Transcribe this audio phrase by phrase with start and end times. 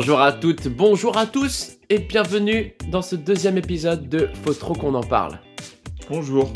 [0.00, 4.72] Bonjour à toutes, bonjour à tous et bienvenue dans ce deuxième épisode de Faut trop
[4.72, 5.40] qu'on en parle.
[6.08, 6.52] Bonjour.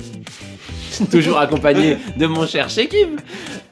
[1.11, 3.19] Toujours accompagné de mon cher Shekib.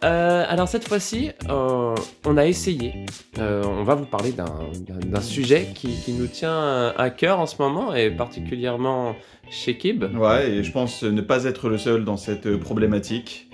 [0.03, 1.95] Euh, alors cette fois-ci, euh,
[2.27, 3.05] on a essayé.
[3.39, 7.55] Euh, on va vous parler d'un- sujet qui, qui nous tient à cœur en ce
[7.63, 9.15] moment et particulièrement
[9.53, 13.49] Shekib, Ouais, et je pense ne pas être le seul dans cette problématique.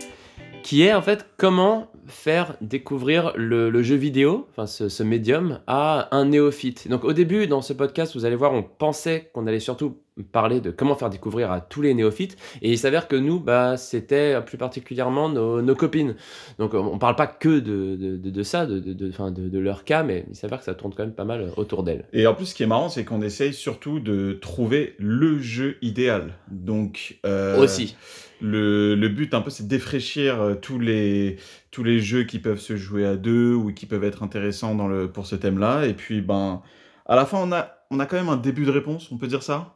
[0.62, 5.60] qui est en fait comment faire découvrir le, le jeu vidéo, enfin ce, ce médium,
[5.66, 6.88] à un néophyte.
[6.88, 9.96] Donc au début, dans ce podcast, vous allez voir, on pensait qu'on allait surtout
[10.32, 13.76] parler de comment faire découvrir à tous les néophytes, et il s'avère que nous, bah,
[13.76, 16.14] c'était plus particulièrement nos, nos copines.
[16.58, 19.48] Donc on parle pas que de, de, de- de ça, de, de, de, enfin, de-
[19.50, 22.06] de leur cas, mais il s'avère que ça tourne quand même pas mal autour d'elles.
[22.14, 25.76] Et en plus, ce qui est marrant, c'est qu'on essaye surtout de trouver le jeu
[25.82, 26.32] idéal.
[26.50, 27.94] Donc, euh, Aussi.
[28.40, 31.36] Le, le but, un peu, c'est de défraîchir euh, tous les,
[31.70, 34.76] tous les jeux qui peuvent se jouer à deux ou qui peuvent être intéressants
[35.08, 35.86] pour ce thème-là.
[35.86, 36.62] Et puis, ben,
[37.06, 39.26] à la fin, on a, on a quand même un début de réponse, on peut
[39.26, 39.74] dire ça?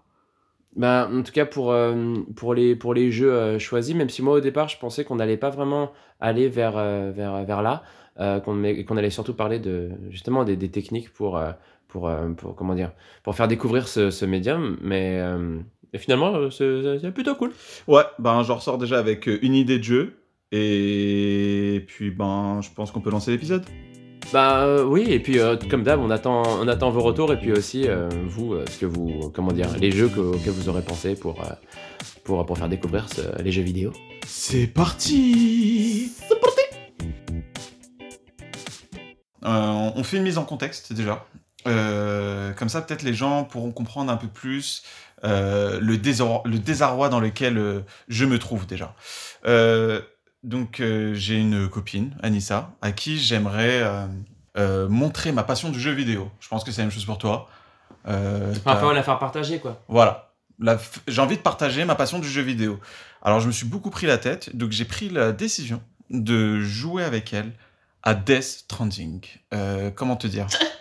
[0.77, 4.23] Bah, en tout cas, pour, euh, pour, les, pour les jeux euh, choisis, même si
[4.23, 6.73] moi au départ je pensais qu'on n'allait pas vraiment aller vers,
[7.13, 7.83] vers, vers là,
[8.45, 11.41] qu'on allait surtout parler de, justement des, des techniques pour,
[11.89, 14.77] pour, pour, comment dire, pour faire découvrir ce, ce médium.
[14.83, 15.19] Mais
[15.93, 17.53] et finalement, euh, c'est plutôt cool.
[17.89, 20.17] Ouais, ben, je ressors déjà avec euh, une idée de jeu.
[20.53, 23.65] Et puis, ben, je pense qu'on peut lancer l'épisode.
[24.33, 27.37] Bah euh, oui, et puis euh, comme d'hab, on attend, on attend vos retours et
[27.39, 30.83] puis aussi euh, vous, ce que vous, comment dire, les jeux que- auxquels vous aurez
[30.83, 31.43] pensé pour,
[32.23, 33.93] pour, pour faire découvrir ce- les jeux vidéo.
[34.27, 36.61] C'est parti C'est parti
[39.45, 41.25] Euh, On fait une mise en contexte déjà.
[41.67, 46.59] Euh, comme ça, peut-être les gens pourront comprendre un peu plus euh, le, désarroi, le
[46.59, 48.95] désarroi dans lequel euh, je me trouve déjà.
[49.47, 50.01] Euh,
[50.43, 54.07] donc, euh, j'ai une copine, Anissa, à qui j'aimerais euh,
[54.57, 56.31] euh, montrer ma passion du jeu vidéo.
[56.41, 57.49] Je pense que c'est la même chose pour toi.
[58.09, 59.83] Euh, Enfin, la faire partager quoi.
[59.89, 60.33] voilà.
[60.63, 62.81] F- J'ai envie de partager ma passion du jeu vidéo.
[63.23, 67.05] Alors, je me suis beaucoup pris la tête, donc j'ai pris la décision de jouer
[67.05, 67.53] avec elle
[68.03, 69.21] à Death Stranding.
[69.55, 70.47] Euh, comment te dire?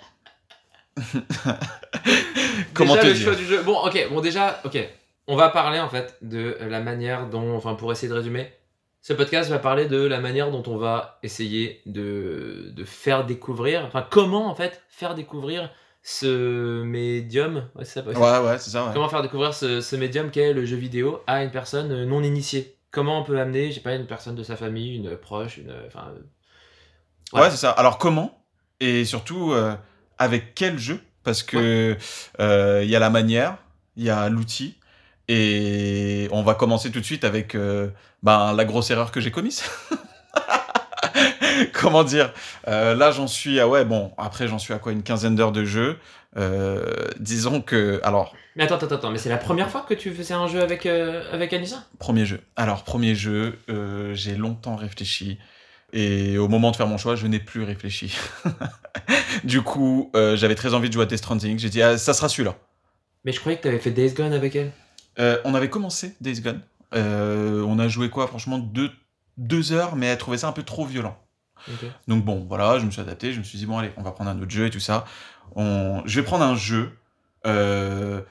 [2.74, 3.62] Comment déjà, te le dire choix du jeu.
[3.64, 4.78] Bon, ok, bon déjà, ok.
[5.28, 8.52] On va parler en fait de la manière dont, enfin pour essayer de résumer,
[9.02, 13.86] ce podcast va parler de la manière dont on va essayer de, de faire découvrir,
[13.86, 15.70] enfin comment en fait faire découvrir
[16.02, 18.86] ce médium, ouais, c'est ça, ouais, Ouais, ouais, c'est ça.
[18.86, 18.92] ouais.
[18.94, 22.76] comment faire découvrir ce, ce médium qu'est le jeu vidéo à une personne non initiée?
[22.92, 25.72] Comment on peut amener, je sais pas, une personne de sa famille, une proche, une,
[25.86, 26.06] enfin,
[27.34, 27.52] Ouais, Ouais.
[27.52, 27.70] c'est ça.
[27.72, 28.44] Alors, comment?
[28.80, 29.76] Et surtout, euh,
[30.20, 31.98] avec quel jeu Parce que
[32.40, 33.58] euh, il y a la manière,
[33.96, 34.76] il y a l'outil.
[35.28, 37.90] Et on va commencer tout de suite avec euh,
[38.24, 39.64] ben, la grosse erreur que j'ai commise.
[41.74, 42.34] Comment dire
[42.68, 45.52] Euh, Là, j'en suis à ouais, bon, après, j'en suis à quoi Une quinzaine d'heures
[45.52, 45.98] de jeu.
[47.20, 48.00] Disons que.
[48.04, 50.62] Alors, Mais attends, attends, attends, mais c'est la première fois que tu faisais un jeu
[50.62, 51.84] avec, avec Anissa?
[52.00, 52.42] Premier jeu.
[52.56, 53.60] Alors, premier jeu,
[54.14, 55.38] j'ai longtemps réfléchi.
[55.94, 58.16] Et au moment de faire mon choix, je n'ai plus réfléchi.
[59.44, 61.58] du coup, euh, j'avais très envie de jouer à Death Stranding.
[61.58, 62.56] J'ai dit, ah, ça sera celui-là.
[63.26, 64.72] Mais je croyais que t'avais fait Days Gone avec elle.
[65.20, 66.62] Euh, on avait commencé Days Gone.
[66.94, 68.92] Euh, on a joué quoi Franchement, deux,
[69.38, 71.18] deux heures, mais elle trouvait ça un peu trop violent.
[72.08, 73.34] Donc bon, voilà, je me suis adapté.
[73.34, 75.06] Je me suis dit, bon, allez, on va prendre un autre jeu et tout ça.
[75.56, 76.02] On...
[76.06, 76.92] Je vais prendre un jeu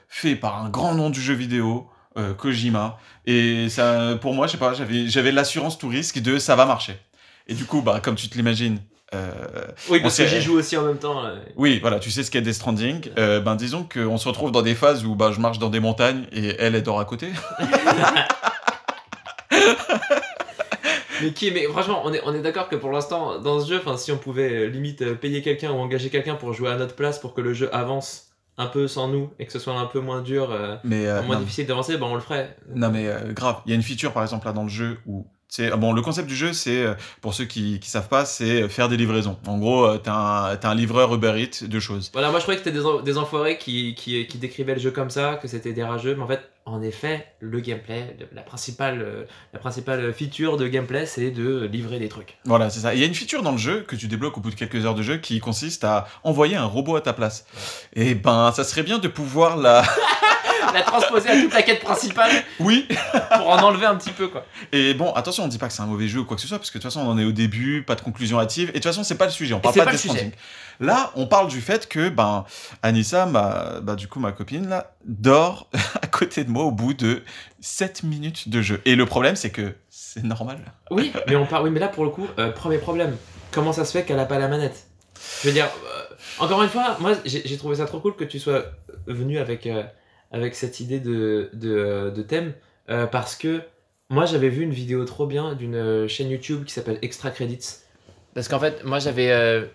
[0.07, 1.89] fait par un grand nom du jeu vidéo,
[2.37, 2.97] Kojima.
[3.25, 6.65] Et ça, pour moi, je sais pas, j'avais j'avais l'assurance tout risque de ça va
[6.65, 6.99] marcher.
[7.49, 8.79] Et du coup, bah, comme tu te l'imagines,
[9.15, 9.31] euh,
[9.89, 11.25] Oui, parce que j'y joue aussi en même temps.
[11.25, 11.35] euh.
[11.57, 13.09] oui, voilà, tu sais ce qu'est Death Stranding.
[13.17, 15.79] Euh, ben, disons qu'on se retrouve dans des phases où bah, je marche dans des
[15.79, 17.29] montagnes et elle, elle dort à côté.
[21.21, 23.77] Mais qui Mais franchement, on est, on est d'accord que pour l'instant, dans ce jeu,
[23.83, 26.75] enfin, si on pouvait euh, limite euh, payer quelqu'un ou engager quelqu'un pour jouer à
[26.77, 28.27] notre place pour que le jeu avance
[28.57, 31.35] un peu sans nous et que ce soit un peu moins dur, euh, Mais, moins
[31.35, 32.55] non, difficile d'avancer, ben on le ferait.
[32.73, 33.57] non, mais euh, grave.
[33.65, 35.27] Il y a une feature, par exemple, là, dans le jeu où.
[35.49, 38.69] C'est Bon, le concept du jeu, c'est, euh, pour ceux qui, qui savent pas, c'est
[38.69, 39.35] faire des livraisons.
[39.47, 42.11] En gros, euh, t'as un, t'as un livreur Uber Eats de choses.
[42.13, 44.91] Voilà, moi je croyais que c'était des, des enfoirés qui, qui, qui décrivaient le jeu
[44.91, 49.01] comme ça, que c'était des rageux, mais en fait, en effet, le gameplay, la principale,
[49.01, 49.23] euh,
[49.53, 52.37] la principale feature de gameplay, c'est de livrer des trucs.
[52.45, 52.93] Voilà, c'est ça.
[52.93, 54.85] Il y a une feature dans le jeu que tu débloques au bout de quelques
[54.85, 57.47] heures de jeu qui consiste à envoyer un robot à ta place.
[57.95, 59.83] Et ben, ça serait bien de pouvoir la.
[60.73, 62.87] la transposer à toute la quête principale oui,
[63.37, 64.45] pour en enlever un petit peu, quoi.
[64.71, 66.47] Et bon, attention, on dit pas que c'est un mauvais jeu ou quoi que ce
[66.47, 68.69] soit, parce que de toute façon, on en est au début, pas de conclusion hâtive,
[68.69, 70.33] et de toute façon, c'est pas le sujet, on parle pas, pas de Death.
[70.79, 72.45] Là, on parle du fait que, ben,
[72.83, 75.69] Anissa, ma, bah, du coup, ma copine, là, dort
[76.01, 77.23] à côté de moi au bout de
[77.59, 78.81] 7 minutes de jeu.
[78.85, 80.59] Et le problème, c'est que c'est normal.
[80.91, 81.65] Oui, mais on parle.
[81.65, 83.15] Oui, mais là pour le coup, euh, premier problème.
[83.51, 84.87] Comment ça se fait qu'elle a pas la manette?
[85.41, 88.39] Je veux dire, euh, encore une fois, moi j'ai trouvé ça trop cool que tu
[88.39, 88.65] sois
[89.07, 89.83] venu avec, euh,
[90.31, 92.53] avec cette idée de, de, de thème
[93.11, 93.61] parce que
[94.09, 97.77] moi j'avais vu une vidéo trop bien d'une euh, chaîne YouTube qui s'appelle Extra Credits.
[98.33, 99.65] Parce qu'en fait, moi j'avais euh,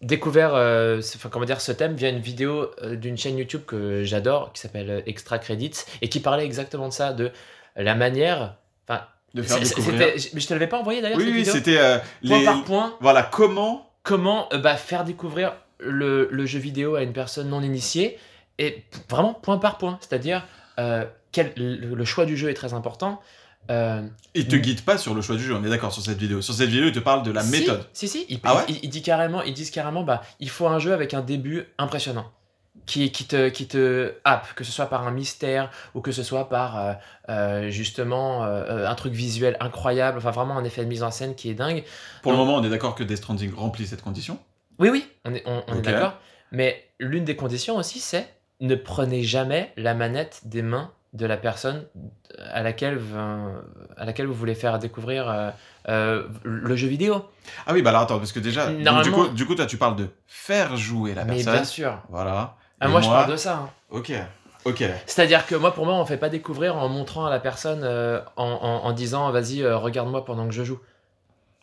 [0.00, 3.62] découvert euh, ce, enfin, comment dire, ce thème via une vidéo euh, d'une chaîne YouTube
[3.66, 7.30] que j'adore qui s'appelle Extra Credits et qui parlait exactement de ça, de
[7.76, 8.56] la manière.
[8.88, 9.02] Enfin,
[9.34, 9.98] De faire découvrir.
[10.34, 12.44] mais je te l'avais pas envoyé d'ailleurs Oui, cette oui, c'était euh, Point les.
[12.44, 13.90] par point, Voilà, comment.
[14.02, 18.18] comment euh, bah, faire découvrir le, le jeu vidéo à une personne non initiée
[18.58, 19.98] et vraiment point par point.
[20.00, 20.46] C'est-à-dire,
[20.78, 23.20] euh, quel- le, le choix du jeu est très important.
[23.70, 24.02] Euh,
[24.34, 26.42] Il te guide pas sur le choix du jeu, on est d'accord sur cette vidéo.
[26.42, 27.86] Sur cette vidéo, il te parle de la si, méthode.
[27.92, 30.66] Si, si, il, Ah ouais il- il dit carrément, ils disent carrément, bah, il faut
[30.66, 32.30] un jeu avec un début impressionnant.
[32.86, 36.24] Qui, qui, te, qui te happe, que ce soit par un mystère ou que ce
[36.24, 36.92] soit par euh,
[37.28, 41.36] euh, justement euh, un truc visuel incroyable, enfin vraiment un effet de mise en scène
[41.36, 41.84] qui est dingue.
[42.22, 44.36] Pour le moment, on est d'accord que Death Stranding remplit cette condition.
[44.80, 45.82] Oui, oui, on est, on, on est Ok.
[45.84, 46.14] d'accord.
[46.50, 48.26] Mais l'une des conditions aussi, c'est
[48.60, 51.84] ne prenez jamais la manette des mains de la personne
[52.52, 53.18] à laquelle, vous-
[53.96, 55.50] à laquelle vous voulez faire découvrir euh,
[55.88, 57.24] euh, le jeu vidéo.
[57.66, 59.76] Ah oui, bah alors attends, parce que déjà, donc, du, coup, du coup, toi, tu
[59.76, 61.52] parles de faire jouer la Mais personne.
[61.54, 61.98] bien sûr.
[62.08, 62.56] Voilà.
[62.80, 63.56] Ah, moi, je parle de ça.
[63.64, 63.70] hein.
[63.90, 64.12] Ok,
[64.64, 64.82] ok.
[65.06, 68.20] C'est-à-dire que moi, pour moi, on fait pas découvrir en montrant à la personne, euh,
[68.36, 70.80] en, en- en disant vas-y, euh, regarde-moi pendant que je joue.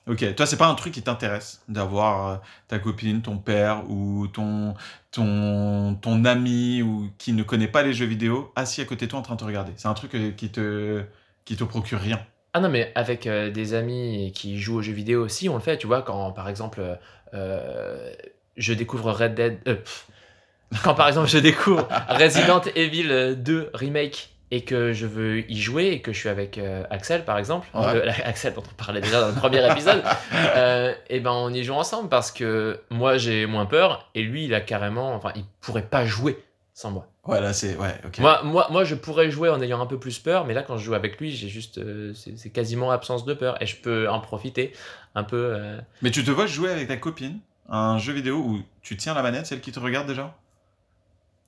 [0.09, 4.25] Ok, toi, c'est pas un truc qui t'intéresse d'avoir euh, ta copine, ton père ou
[4.25, 4.73] ton,
[5.11, 9.11] ton, ton ami ou qui ne connaît pas les jeux vidéo assis à côté de
[9.11, 9.71] toi en train de te regarder?
[9.75, 11.03] C'est un truc euh, qui te,
[11.45, 12.19] qui te procure rien.
[12.53, 15.61] Ah non, mais avec euh, des amis qui jouent aux jeux vidéo aussi, on le
[15.61, 16.81] fait, tu vois, quand par exemple
[18.57, 19.63] je découvre Red Dead.
[19.63, 20.07] pff.
[20.83, 25.87] quand par exemple je découvre Resident Evil 2 Remake et que je veux y jouer
[25.87, 27.93] et que je suis avec euh, Axel par exemple, Ouais.
[27.93, 30.01] le- Axel dont on parlait déjà dans le premier épisode,
[30.55, 34.45] euh, et ben on y joue ensemble parce que moi j'ai moins peur et lui
[34.45, 35.13] il a carrément.
[35.13, 36.37] Enfin, il pourrait pas jouer
[36.73, 37.07] sans moi.
[37.25, 37.75] Ouais, là, c'est.
[37.75, 38.17] Ouais, ok.
[38.19, 40.77] Moi, moi, moi, je pourrais jouer en ayant un peu plus peur, mais là, quand
[40.77, 41.77] je joue avec lui, j'ai juste.
[41.77, 44.73] euh, c'est quasiment absence de peur et je peux en profiter
[45.13, 45.51] un peu.
[45.55, 49.13] euh, Mais tu te vois jouer avec ta copine un jeu vidéo où tu tiens
[49.13, 50.33] la manette, celle qui te regarde déjà?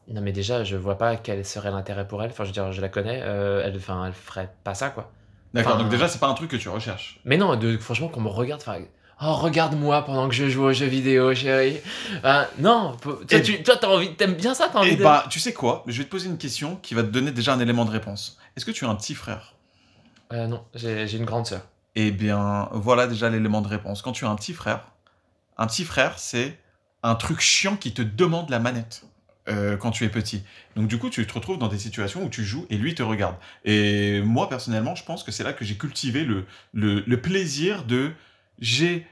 [0.07, 2.31] Non, mais déjà, je vois pas quel serait l'intérêt pour elle.
[2.31, 3.21] Enfin, je veux dire, je la connais.
[3.23, 5.11] euh, elle, enfin, elle ferait pas ça, quoi.
[5.53, 7.19] D'accord, Enfin, donc déjà, c'est pas un truc que tu recherches.
[7.25, 8.61] Mais non, de, franchement, qu'on me regarde.
[8.65, 8.79] Enfin,
[9.21, 11.77] oh, regarde-moi pendant que je joue aux jeux vidéo, chérie.
[12.17, 15.03] Enfin, non, toi, Et- tu, toi, t'as envie, t'aimes bien ça, t'as envie Et de.
[15.03, 15.83] bah, tu sais quoi?
[15.87, 18.37] Je vais te poser une question qui va te donner déjà un élément de réponse.
[18.57, 19.53] Est-ce que tu as un petit frère?
[20.33, 21.61] Euh, non, j'ai j'ai une grande sœur.
[21.95, 24.01] Eh bien, voilà déjà l'élément de réponse.
[24.01, 24.87] Quand tu as un petit frère,
[25.57, 26.57] un petit frère, c'est
[27.03, 29.03] un truc chiant qui te demande la manette
[29.51, 30.43] euh, quand tu es petit.
[30.75, 33.03] Donc du coup, tu te retrouves dans des situations où tu joues et lui te
[33.03, 33.35] regarde.
[33.65, 37.83] Et moi, personnellement, je pense que c'est là que j'ai cultivé le, le, le plaisir
[37.83, 38.11] de...
[38.59, 39.05] J'ai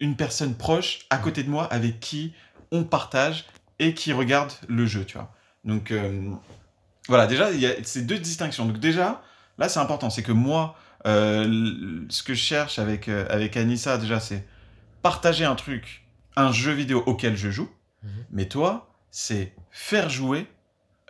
[0.00, 2.32] une personne proche à côté de moi avec qui
[2.70, 3.46] on partage
[3.78, 5.32] et qui regarde le jeu, tu vois.
[5.64, 6.30] Donc euh,
[7.08, 8.66] voilà, déjà, il y a ces deux distinctions.
[8.66, 9.22] Donc déjà,
[9.58, 10.10] là, c'est important.
[10.10, 10.76] C'est que moi,
[11.06, 14.44] euh, ce que je cherche avec, avec Anissa, déjà, c'est
[15.02, 16.04] partager un truc,
[16.34, 17.70] un jeu vidéo auquel je joue.
[18.02, 18.10] Mhm.
[18.32, 20.46] Mais toi, c'est faire jouer,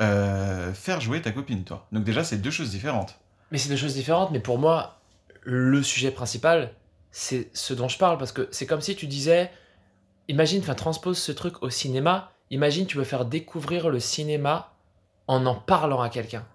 [0.01, 1.89] euh, faire jouer ta copine, toi.
[1.91, 3.19] Donc déjà, c'est deux choses différentes.
[3.51, 5.01] Mais c'est deux choses différentes, mais pour moi,
[5.43, 6.73] le sujet principal,
[7.11, 9.51] c'est ce dont je parle, parce que c'est comme si tu disais,
[10.29, 14.73] imagine, enfin, transpose ce truc au cinéma, imagine, tu veux faire découvrir le cinéma
[15.27, 16.47] en en parlant à quelqu'un,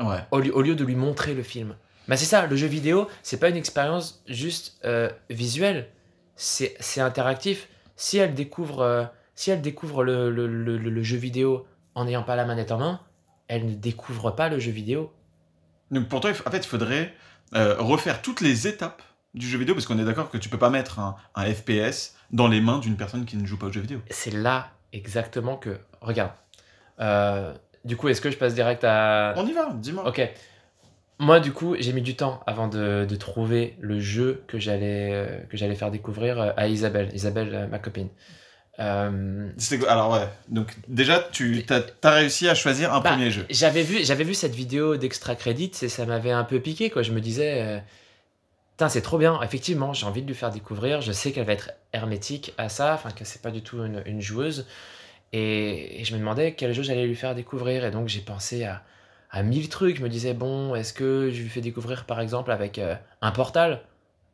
[0.00, 0.18] Ouais.
[0.32, 1.76] au, lieu- au lieu de lui montrer le film.
[2.08, 5.90] Bah c'est ça, le jeu vidéo, c'est pas une expérience juste euh, visuelle,
[6.34, 7.68] c'est c'est interactif.
[7.94, 9.04] Si elle découvre, euh,
[9.38, 11.64] si elle découvre le, le- le- le- le jeu vidéo
[11.94, 13.00] en n'ayant pas la manette en main,
[13.46, 15.12] elle ne découvre pas le jeu vidéo.
[15.92, 17.14] Donc pour toi, en fait, il faudrait
[17.54, 19.00] euh, refaire toutes les étapes
[19.34, 22.16] du jeu vidéo, parce qu'on est d'accord que tu peux pas mettre un, un FPS
[22.32, 24.00] dans les mains d'une personne qui ne joue pas au jeu vidéo.
[24.10, 25.78] c'est là exactement que.
[26.00, 26.32] Regarde.
[26.98, 27.54] Euh,
[27.84, 29.34] du coup, est-ce que je passe direct à.
[29.36, 30.08] On y va, dis-moi.
[30.08, 30.20] Ok.
[31.20, 35.12] Moi, du coup, j'ai mis du temps avant de, de trouver le jeu que j'allais
[35.12, 37.10] euh, faire découvrir à Isabelle.
[37.14, 38.08] Isabelle, ma copine.
[38.80, 39.48] Euh,
[39.88, 41.64] Alors ouais, donc déjà, tu
[42.02, 43.44] as, réussi à choisir un Bah, premier jeu.
[43.50, 47.02] J'avais vu, j'avais vu cette vidéo d'extra credit et ça m'avait un peu piqué quoi.
[47.02, 47.78] Je me disais, euh,
[48.72, 49.40] putain c'est trop bien.
[49.42, 51.00] Effectivement, j'ai envie de lui faire découvrir.
[51.00, 54.02] Je sais qu'elle va être hermétique à ça, enfin que c'est pas du tout une,
[54.06, 54.66] une joueuse.
[55.32, 57.84] Et, et je me demandais quel jeu j'allais lui faire découvrir.
[57.84, 58.82] Et donc j'ai pensé à,
[59.30, 59.96] à mille trucs.
[59.96, 63.32] Je me disais bon, est-ce que je lui fais découvrir par exemple avec euh, un
[63.32, 63.80] portal,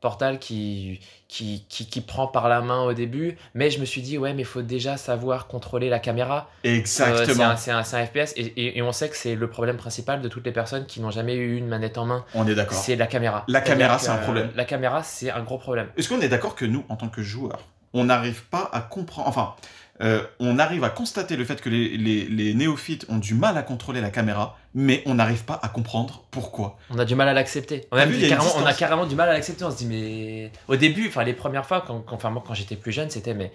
[0.04, 3.36] portal qui, qui, qui qui prend par la main au début.
[3.54, 6.48] Mais je me suis dit ouais, mais il faut déjà savoir contrôler la caméra.
[6.66, 7.44] Euh, c'est Exactement.
[7.50, 10.28] un, c'est un- FPS et, et- et on sait que c'est le problème principal de
[10.28, 12.76] toutes les personnes qui n'ont jamais eu une manette en main, On est d'accord.
[12.78, 13.44] c'est la caméra.
[13.48, 14.48] La caméra, c'est un problème.
[14.48, 15.88] euh, La caméra, c'est un gros problème.
[15.96, 17.60] Est-ce qu'on est d'accord que nous, en tant que joueurs,
[17.94, 19.28] on n'arrive pas à comprendre.
[19.28, 19.54] Enfin,
[20.00, 23.56] euh, on arrive à constater le fait que les, les- les néophytes ont du mal
[23.56, 26.76] à contrôler la caméra, mais on n'arrive pas à comprendre pourquoi.
[26.90, 27.86] On a du mal à l'accepter.
[27.92, 28.76] On, a carrément, on a distance.
[28.76, 29.64] carrément du mal à l'accepter.
[29.64, 32.54] On se dit, mais au début, enfin les premières fois, quand, quand, enfin, moi, quand
[32.54, 33.52] j'étais plus jeune, c'était, mais,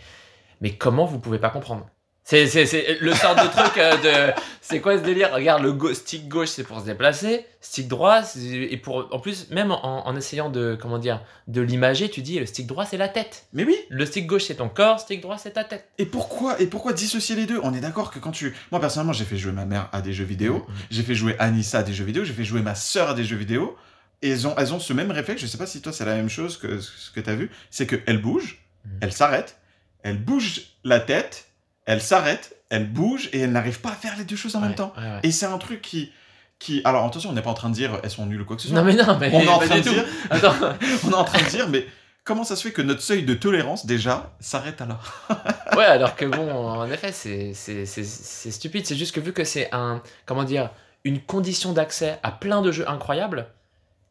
[0.61, 1.85] mais comment vous pouvez pas comprendre?
[2.29, 3.97] C'est, c'est, c'est le sort de truc euh,
[4.29, 4.33] de.
[4.61, 5.31] C'est quoi ce délire?
[5.33, 7.43] Regarde, le go- stick gauche, c'est pour se déplacer.
[7.59, 9.07] Stick droit, c'est- et pour.
[9.11, 10.77] En plus, même en, en essayant de.
[10.79, 13.47] Comment dire De l'imager, tu dis, le stick droit, c'est la tête.
[13.53, 14.99] Mais oui, Le stick gauche, c'est ton corps.
[14.99, 15.89] Stick droit, c'est ta tête.
[15.97, 17.59] et pourquoi, et pourquoi dissocier les deux?
[17.63, 18.55] On est d'accord que quand tu...
[18.71, 20.75] Moi personnellement, j'ai fait jouer ma mère à des jeux vidéo, Mhm.
[20.91, 23.23] j'ai fait jouer Anissa à des jeux vidéo, j'ai fait jouer ma sœur à des
[23.23, 23.75] jeux vidéo,
[24.21, 26.13] et elles ont, elles ont ce même réflexe, je sais pas si toi c'est la
[26.15, 28.91] même chose que ce que tu as vu, c'est qu'elles bougent, Mhm.
[29.01, 29.57] elles s'arrêtent,
[30.03, 31.47] elles bougent la tête,
[31.89, 34.75] elles s'arrêtent, elles bougent, et elles n'arrivent pas à faire les deux choses en même
[34.75, 34.93] temps.
[34.97, 35.19] ouais, ouais.
[35.23, 36.11] Et c'est un truc qui...
[36.59, 36.81] qui...
[36.85, 38.61] Alors attention, on n'est pas en train de dire elles sont nulles ou quoi que
[38.61, 38.77] ce soit.
[38.77, 39.29] Non, mais non, mais.
[39.33, 40.05] on est en train de dire...
[40.29, 40.53] Attends.
[41.05, 41.85] on est en train de dire, mais
[42.23, 44.99] comment ça se fait que notre seuil de tolérance, déjà, s'arrête à là?
[45.77, 47.53] Ouais, alors que bon, en effet, c'est
[48.51, 48.85] stupide.
[48.85, 50.69] C'est juste que vu que c'est un, comment dire,
[51.03, 53.47] une condition d'accès à plein de jeux incroyables,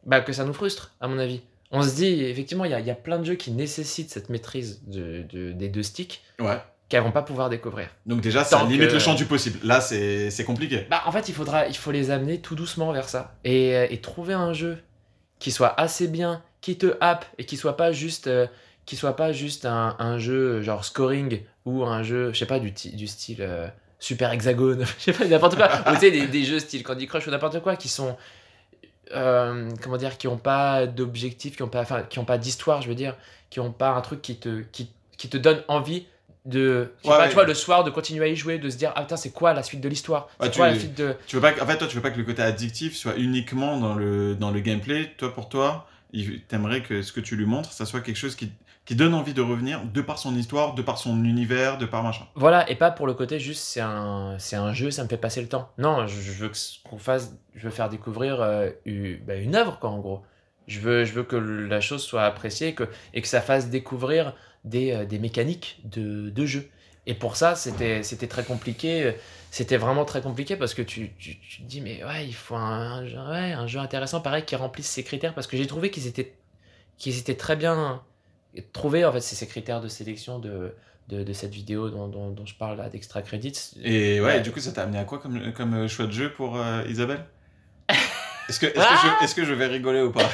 [0.07, 1.43] bah que ça nous frustre, à mon avis.
[1.71, 4.31] On se dit, effectivement, il y a, y a plein de jeux qui nécessitent cette
[4.31, 6.59] maîtrise de, de- des deux sticks Ouais.
[6.89, 7.89] Qu'elles vont pas pouvoir découvrir.
[8.07, 9.59] Donc déjà, ça Tant limite que- le champ du possible.
[9.63, 10.87] Là, c'est compliqué.
[10.91, 13.87] Bah, en fait, il faudra, il faut les amener tout doucement vers ça et, euh,
[13.91, 14.79] et trouver un jeu
[15.39, 18.47] qui soit assez bien, qui te happe et qui soit pas juste, euh,
[18.87, 22.59] qui soit pas juste un, un jeu genre scoring ou un jeu, je sais pas,
[22.59, 22.73] du,
[23.07, 23.69] style euh,
[23.99, 25.69] super hexagone, je sais pas, n'importe quoi.
[25.87, 28.17] ou tu sais, des, des jeux style Candy Crush ou n'importe quoi qui sont,
[29.15, 32.83] euh, comment dire, qui ont pas d'objectif, qui ont pas, enfin, qui ont pas d'histoire,
[32.83, 33.15] je veux dire,
[33.51, 36.07] qui ont pas un truc qui te, qui, qui te donne envie
[36.49, 37.29] de, Ouais, pas, ouais.
[37.29, 39.31] tu vois, le soir de continuer à y jouer, de se dire, ah putain, c'est
[39.31, 40.29] quoi la suite de l'histoire?
[40.41, 41.15] Ouais, tu- la suite de.
[41.27, 43.17] Tu veux pas que, en fait, toi, tu veux pas que le côté addictif soit
[43.17, 45.13] uniquement dans le, dans le gameplay.
[45.19, 45.87] Toi, pour toi,
[46.49, 48.51] t'aimerais que ce que tu lui montres, ça soit quelque chose qui,
[48.85, 52.03] qui donne envie de revenir de par son histoire, de par son univers, de par
[52.03, 52.25] machin.
[52.35, 55.19] Voilà, et pas pour le côté juste c'est un, c'est un jeu, ça me fait
[55.19, 55.71] passer le temps.
[55.79, 56.51] Non, je, je veux
[56.89, 60.23] qu'on fasse, je veux faire découvrir euh, une, bah, une œuvre, quoi, en gros.
[60.67, 64.35] Je veux, je veux que la chose soit appréciée que, et que ça fasse découvrir
[64.69, 66.69] des, euh, des mécaniques de, de jeu.
[67.07, 69.15] Et pour ça, c'était très compliqué.
[69.51, 72.55] C'était vraiment très compliqué parce que tu, tu, tu te dis, mais ouais, il faut
[72.55, 75.33] un, un jeu, ouais, un jeu intéressant, pareil, qui remplisse ces critères.
[75.35, 76.35] Parce que j'ai trouvé qu'ils étaient,
[76.99, 78.03] qu'ils étaient très bien
[78.75, 80.75] trouvés, en fait, ces critères de sélection de,
[81.09, 83.71] de, de cette vidéo dont, dont, dont je parle là, d'Extra Credits.
[83.83, 84.39] Et ouais, Ouais.
[84.39, 86.59] et du coup, ça t'a amené à quoi comme, comme euh, choix de jeu pour
[86.59, 87.25] euh, Isabelle?
[88.51, 90.29] Est-ce que, est-ce, Ah que je, est-ce que je vais rigoler ou pas?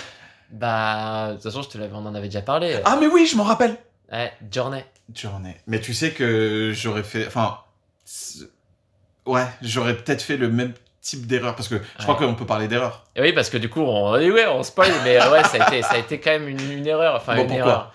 [0.51, 2.79] Bah, de toute façon, je te l'avais, on en avait déjà parlé.
[2.85, 3.77] Ah, mais oui, je m'en rappelle
[4.13, 4.85] Ouais, Journey.
[5.15, 5.57] Journée.
[5.67, 7.27] Mais tu sais que j'aurais fait.
[7.27, 7.59] Enfin.
[9.27, 11.55] Ouais, j'aurais peut-être fait le même type d'erreur.
[11.57, 13.05] Parce que je crois qu'on peut parler d'erreur.
[13.17, 15.63] Et oui, parce que du coup, on, oui, ouais, on spoil, mais euh, ouais, ça
[15.63, 17.17] a été, ça a été quand même une, une erreur.
[17.17, 17.95] Enfin, Bon, une pourquoi erreur.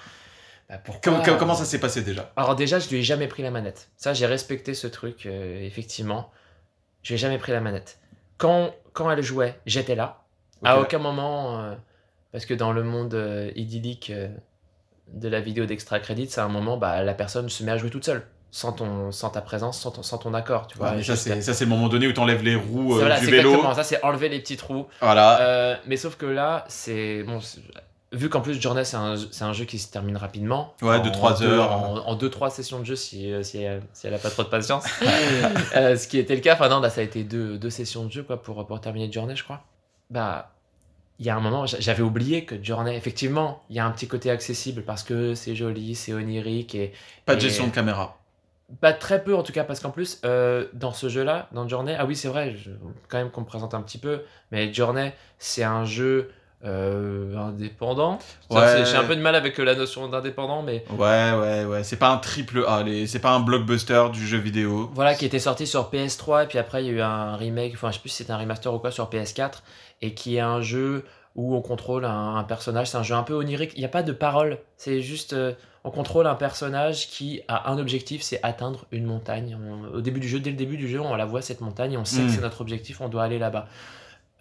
[0.70, 2.32] Bah, pourquoi Comment, ça s'est passé déjà?
[2.36, 3.90] Alors déjà, je lui ai jamais pris la manette.
[3.98, 6.32] Ça, j'ai respecté ce truc, euh, effectivement.
[7.02, 8.00] Je lui ai jamais pris la manette.
[8.38, 10.24] Quand, quand elle jouait, j'étais là.
[10.64, 11.74] À aucun moment, euh,
[12.32, 14.12] parce que dans le monde euh, idyllique
[15.14, 17.90] de la vidéo d'extra credit, à un moment, bah, la personne se met à jouer
[17.90, 20.68] toute seule, sans, ton, sans ta présence, sans ton, sans ton accord.
[20.68, 22.90] Tu vois, Ouais, mais ça, c'est, ça, c'est le moment donné où t'enlèves les roues
[22.92, 23.50] C'est- euh, voilà, du c'est vélo.
[23.50, 24.88] exactement ça, c'est enlever les petits trous.
[25.02, 25.40] Voilà.
[25.42, 27.40] Euh, mais sauf que là, c'est bon.
[27.42, 27.62] c'est-
[28.12, 30.74] Vu qu'en plus Journey c'est un, c'est un jeu qui se termine rapidement.
[30.82, 31.72] Ouais, En de trois deux- heures.
[32.08, 34.48] En 2-3 sessions de jeu si, euh, si, elle, si elle a pas trop de
[34.48, 34.84] patience.
[35.76, 36.56] Euh, ce qui était le cas.
[36.56, 39.12] Enfin non, là ça a été deux, deux sessions de jeu quoi, pour, pour terminer
[39.12, 39.62] Journey je crois.
[40.10, 40.52] Bah,
[41.20, 43.92] il y a un moment, j'a- j'avais oublié que Journey, effectivement, il y a un
[43.92, 46.94] petit côté accessible parce que c'est joli, c'est onirique et
[47.26, 48.16] Pas de et- gestion de caméra.
[48.82, 51.96] pas très peu en tout cas, parce qu'en plus, euh, dans ce jeu-là, dans Journey,
[51.98, 52.70] ah oui, c'est vrai, je-
[53.08, 54.22] quand même qu'on me présente un petit peu,
[54.52, 56.32] mais Journey, c'est un jeu
[56.66, 58.20] euh, indépendant.
[58.50, 58.84] Ouais.
[58.86, 61.84] J'ai un peu de mal avec euh, la notion d'indépendant, mais Ouais, ouais, ouais.
[61.84, 62.84] C'est pas un triple A.
[62.84, 64.90] les- C'est pas un blockbuster du jeu vidéo.
[64.94, 67.74] voilà, qui était sorti sur PS3, et puis après, il y a eu un remake,
[67.76, 69.64] enfin, je sais plus si c'était un remaster ou quoi, sur PS4,
[70.02, 73.24] et qui est un jeu où on contrôle un, un personnage, c'est un jeu un
[73.24, 75.54] peu onirique, il n'y a pas de parole, c'est juste, euh,
[75.86, 79.58] on contrôle un personnage qui a un objectif, c'est atteindre une montagne.
[79.62, 81.98] On- au début du jeu, dès le début du jeu, on la voit cette montagne,
[81.98, 83.68] on sait que c'est notre objectif, on doit aller là-bas.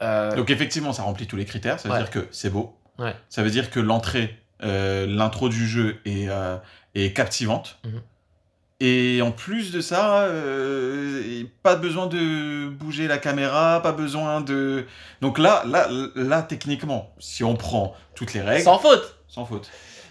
[0.03, 1.81] Euh, Donc effectivement, ça remplit tous les critères.
[1.81, 2.01] Ça veut Ouais.
[2.01, 2.77] dire que c'est beau.
[2.99, 3.15] Ouais.
[3.29, 6.57] Ça veut dire que l'entrée, euh, l'intro du jeu est, euh,
[6.95, 7.79] est captivante.
[7.85, 8.01] Mhm.
[8.81, 10.29] Et en plus de ça,
[11.65, 14.87] pas besoin de bouger la caméra, pas besoin de.
[15.21, 19.69] Donc là, là, là, techniquement, si on prend toutes les règles, sans faute sans faute.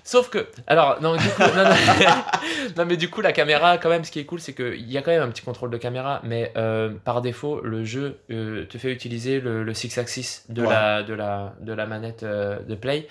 [0.08, 1.76] Sauf que, alors, non, du coup, non, non,
[2.78, 4.98] non, mais du coup, la caméra, quand même, ce qui est cool, c'est qu'il y
[4.98, 8.66] a quand même un petit contrôle de caméra, mais euh, par défaut, le jeu euh,
[8.66, 10.70] te fait utiliser le, le six axis de, Ouais.
[10.70, 13.06] la, de, la, de la manette euh, de play.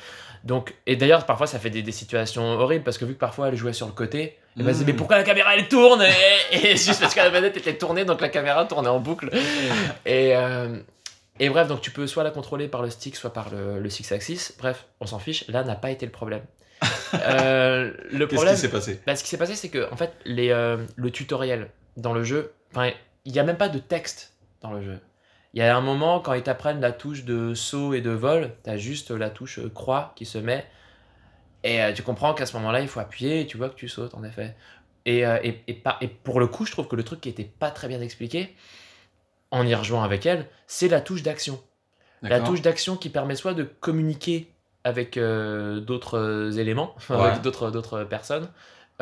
[0.44, 3.48] Donc, et d'ailleurs, parfois, ça fait des, des situations horribles parce que vu que parfois
[3.48, 4.86] elle jouait sur le côté, elle m'a dit, Mm.
[4.86, 6.02] mais pourquoi la caméra elle tourne?
[6.52, 9.28] Et, et juste parce que la manette était tournée, donc la caméra tournait en boucle.
[10.06, 10.32] Et,
[11.38, 13.90] et bref, donc tu peux soit la contrôler par le stick, soit par le, le
[13.90, 14.54] six axis.
[14.58, 15.46] Bref, on s'en fiche.
[15.48, 16.40] Là n'a pas été le problème.
[17.14, 19.96] Euh, le Qu'est-ce problème, qui s'est passé bah, ce qui s'est passé, c'est que en
[19.96, 22.90] fait, les, euh, le tutoriel dans le jeu, enfin,
[23.24, 24.98] il n'y a même pas de texte dans le jeu.
[25.54, 28.52] Il y a un moment quand ils t'apprennent la touche de saut et de vol,
[28.64, 30.66] tu as juste la touche euh, croix qui se met.
[31.64, 33.88] Et euh, tu comprends qu'à ce moment-là, il faut appuyer et tu vois que tu
[33.88, 34.54] sautes, en effet.
[35.06, 37.44] Et, et, et, pas- et pour le coup, je trouve que le truc qui était
[37.44, 38.54] pas très bien expliqué,
[39.52, 41.62] en y rejoint avec elle, c'est la touche d'action.
[42.22, 44.50] La touche d'action qui permet soit de communiquer
[44.86, 47.16] avec euh, d'autres euh, éléments, Ouais.
[47.16, 48.48] avec d'autres, d'autres personnes,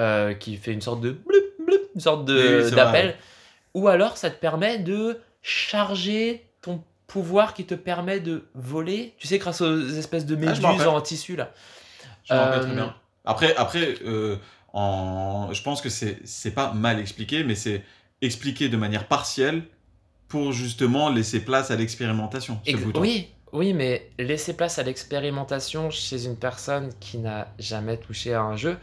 [0.01, 1.35] euh, qui fait une sorte de bloup,
[1.67, 3.19] bloup, une sorte de, Oui, d'appel, vrai.
[3.75, 9.27] ou alors ça te permet de charger ton pouvoir qui te permet de voler, tu
[9.27, 11.53] sais, grâce aux espèces de Ah, méduses en tissu là.
[12.25, 12.95] Je Euh, très bien.
[13.27, 13.97] Après, après
[14.73, 15.51] en...
[15.53, 17.85] je pense que c'est c'est pas mal expliqué, mais c'est
[18.23, 19.65] expliqué de manière partielle
[20.29, 22.59] pour justement laisser place à l'expérimentation.
[22.67, 28.35] Ex- oui, oui, mais laisser place à l'expérimentation chez une personne qui n'a jamais touché
[28.35, 28.77] à un jeu,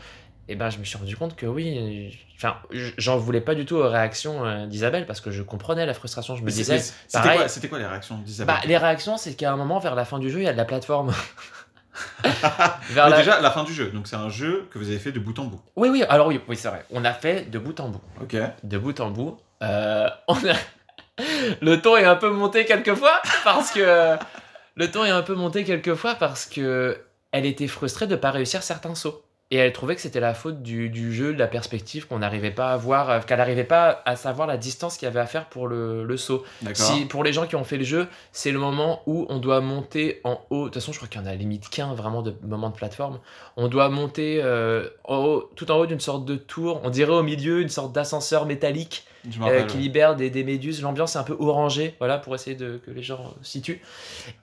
[0.48, 2.56] et ben je me suis rendu compte que oui, enfin,
[2.98, 6.36] j'en voulais pas du tout aux réactions euh, d'Isabelle parce que je comprenais la frustration.
[6.36, 9.58] Je me Mais disais, C'était quoi, les réactions d'Isabelle bah, les réactions, c'est qu'à un
[9.58, 11.14] moment, vers la fin du jeu, il y a de la plateforme.
[12.24, 13.92] vers Mais la- Déjà, la fin du jeu.
[13.92, 15.62] Donc, c'est un jeu que vous avez fait de bout en bout.
[15.76, 16.86] Oui, oui, alors oui, oui c'est vrai.
[16.92, 18.02] On a fait de bout en bout.
[18.22, 18.36] Ok.
[18.64, 19.38] de bout en bout.
[19.62, 20.56] Euh, on a...
[21.62, 24.16] le ton est un peu monté quelquefois parce que
[24.82, 26.98] le ton est un peu monté quelquefois parce que
[27.32, 30.64] elle était frustrée de pas réussir certains sauts et elle trouvait que c'était la faute
[30.64, 34.02] du, du jeu, de la perspective qu'on n'arrivait pas à voir, euh, qu'elle n'arrivait pas
[34.06, 36.44] à savoir la distance qu'il y avait à faire pour le, le saut.
[36.74, 39.60] Si pour les gens qui ont fait le jeu, c'est le moment où on doit
[39.60, 40.62] monter en haut.
[40.62, 42.76] De toute façon, je crois qu'il y en a limite qu'un vraiment de moments de
[42.76, 43.20] plateforme.
[43.58, 46.80] On doit monter euh, en haut, tout en haut d'une sorte de tour.
[46.84, 49.06] On dirait au milieu une sorte d'ascenseur métallique
[49.42, 50.82] euh, qui libère des, des méduses.
[50.82, 53.82] L'ambiance est un peu orangée, voilà, pour essayer de, que les gens situent.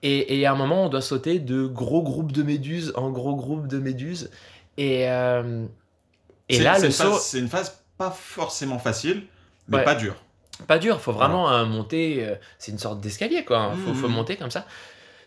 [0.03, 3.35] Et, et à un moment, on doit sauter de gros groupes de méduses en gros
[3.35, 4.31] groupes de méduses.
[4.79, 5.67] Et, euh,
[6.49, 9.27] et là, le saut, C'est une phase pas forcément facile,
[9.69, 9.85] mais Ouais.
[9.85, 10.14] pas dure.
[10.67, 12.25] pas dur, faut vraiment euh, monter.
[12.27, 13.59] euh, c'est une sorte d'escalier, quoi.
[13.59, 13.77] hein.
[13.85, 14.64] Faut, faut monter comme ça.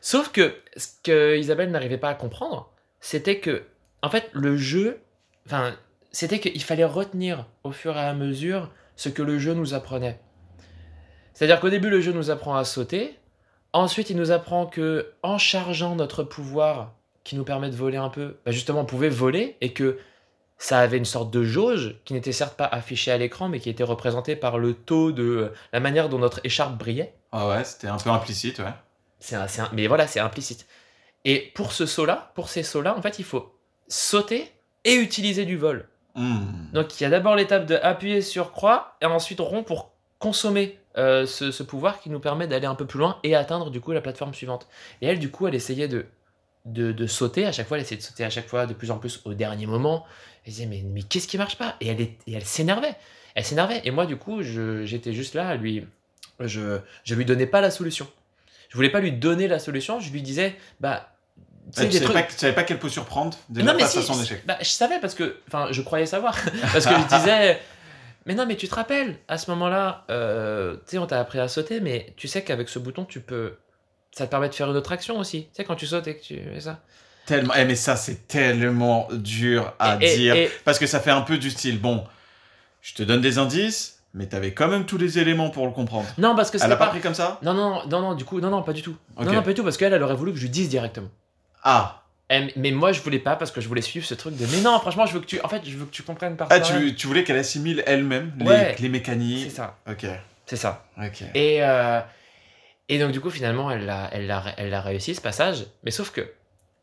[0.02, 3.64] Sauf que ce que Isabelle n'arrivait pas à comprendre, c'était que,
[4.02, 5.00] en fait, le jeu,
[5.46, 5.74] enfin,
[6.12, 10.20] c'était qu'il fallait retenir au fur et à mesure ce que le jeu nous apprenait.
[11.34, 13.18] C'est-à-dire qu'au début, le jeu nous apprend à sauter.
[13.74, 18.10] Ensuite, il nous apprend que en chargeant notre pouvoir qui nous permet de voler un
[18.10, 20.00] peu, bah, justement, on pouvait voler et que
[20.58, 23.70] ça avait une sorte de jauge qui n'était certes pas affichée à l'écran, mais qui
[23.70, 27.14] était représentée par le taux de euh, la manière dont notre écharpe brillait.
[27.32, 28.74] Ah ouais, c'était un peu implicite, ouais.
[29.20, 30.68] C'est un- c'est un- mais voilà, c'est implicite.
[31.26, 33.56] Et pour ce saut-là, pour ces sauts-là, en fait, il faut
[33.88, 34.52] sauter
[34.84, 35.88] et utiliser du vol.
[36.16, 36.72] Hmm.
[36.74, 40.78] Donc il y a d'abord l'étape de appuyer sur croix et ensuite rond pour consommer
[40.98, 43.80] euh, ce, ce pouvoir qui nous permet d'aller un peu plus loin et atteindre du
[43.80, 44.68] coup la plateforme suivante.
[45.02, 46.06] Et elle, du coup, elle essayait de,
[46.66, 48.92] de, de sauter à chaque fois, elle essayait de sauter à chaque fois de plus
[48.92, 50.06] en plus au dernier moment.
[50.46, 51.76] Elle disait mais, mais qu'est-ce qui marche pas?
[51.82, 52.96] Et elle, est- et elle s'énervait.
[53.36, 53.82] Elle s'énervait.
[53.86, 55.86] Et moi, du coup, je- j'étais juste là lui.
[56.40, 58.08] Je, je lui donnais pas la solution.
[58.70, 61.14] Je voulais pas lui donner la solution, je lui disais, bah.
[61.74, 64.02] tu savais trucs- pas, tu savais pas quelle posture prendre déjà non, mais face à
[64.02, 64.44] son échec.
[64.46, 66.36] bah, je savais parce que, enfin, je croyais savoir.
[66.74, 67.60] parce que je disais,
[68.26, 71.40] mais non, mais tu te rappelles, à ce moment-là, euh, tu sais, on t'a appris
[71.40, 73.56] à sauter, mais tu sais qu'avec ce bouton, tu peux.
[74.12, 75.44] Ça te permet de faire une autre action aussi.
[75.44, 76.80] Tu sais, quand tu sautes et que tu fais ça.
[77.26, 77.54] Tellement...
[77.58, 80.36] Eh, mais ça, c'est tellement dur à Et- dire.
[80.36, 82.04] et- Parce que ça fait un peu du style, bon,
[82.82, 86.08] je te donne des indices, mais t'avais quand même tous les éléments pour le comprendre.
[86.18, 86.92] Non, parce que Elle a pas pas.
[86.92, 87.40] pris comme ça?
[87.44, 88.96] Non, non, non, non, du coup, non, non, pas du tout.
[89.18, 91.10] Non, non, pas du tout, parce qu'elle, elle aurait voulu que je lui dise directement.
[91.64, 91.98] Ah,
[92.34, 94.46] Eh, mais moi, je voulais pas parce que je voulais suivre ce truc de.
[94.48, 95.40] Mais non, franchement, je veux que tu.
[95.42, 98.32] En fait, je veux que tu comprennes par ah tu, tu voulais qu'elle assimile elle-même
[98.40, 99.50] les, les mécaniques?
[99.50, 100.06] C'est ça, Ok,
[100.46, 100.86] c'est ça.
[100.98, 101.24] ok.
[101.36, 102.00] Et, euh,
[102.92, 105.66] et donc, du coup, finalement, elle a, elle, a, elle a réussi ce passage.
[105.84, 106.22] Mais sauf que.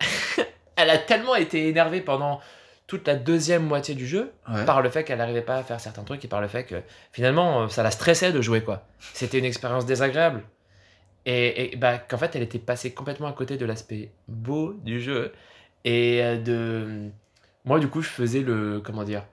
[0.76, 2.40] elle a tellement été énervée pendant
[2.86, 4.64] toute la deuxième moitié du jeu Ouais.
[4.64, 6.76] par le fait qu'elle n'arrivait pas à faire certains trucs et par le fait que
[7.12, 8.86] finalement euh, ça la stressait de jouer quoi.
[9.12, 10.42] C'était une expérience désagréable.
[11.26, 15.02] Et, et bah, qu'en fait elle était passée complètement à côté de l'aspect beau du
[15.02, 15.32] jeu
[15.84, 17.10] et euh, de.
[17.66, 18.80] Moi du coup je faisais le.
[18.82, 19.24] Comment dire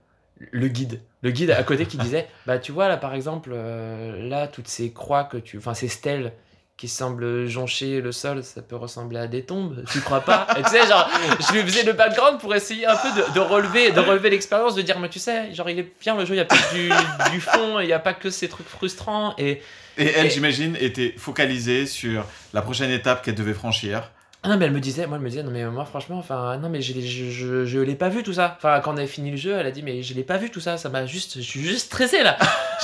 [0.51, 0.99] le guide.
[1.21, 4.67] Le guide à côté qui disait Bah tu vois là par exemple, euh, là toutes
[4.67, 5.57] ces croix que tu.
[5.57, 6.33] Enfin ces stèles
[6.77, 10.45] qui semblent joncher le sol, ça peut ressembler à des tombes, tu crois pas?
[10.57, 11.09] Et Tu sais, genre,
[11.39, 14.75] je lui faisais le background pour essayer un peu de, de relever, de relever l'expérience,
[14.75, 16.73] de dire, mais tu sais, genre, il est bien le jeu, il y a que
[16.75, 16.89] du,
[17.31, 19.33] du fond, il y a pas que ces trucs frustrants.
[19.37, 19.61] Et
[19.97, 24.11] Et elle, Et- j'imagine, était focalisée sur la prochaine étape qu'elle devait franchir.
[24.43, 26.57] Ah non, mais elle me disait, moi, elle me disait, non, mais moi, franchement, enfin,
[26.57, 28.53] non, mais je, je, je, je l'ai pas vu tout ça.
[28.57, 30.51] Enfin, quand on avait fini le jeu, elle a dit, mais je l'ai pas vu
[30.51, 32.37] tout ça, ça m'a juste, je suis juste stressé là.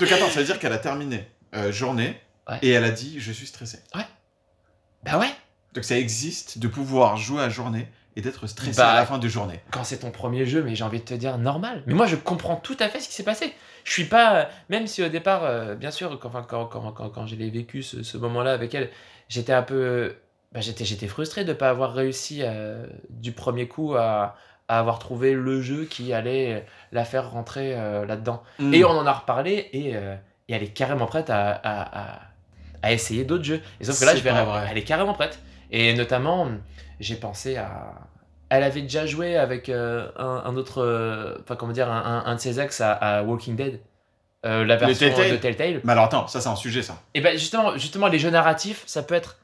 [0.00, 2.18] Donc attends, ça veut dire qu'elle a terminé euh, journée
[2.48, 2.58] Ouais.
[2.62, 3.80] et elle a dit je suis stressée.
[5.04, 5.30] bah ouais,
[5.74, 9.18] Donc ça existe de pouvoir jouer à journée et d'être stressé Bah, à la fin
[9.18, 9.60] de journée.
[9.70, 11.82] quand c'est ton premier jeu, mais j'ai envie de te dire normal.
[11.86, 13.52] Mais moi, je comprends tout à fait ce qui s'est passé.
[13.82, 17.08] Je suis pas, euh, même si au départ, euh, bien sûr, quand, quand, quand, quand,
[17.10, 18.90] quand j'ai vécu ce, ce moment-là avec elle,
[19.28, 20.14] j'étais un peu,
[20.52, 24.36] bah, j'étais, j'étais frustré de pas avoir réussi euh, du premier coup à,
[24.68, 28.42] à avoir trouvé le jeu qui allait la faire rentrer euh, là-dedans.
[28.60, 28.74] Mm.
[28.74, 32.20] Et on en a reparlé et, et elle est carrément prête à, à, à,
[32.84, 33.60] à essayer d'autres jeux.
[33.80, 34.66] Et sauf que là, je vais, vrai.
[34.70, 35.38] elle est carrément prête.
[35.70, 36.48] Et notamment,
[37.00, 37.94] j'ai pensé à.
[38.50, 40.82] Elle avait déjà joué avec euh, un, un autre.
[40.82, 43.80] euh, Enfin, comment dire, un, un- un de ses ex à, à Walking Dead.
[44.46, 45.80] euh, la version Telltale de Telltale.
[45.84, 47.00] Mais alors attends, ça c'est un sujet ça.
[47.14, 49.38] Et ben justement, justement, les jeux narratifs, ça peut être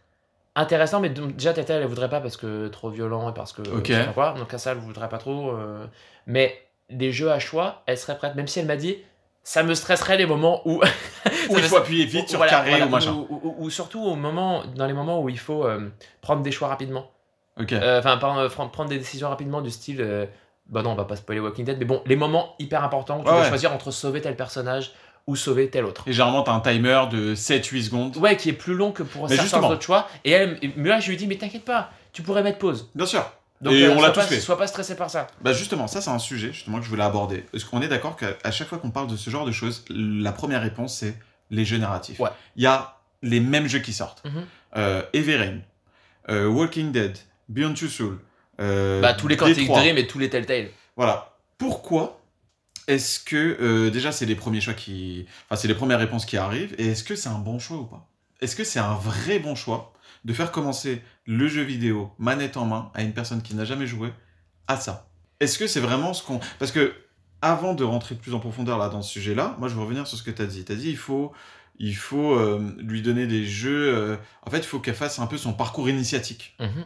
[0.55, 3.63] intéressant, mais donc, déjà Telltale, elle voudrait pas parce que trop violent et parce que.
[3.63, 3.87] Ok.
[3.89, 4.35] je sais pas quoi.
[4.37, 5.53] Donc ça, elle voudrait pas trop.
[5.53, 5.87] euh,
[6.27, 6.55] mais
[6.91, 8.97] les jeux à choix, elle serait prête, même si elle m'a dit.
[9.43, 10.83] Ça me stresserait les moments où
[11.51, 13.13] Où il faut appuyer vite sur Voilà, carré voilà, ou machin.
[13.13, 15.89] Ou, ou- ou surtout au moment, dans les moments où il faut euh,
[16.21, 17.11] prendre des choix rapidement.
[17.59, 17.73] Ok.
[17.73, 20.01] Euh, Enfin, euh, prendre des décisions rapidement du style.
[20.01, 20.27] euh,
[20.69, 23.23] bah non, on va pas spoiler Walking Dead, mais bon, les moments hyper importants où
[23.23, 23.49] tu Ouais, dois ouais.
[23.49, 24.93] choisir entre sauver tel personnage
[25.27, 26.05] ou sauver tel autre.
[26.07, 28.17] Et généralement t'as un timer de 7-8 secondes.
[28.19, 29.69] Ouais, qui est plus long que pour Mais certains justement.
[29.69, 30.07] autres choix.
[30.25, 32.89] Et elle, et moi, je lui dis, mais t'inquiète pas, tu pourrais mettre pause.
[32.95, 33.25] Bien sûr.
[33.61, 34.41] Donc, Et euh, on l'a tous pas- fait.
[34.41, 35.27] Sois pas stressé par ça.
[35.43, 37.45] Bah justement, ça c'est un sujet justement que je voulais aborder.
[37.53, 40.33] Est-ce qu'on est d'accord qu'à chaque fois qu'on parle de ce genre de choses, la
[40.33, 41.15] première réponse c'est
[41.51, 42.19] les jeux narratifs?
[42.21, 42.31] Ouais.
[42.57, 44.23] Il y a les mêmes jeux qui sortent.
[44.77, 45.03] Euh,
[46.31, 47.19] euh, Walking Dead,
[47.49, 48.19] Beyond Two Souls.
[48.61, 49.69] euh, Bah, tous les Quantic.
[49.69, 50.69] Dream et tous les Telltale.
[50.97, 51.35] Voilà.
[51.59, 52.21] Pourquoi
[52.89, 56.75] est-ce que déjà c'est les premiers choix qui, enfin c'est les premières réponses qui arrivent
[56.79, 58.07] et est-ce que c'est un bon choix ou pas?
[58.41, 59.93] Est-ce que c'est un vrai bon choix
[60.25, 63.87] de faire commencer le jeu vidéo manette en main à une personne qui n'a jamais
[63.87, 64.13] joué
[64.67, 65.09] à ça
[65.41, 66.95] Est-ce que c'est vraiment ce qu'on parce que
[67.43, 70.19] avant de rentrer plus en profondeur là dans ce sujet-là, moi je veux revenir sur
[70.19, 70.65] ce que tu as dit.
[70.65, 71.33] Tu as dit il faut
[71.79, 75.27] il faut euh, lui donner des jeux euh, en fait, il faut qu'elle fasse un
[75.27, 76.55] peu son parcours initiatique.
[76.61, 76.85] Mhm.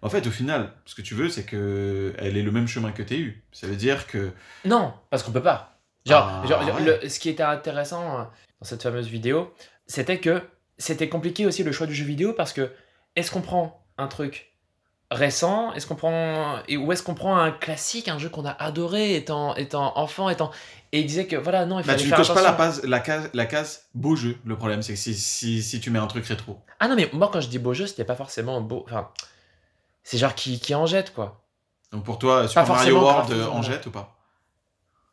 [0.00, 2.92] En fait, au final, ce que tu veux, c'est que elle ait le même chemin
[2.92, 3.42] que t'es eu.
[3.50, 4.30] Ça veut dire que
[4.64, 5.80] Non, parce qu'on peut pas.
[6.06, 7.00] Genre, Ah, genre, genre, ouais.
[7.02, 8.22] le- ce qui était intéressant euh,
[8.60, 9.52] dans cette fameuse vidéo,
[9.88, 10.40] c'était que
[10.78, 12.72] c'était compliqué aussi le choix du jeu vidéo parce que
[13.16, 14.52] est-ce qu'on prend un truc
[15.10, 18.50] récent, est-ce qu'on prend et ou est-ce qu'on prend un classique, un jeu qu'on a
[18.50, 20.50] adoré étant étant enfant, étant
[20.92, 22.52] et il disait que voilà non il bah, fallait tu ne faire coches pas la,
[22.52, 24.36] pase- la, case, la case beau jeu.
[24.44, 26.60] Le problème, c'est que si, si, si tu mets un truc rétro.
[26.78, 29.08] Ah non mais moi quand je dis beau jeu c'était pas forcément beau, enfin
[30.02, 31.44] c'est genre qui qui en jette quoi.
[31.90, 34.17] Donc pour toi, Super Mario World en jette ou pas?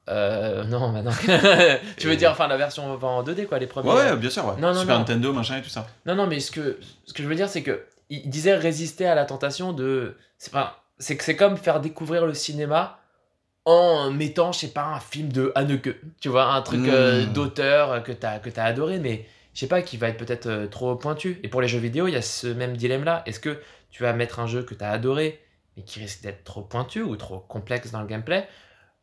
[0.08, 1.12] Euh, non bah non.
[1.98, 3.90] tu veux Et- dire enfin la version en 2D quoi les premiers.
[3.90, 4.54] Ouais, ouais, bien sûr, ouais.
[4.60, 5.00] Non, non, Super non.
[5.00, 5.88] Nintendo, machin et tout ça.
[6.06, 9.08] Non, non, mais ce que, ce que je veux dire, c'est que il disait résister
[9.08, 10.16] à la tentation de.
[10.38, 10.84] C'est pas.
[11.00, 13.00] C'est que c'est comme faire découvrir le cinéma
[13.66, 15.96] en mettant, je sais pas, un film de Haneke.
[16.22, 17.34] Tu vois, un truc euh, Mm.
[17.34, 20.68] d'auteur que t'as que t'as adoré, mais je sais pas, qui va être peut-être euh,
[20.68, 21.40] trop pointu.
[21.44, 23.24] Et pour les jeux vidéo, il y a ce même dilemme-là.
[23.26, 25.42] Est-ce que tu vas mettre un jeu que t'as adoré,
[25.76, 28.48] mais qui risque d'être trop pointu ou trop complexe dans le gameplay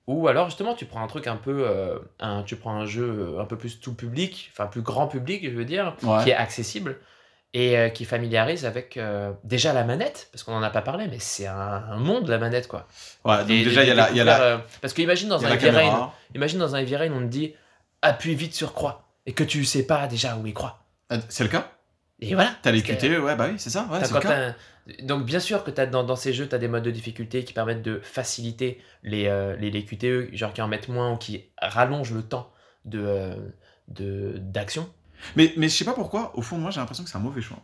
[0.06, 3.36] ou alors justement tu prends un truc un peu euh, un, tu prends un jeu
[3.38, 6.22] un peu plus tout public enfin plus grand public je veux dire Ouais.
[6.24, 6.96] qui est accessible
[7.54, 11.06] et euh, qui familiarise avec euh, déjà la manette, parce qu'on en a pas parlé,
[11.10, 11.54] mais c'est un,
[11.90, 12.88] un monde la manette quoi.
[13.26, 15.28] Ouais, donc Et- déjà, il y a la, il y a la, parce que imagine
[15.28, 17.54] dans il un Heavy Rain, imagine dans un Heavy Rain, on te dit
[18.00, 20.78] appuie vite sur croix et que tu sais pas déjà où croix.
[21.10, 21.70] Ah, C'est le cas
[22.20, 22.52] Et voilà.
[22.62, 24.54] T'as les QTE, ouais, bah oui, c'est ça, ouais, c'est le cas.
[25.02, 27.44] Donc bien sûr que as, dans, dans ces jeux, tu as des modes de difficulté
[27.44, 31.16] qui permettent de faciliter les, euh, les, les QTE, genre qui en mettent moins ou
[31.16, 32.50] qui rallongent le temps
[32.84, 33.34] de euh,
[33.88, 34.88] de- d'action.
[35.36, 37.42] Mais, mais je sais pas pourquoi, au fond, moi j'ai l'impression que c'est un mauvais
[37.42, 37.58] choix.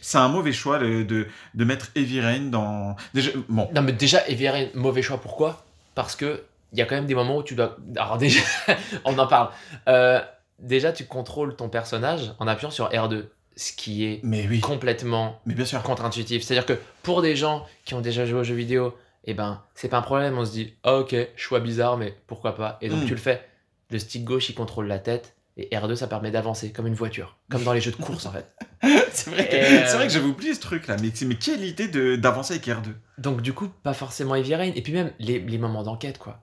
[0.00, 2.96] C'est un mauvais choix de, de, de mettre Heavy Rain dans.
[3.14, 5.18] Déjà, bon, Non, mais déjà, Heavy Rain, mauvais choix.
[5.18, 5.64] Pourquoi?
[5.94, 7.76] Parce que il y a quand même des moments où tu dois.
[7.96, 8.40] Alors, déjà,
[9.04, 9.50] on en parle.
[9.88, 10.20] Euh,
[10.58, 13.26] déjà, tu contrôles ton personnage en appuyant sur R2,
[13.56, 15.82] ce qui est mais oui, complètement mais bien sûr.
[15.82, 16.42] contre-intuitif.
[16.42, 19.88] C'est-à-dire que pour des gens qui ont déjà joué aux jeux vidéo, eh ben, c'est
[19.88, 20.36] pas un problème.
[20.38, 23.06] On se dit, ah, ok, choix bizarre, mais pourquoi pas Et donc, Mm.
[23.06, 23.46] tu le fais.
[23.90, 25.34] Le stick gauche, il contrôle la tête.
[25.56, 27.38] Et R2, ça permet d'avancer, comme une voiture.
[27.50, 28.46] Comme dans les jeux de course, en fait.
[29.10, 31.64] c'est vrai, que- euh, c'est vrai que j'avais oublié ce truc là, mais, mais quelle
[31.64, 34.72] idée de- d'avancer avec R2 Donc du coup, pas forcément Heavy Rain.
[34.74, 36.42] Et puis même les, les moments d'enquête, quoi.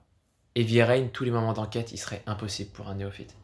[0.56, 3.34] Heavy Rain, tous les moments d'enquête, ils seraient impossibles pour un néophyte.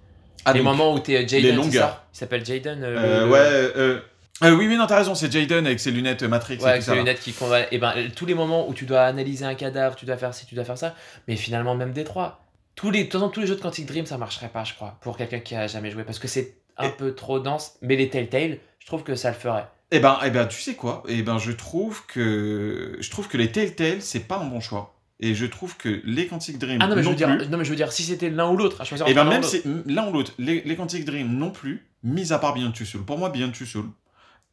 [0.45, 1.89] Ah, les donc, moments où t'es euh, les Jaden, longueurs.
[1.91, 5.31] ça Il s'appelle Jaden euh, euh, le- Ouais, euh, oui, oui, non, t'as raison, c'est
[5.31, 6.99] Jaden avec ses lunettes Matrix Ouais, et avec les là.
[6.99, 7.35] lunettes qui.
[7.71, 10.47] Et ben, tous les moments où tu dois analyser un cadavre, tu dois faire ci,
[10.47, 10.95] tu dois faire ça.
[11.29, 12.41] Mais finalement, même Détroit.
[12.75, 14.73] Tous les, de toute façon, tous les jeux de Quantic Dream, ça marcherait pas, je
[14.75, 16.05] crois, pour quelqu'un qui a jamais joué.
[16.05, 17.73] Parce que c'est un Et- peu trop dense.
[17.83, 19.67] Mais les Telltale, je trouve que ça le ferait.
[19.91, 21.03] Eh ben, eh ben, tu sais quoi?
[21.09, 24.95] Eh ben, je trouve que je trouve que les Telltale c'est pas un bon choix.
[25.23, 27.47] Et je trouve que les Quantic Dream Ah non, mais, je veux dire, plus.
[27.49, 29.31] non, mais je veux dire, si c'était l'un ou l'autre, à choisir Et l'un ou
[29.31, 32.73] même c'est l'un ou l'autre, les, les Quantic Dream non plus, mis à part Beyond
[32.73, 33.05] Two Souls.
[33.05, 33.91] Pour moi, Beyond Two Souls,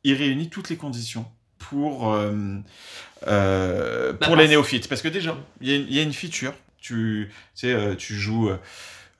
[0.03, 1.25] il réunit toutes les conditions
[1.57, 2.57] pour euh,
[3.27, 4.87] euh, Bah, pour les néophytes.
[4.89, 6.53] Parce que déjà, il y, a une- il y a une feature.
[6.79, 8.49] Tu tu sais, euh, tu joues.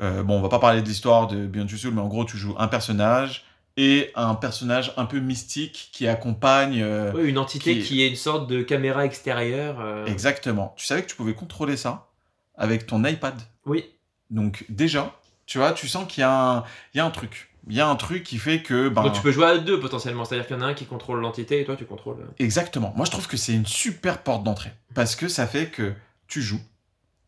[0.02, 2.26] euh, bon, on va pas parler de l'histoire de Beyond Two Souls, mais en gros,
[2.26, 3.46] tu joues un personnage
[3.78, 6.82] et un personnage un peu mystique qui accompagne.
[6.82, 8.02] euh, Oui, une entité qui- qui...
[8.02, 9.80] est une sorte de caméra extérieure.
[9.80, 10.74] euh, Exactement.
[10.78, 12.08] Tu savais que tu pouvais contrôler ça
[12.56, 13.36] avec ton iPad?
[13.66, 13.86] Oui.
[14.32, 16.64] Donc déjà, tu vois, tu sens qu'il y, a un-
[16.94, 17.50] il y a un truc.
[17.70, 18.88] Il y a un truc qui fait que...
[18.90, 20.86] Ben, Donc tu peux jouer à deux potentiellement, c'est-à-dire qu'il y en a un qui
[20.86, 22.22] contrôle l'entité et toi tu contrôles.
[22.22, 22.94] euh, Exactement.
[22.96, 24.72] Moi, je trouve que c'est une super porte d'entrée.
[24.96, 25.94] Parce que ça fait que
[26.28, 26.62] tu joues.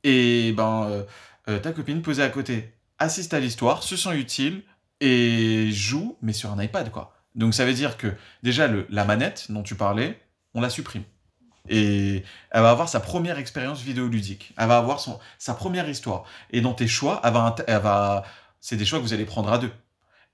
[0.04, 1.04] Et ben,
[1.50, 4.64] euh, ta copine posée à côté assiste à l'histoire, se sent utile
[5.02, 7.14] et joue, mais sur un iPad, quoi.
[7.36, 10.20] Donc ça veut dire que déjà, le, la manette dont tu parlais,
[10.54, 11.04] on la supprime.
[11.70, 14.54] Et elle va avoir sa première expérience vidéoludique.
[14.58, 16.24] Elle va avoir son, sa première histoire.
[16.52, 18.24] Et dans tes choix, elle va, elle va,
[18.60, 19.72] c'est des choix que vous allez prendre à deux.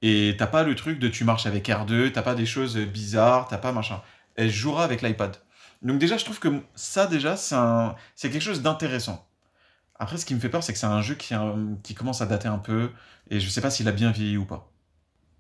[0.02, 3.48] Et t'as pas le truc de tu marches avec R2, t'as pas des choses bizarres,
[3.48, 4.02] t'as pas machin.
[4.36, 5.36] Elle jouera avec l'iPad.
[5.82, 9.28] Donc déjà, je trouve que ça, déjà, c'est quelque chose d'intéressant.
[10.00, 12.22] Après, ce qui me fait peur, c'est que c'est un jeu qui, euh, qui commence
[12.22, 12.92] à dater un peu,
[13.30, 14.72] et je sais pas s'il a bien vieilli ou pas.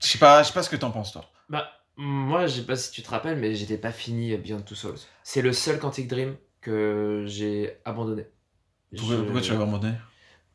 [0.01, 1.25] Je sais pas, je sais pas ce que t'en penses, toi.
[1.49, 4.75] Bah, moi, je sais pas si tu te rappelles, mais j'étais pas fini Beyond Two
[4.75, 4.97] Souls.
[5.23, 8.25] C'est le seul Quantic Dream que j'ai abandonné.
[8.97, 9.95] Pourquoi, Je- pourquoi tu l'as abandonné?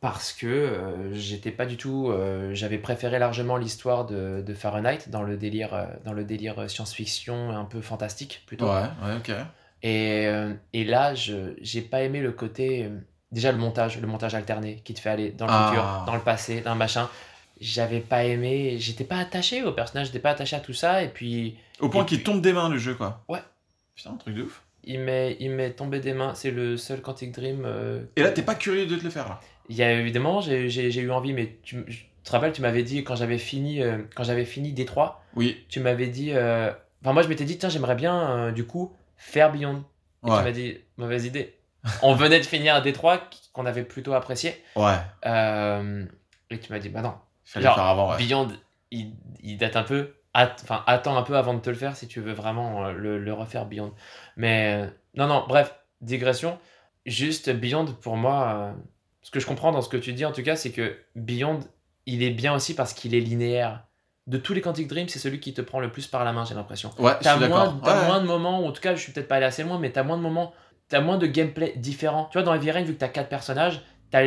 [0.00, 2.08] Parce que euh, j'étais pas du tout.
[2.10, 6.70] euh, J'avais préféré largement l'histoire de, de Fahrenheit dans le délire, euh, dans le délire
[6.70, 8.70] science-fiction un peu fantastique plutôt.
[8.70, 9.30] Ouais, ouais, ok.
[9.82, 10.26] Et,
[10.72, 12.90] et là, je j'ai pas aimé le côté.
[13.32, 15.66] Déjà, le montage, le montage alterné qui te fait aller dans le Ah.
[15.68, 17.08] futur, dans le passé, dans le machin.
[17.60, 18.76] J'avais pas aimé.
[18.78, 21.02] J'étais pas attaché au personnage, j'étais pas attaché à tout ça.
[21.02, 23.22] Et puis, Au point qu'il puis- tombe des mains, le jeu, quoi.
[23.28, 23.40] Ouais.
[23.94, 24.62] Putain, un truc de ouf.
[24.82, 26.34] il m'est il m'est tombé des mains.
[26.34, 27.64] C'est le seul Quantic Dream.
[27.66, 30.40] euh, Et là, t'es pas curieux de te le faire, là Il y a évidemment,
[30.40, 33.98] j'ai eu envie, mais tu, je te rappelles, tu m'avais dit quand j'avais fini, euh,
[34.16, 35.64] quand j'avais fini Détroit, Oui.
[35.68, 36.30] tu m'avais dit.
[36.32, 39.84] euh, Enfin, moi, je m'étais dit, tiens, j'aimerais bien, du coup, faire Beyond.
[40.24, 40.42] Et tu Ouais.
[40.42, 41.54] m'as dit, mauvaise idée.
[42.02, 43.20] On venait de finir un Détroit
[43.52, 44.62] qu'on avait plutôt apprécié.
[44.76, 44.96] Ouais.
[45.26, 46.04] Euh,
[46.50, 47.14] et tu m'as dit, bah non,
[47.44, 48.18] Fallait Genre, faire avant, ouais.
[48.18, 48.48] Beyond,
[48.90, 50.14] il, il date un peu.
[50.34, 52.92] At- Enfin, attends un peu avant de te le faire si tu veux vraiment euh,
[52.92, 53.92] le, le refaire Beyond.
[54.36, 56.58] Mais euh, non, non, bref, digression.
[57.06, 58.74] Juste Beyond, pour moi,
[59.22, 61.60] ce que je comprends dans ce que tu dis en tout cas, c'est que Beyond,
[62.06, 63.84] il est bien aussi parce qu'il est linéaire.
[64.26, 66.44] De tous les Quantic Dream, c'est celui qui te prend le plus par la main,
[66.44, 66.90] j'ai l'impression.
[66.98, 68.06] Ouais, T'as moins, t'as Ouais.
[68.06, 69.90] moins de moments, ou en tout cas, je suis peut-être pas allé assez loin, mais
[69.90, 70.52] t'as moins de moments,
[70.90, 72.26] t'as moins de gameplay différents.
[72.30, 74.22] Tu vois, dans Heavy Rain, vu que t'as quatre personnages, t'as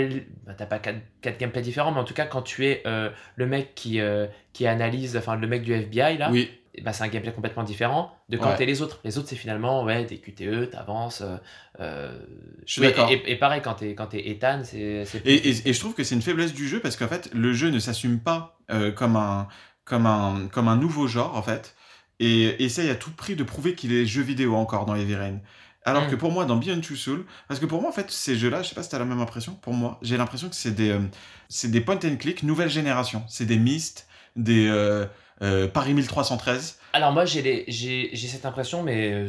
[0.48, 3.10] bah, t'as pas quatre, quatre gameplays différents, mais en tout cas, quand tu es euh,
[3.36, 6.50] le mec qui, euh, qui analyse, enfin, le mec du FBI, là, Oui.
[6.76, 8.56] eh ben, c'est un gameplay complètement différent de quand Ouais.
[8.56, 9.02] t'es les autres.
[9.04, 11.22] Les autres, c'est finalement, ouais, des QTE, t'avances.
[11.82, 12.18] euh,
[12.66, 13.10] Je suis oui, d'accord.
[13.12, 15.04] Et, et pareil, quand t'es, quand t'es Ethan, c'est.
[15.26, 17.54] Et, et- et je trouve que c'est une faiblesse du jeu parce qu'en fait, le
[17.54, 18.58] jeu ne s'assume pas
[18.96, 19.48] comme, un,
[19.84, 21.76] comme, un, comme un nouveau genre, en fait,
[22.20, 25.40] et essaye à tout prix de prouver qu'il est jeu vidéo encore dans Heavy Rain.
[25.86, 26.12] Alors Mm.
[26.12, 28.62] que pour moi, dans Beyond Two Souls, parce que pour moi, en fait, ces jeux-là,
[28.64, 30.92] je sais pas si t'as la même impression, pour moi, j'ai l'impression que c'est des,
[30.92, 31.00] euh,
[31.50, 33.24] c'est des point and click nouvelle génération.
[33.28, 35.06] C'est des Myst, des euh,
[35.42, 36.78] euh, Paris 1313.
[36.94, 37.66] Alors, moi, j'ai,
[38.16, 39.26] cette impression, mais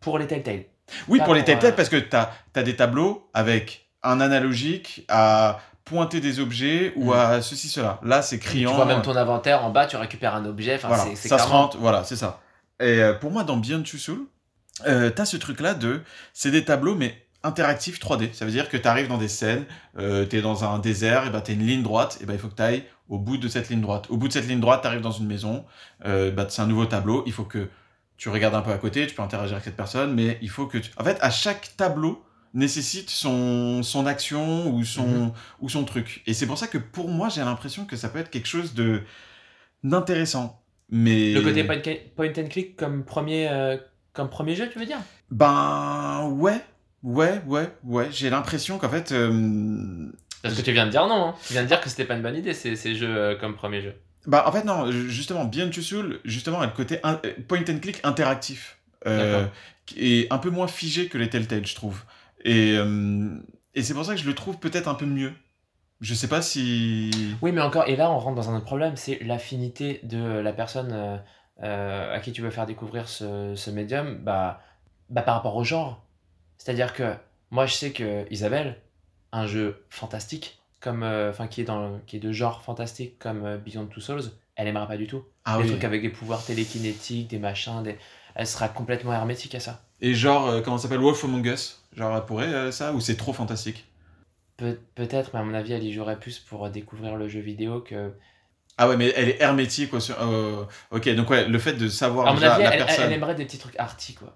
[0.00, 0.64] pour les Telltale.
[1.08, 6.20] Oui, pour les Telltale, parce que t'as as des tableaux avec un analogique à pointer
[6.20, 7.16] des objets ou Mm.
[7.16, 7.98] à ceci, cela.
[8.02, 8.72] Là, c'est Tu criant.
[8.74, 10.78] vois même ton inventaire en bas, tu récupères un objet.
[10.78, 12.40] Voilà, c'est, ça se rentre, voilà, c'est ça.
[12.80, 14.26] Et pour moi, dans Beyond Two Souls,
[14.86, 16.00] euh, t'as ce truc-là de...
[16.32, 18.32] C'est des tableaux, mais interactifs 3D.
[18.32, 19.64] Ça veut dire que t'arrives dans des scènes,
[19.98, 22.48] euh, t'es dans un désert, et ben t'as une ligne droite, et ben il faut
[22.48, 24.06] que t'ailles au bout de cette ligne droite.
[24.10, 25.64] Au bout de cette ligne droite, t'arrives dans une maison,
[26.04, 27.68] euh, bah, c'est un nouveau tableau, il faut que
[28.16, 30.66] tu regardes un peu à côté, tu peux interagir avec cette personne, mais il faut
[30.66, 30.90] que tu...
[30.96, 35.32] En fait, à chaque tableau nécessite son, son action ou son, Mhm.
[35.60, 36.22] ou son truc.
[36.26, 38.74] Et c'est pour ça que pour moi, j'ai l'impression que ça peut être quelque chose
[38.74, 39.02] de
[39.82, 40.62] d'intéressant.
[40.90, 41.32] Mais...
[41.32, 41.80] Le côté point,
[42.14, 43.76] point and click comme premier, euh,
[44.12, 44.98] comme premier jeu, tu veux dire?
[45.30, 46.60] Ben ouais,
[47.02, 48.08] ouais, ouais, ouais.
[48.10, 50.08] J'ai l'impression qu'en fait, euh,
[50.42, 51.28] Parce que tu viens de dire non.
[51.28, 51.34] hein.
[51.46, 53.54] Tu viens de dire que c'était pas une bonne idée, ces, ces jeux euh, comme
[53.54, 53.94] premier jeu.
[54.26, 57.64] bah en fait non, justement, Beyond Two Souls, justement, a le côté in- euh, point
[57.68, 59.46] and click interactif, euh,
[59.86, 62.02] qui est un peu moins figé que les Telltale, je trouve.
[62.44, 63.28] Et euh,
[63.74, 65.32] et c'est pour ça que je le trouve peut-être un peu mieux.
[66.02, 67.10] Je sais pas si.
[67.42, 70.52] Oui, mais encore, et là, on rentre dans un autre problème, c'est l'affinité de la
[70.52, 70.92] personne
[71.62, 74.60] euh, à qui tu veux faire découvrir ce, ce médium bah,
[75.10, 76.02] bah, par rapport au genre.
[76.58, 77.14] C'est-à-dire que
[77.50, 78.80] moi, je sais que Isabelle,
[79.32, 83.44] un jeu fantastique, comme, euh, enfin, qui, est dans, qui est de genre fantastique comme
[83.44, 84.22] euh, Beyond Two Souls,
[84.56, 85.24] elle aimera pas du tout.
[85.44, 85.68] Ah des oui.
[85.68, 87.98] trucs avec des pouvoirs télékinétiques, des machins, des...
[88.34, 89.82] elle sera complètement hermétique à ça.
[90.02, 93.16] Et genre, euh, comment ça s'appelle Wolf Among Us Genre, elle pourrait ça Ou c'est
[93.16, 93.86] trop fantastique?
[94.56, 97.80] Pe- Peut-être, mais à mon avis, elle y jouerait plus pour découvrir le jeu vidéo
[97.80, 98.14] que.
[98.84, 99.94] Ah ouais, mais elle est hermétique.
[99.94, 100.12] Aussi.
[100.20, 103.04] euh, ok, donc ouais, le fait de savoir À mon déjà avis, la elle, personne.
[103.06, 104.34] elle aimerait des petits trucs arty, quoi.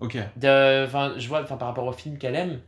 [0.00, 0.16] Ok.
[0.36, 0.86] De-
[1.18, 2.60] je vois, par rapport au film qu'elle aime,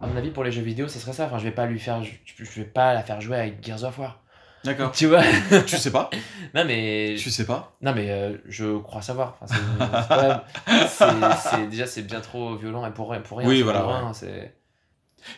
[0.00, 1.26] à mon avis, pour les jeux vidéo, ce serait ça.
[1.26, 3.82] Enfin, je vais pas lui faire, je, je vais pas la faire jouer avec Gears
[3.84, 4.20] of War.
[4.64, 4.90] D'accord.
[4.92, 5.22] Tu vois
[5.66, 6.10] tu sais pas
[6.54, 9.36] Non, mais, Tu sais pas non, mais euh, je crois savoir.
[9.40, 10.42] Enfin,
[10.88, 13.48] c'est- c'est- déjà, c'est bien trop violent et pour, rien- pour rien.
[13.48, 13.98] Oui, voilà, pour ouais.
[13.98, 14.54] rien, c'est-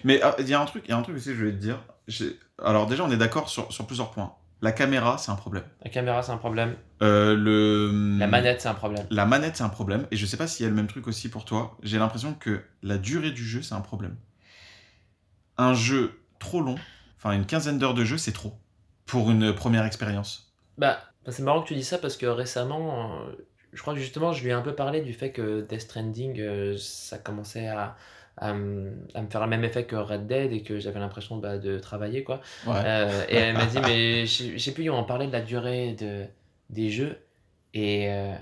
[0.05, 1.53] Mais ah, il y a un truc, il y a un truc aussi, je vais
[1.53, 1.83] te dire.
[2.65, 4.35] Alors déjà, on est d'accord sur, sur plusieurs points.
[4.63, 5.65] La caméra, c'est un problème.
[5.83, 6.77] La caméra, c'est un problème.
[7.03, 8.19] Euh, le...
[8.19, 9.07] La manette, c'est un problème.
[9.11, 10.07] La manette, c'est un problème.
[10.11, 11.79] Et je sais pas s'il y a le même truc aussi pour toi.
[11.83, 14.17] J'ai l'impression que la durée du jeu, c'est un problème.
[15.57, 16.77] Un jeu trop long,
[17.17, 18.55] enfin une quinzaine d'heures de jeu, c'est trop.
[19.07, 20.53] Pour une première expérience.
[20.79, 23.33] Bah, c'est marrant que tu dis ça parce que récemment, euh,
[23.73, 26.41] je crois que justement, je lui ai un peu parlé du fait que Death Stranding,
[26.41, 27.97] euh, ça commençait à,
[28.41, 31.37] à, me à me faire le même effet que Red Dead et que j'avais l'impression
[31.37, 32.41] bah, de travailler, quoi.
[32.67, 32.73] Ouais.
[32.85, 36.25] Euh, et elle m'a dit, mais je sais- plus, on parlait de la durée de,
[36.71, 37.19] des jeux
[37.75, 38.33] et, euh,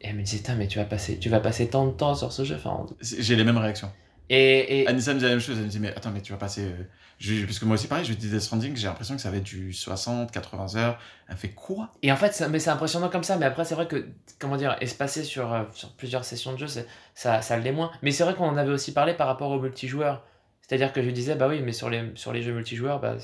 [0.00, 2.30] et elle me disait, mais tu vas, passer, tu vas passer tant de temps sur
[2.30, 2.56] ce jeu.
[2.56, 3.90] Enfin, on- J'ai les mêmes réactions.
[4.28, 5.56] Et, et, Anissa me dit la même chose.
[5.58, 6.64] Elle me dit, mais attends, mais tu vas passer.
[6.64, 6.82] euh,
[7.18, 9.38] je- parce que moi aussi, pareil, je dis Death Stranding, j'ai l'impression que ça va
[9.38, 10.98] être du 60, 80 heures.
[11.28, 11.94] Elle fait quoi?
[12.02, 14.06] Et en fait, ça- mais c'est impressionnant comme ça, mais après, c'est vrai que,
[14.38, 16.66] comment dire, espacer sur, euh, sur plusieurs sessions de jeu,
[17.14, 17.90] ça, ça l'est moins.
[18.02, 20.22] Mais c'est vrai qu'on en avait aussi parlé par rapport au multijoueur.
[20.60, 23.16] C'est-à-dire que je disais, bah oui, mais sur les, sur les jeux multijoueurs, bah,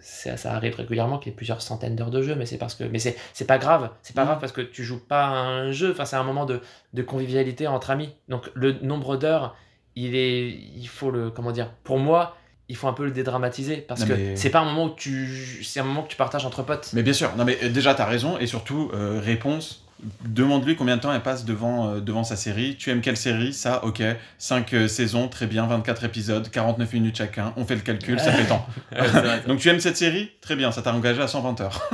[0.00, 2.84] ça arrive régulièrement qu'il y ait plusieurs centaines d'heures de jeu, mais c'est parce que.
[2.84, 4.28] Mais c'est pas grave, c'est pas Mhm.
[4.28, 6.60] grave parce que tu joues pas à un jeu, enfin, c'est un moment de,
[6.94, 8.10] de convivialité entre amis.
[8.28, 9.54] Donc le nombre d'heures,
[10.06, 10.48] il est.
[10.76, 11.30] Il faut le.
[11.30, 12.36] Comment dire Pour moi,
[12.68, 14.94] il faut un peu le dédramatiser parce Non, que mais- c'est pas un moment où
[14.94, 15.60] tu.
[15.64, 16.90] C'est un moment que tu partages entre potes.
[16.92, 19.84] Mais bien sûr, non mais euh, déjà t'as raison et surtout euh, réponse.
[20.24, 22.76] Demande-lui combien de temps elle passe devant, euh, devant sa série.
[22.76, 23.52] Tu aimes quelle série?
[23.52, 24.00] Ça, ok.
[24.38, 27.52] 5 saisons, très bien, 24 épisodes, 49 minutes chacun.
[27.56, 28.46] On fait le calcul, ça fait.
[28.92, 30.30] Ouais, vrai, Donc tu aimes cette série?
[30.40, 31.90] Très bien, ça t'a engagé à 120 heures.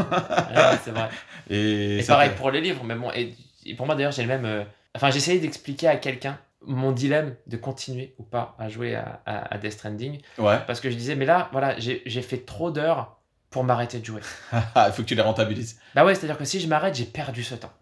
[0.54, 1.08] Ouais, c'est vrai.
[1.48, 4.28] Et, pareil fait- pour les livres, mais bon, et, et pour moi d'ailleurs, j'ai le
[4.28, 4.66] même.
[4.94, 9.20] Enfin, j'ai essayé d'expliquer à quelqu'un mon dilemme de continuer ou pas à jouer à,
[9.26, 10.58] à, à Death Stranding, Ouais.
[10.66, 13.18] parce que je disais, mais là, voilà, j'ai j'ai fait trop d'heures
[13.50, 14.20] pour m'arrêter de jouer.
[14.52, 15.78] Il faut que tu les rentabilises.
[15.94, 17.72] Bah ouais, c'est-à-dire que si je m'arrête, j'ai perdu ce temps.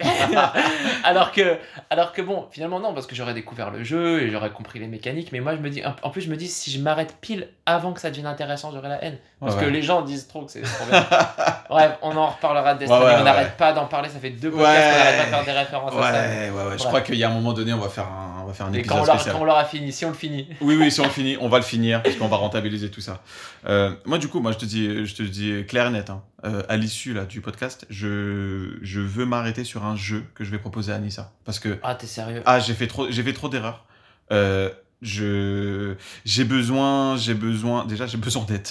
[1.04, 1.58] alors que
[1.90, 4.86] alors que bon finalement non parce que j'aurais découvert le jeu et j'aurais compris les
[4.86, 7.48] mécaniques mais moi je me dis en plus je me dis si je m'arrête pile
[7.66, 9.70] avant que ça devienne intéressant j'aurai la haine parce Ouais, que ouais.
[9.72, 11.04] les gens disent trop que c'est trop bien
[11.70, 13.52] bref on en reparlera de Ouais, ouais, on n'arrête ouais.
[13.58, 14.90] pas d'en parler ça fait deux podcasts Ouais.
[14.90, 16.78] qu'on n'arrête pas de faire des références Ouais, à ça ouais, ouais.
[16.78, 18.72] Je crois qu'il y a un moment donné, on va faire un, va faire un
[18.72, 19.34] et quand épisode on, spécial.
[19.34, 21.48] quand on l'aura fini si on le finit Oui, oui, si on le finit, on
[21.48, 23.22] va le finir, parce qu'on va rentabiliser tout ça.
[23.66, 26.22] Euh, moi, du coup, moi, je te dis, je te dis clair et net, hein.
[26.44, 30.50] Euh, à l'issue là, du podcast, je, je veux m'arrêter sur un jeu que je
[30.50, 31.32] vais proposer à Anissa.
[31.44, 32.42] Parce que, ah t'es sérieux?
[32.46, 33.84] Ah, j'ai fait trop, j'ai fait trop d'erreurs.
[34.32, 34.70] Euh,
[35.02, 38.68] je, j'ai besoin, j'ai besoin, déjà, j'ai besoin d'aide.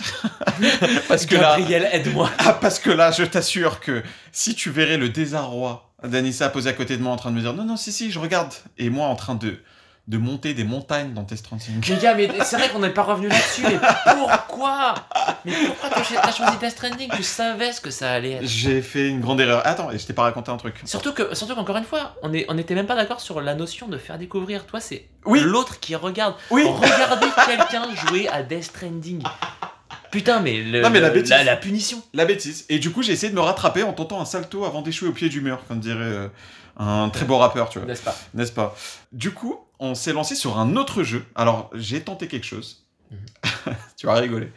[1.07, 4.97] parce que là, Gabriel aide-moi ah, parce que là, je t'assure que si tu verrais
[4.97, 7.77] le désarroi d'Anissa posé à côté de moi en train de me dire non, non,
[7.77, 8.53] si, si, je regarde.
[8.77, 9.57] Et moi en train de,
[10.07, 11.85] de monter des montagnes dans Test 35.
[11.87, 13.79] les gars mais c'est vrai qu'on n'est pas revenu là-dessus mais
[14.15, 14.95] pourquoi?
[15.45, 18.45] Mais pourquoi t'as cho- t'as choisi Death Stranding tu savais ce que ça allait être
[18.47, 19.61] J'ai fait une grande erreur.
[19.65, 20.81] Attends, et je t'ai pas raconté un truc.
[20.85, 23.53] Surtout que, surtout qu'encore une fois, on est, on n'était même pas d'accord sur la
[23.55, 24.65] notion de faire découvrir.
[24.65, 25.39] Toi, c'est Oui.
[25.41, 26.33] l'autre qui regarde.
[26.49, 26.63] Oui.
[26.65, 29.21] Regardez quelqu'un jouer à Death Stranding.
[30.11, 31.29] Putain, mais, le- Non, mais la bêtise.
[31.31, 32.01] la punition.
[32.13, 32.65] La bêtise.
[32.69, 35.13] Et du coup, j'ai essayé de me rattraper en tentant un salto avant d'échouer au
[35.13, 36.27] pied du mur, comme dirait euh,
[36.77, 37.87] un très beau rappeur, tu vois.
[37.87, 38.15] N'est-ce pas?
[38.33, 38.75] N'est-ce pas?
[39.11, 41.25] Du coup, on s'est lancé sur un autre jeu.
[41.35, 42.85] Alors, j'ai tenté quelque chose.
[43.11, 43.75] Mhm.
[43.97, 44.51] tu vas rigoler.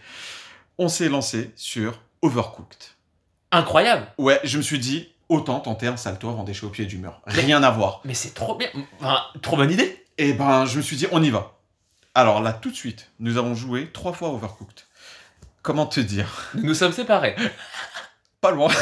[0.78, 2.78] On s'est lancé sur Overcooked.
[3.50, 4.06] Incroyable.
[4.18, 7.20] Ouais, je me suis dit, autant tenter un salto avant d'échouer au pied du mur.
[7.26, 8.00] Rien à voir.
[8.04, 8.68] Mais c'est trop bien.
[9.00, 10.02] Enfin, trop bonne idée.
[10.18, 11.52] Et ben, je me suis dit, on y va.
[12.14, 14.80] Alors là, tout de suite, nous avons joué trois fois Overcooked.
[15.62, 16.26] Comment te dire?
[16.54, 17.36] Nous nous sommes séparés.
[18.40, 18.70] Pas loin.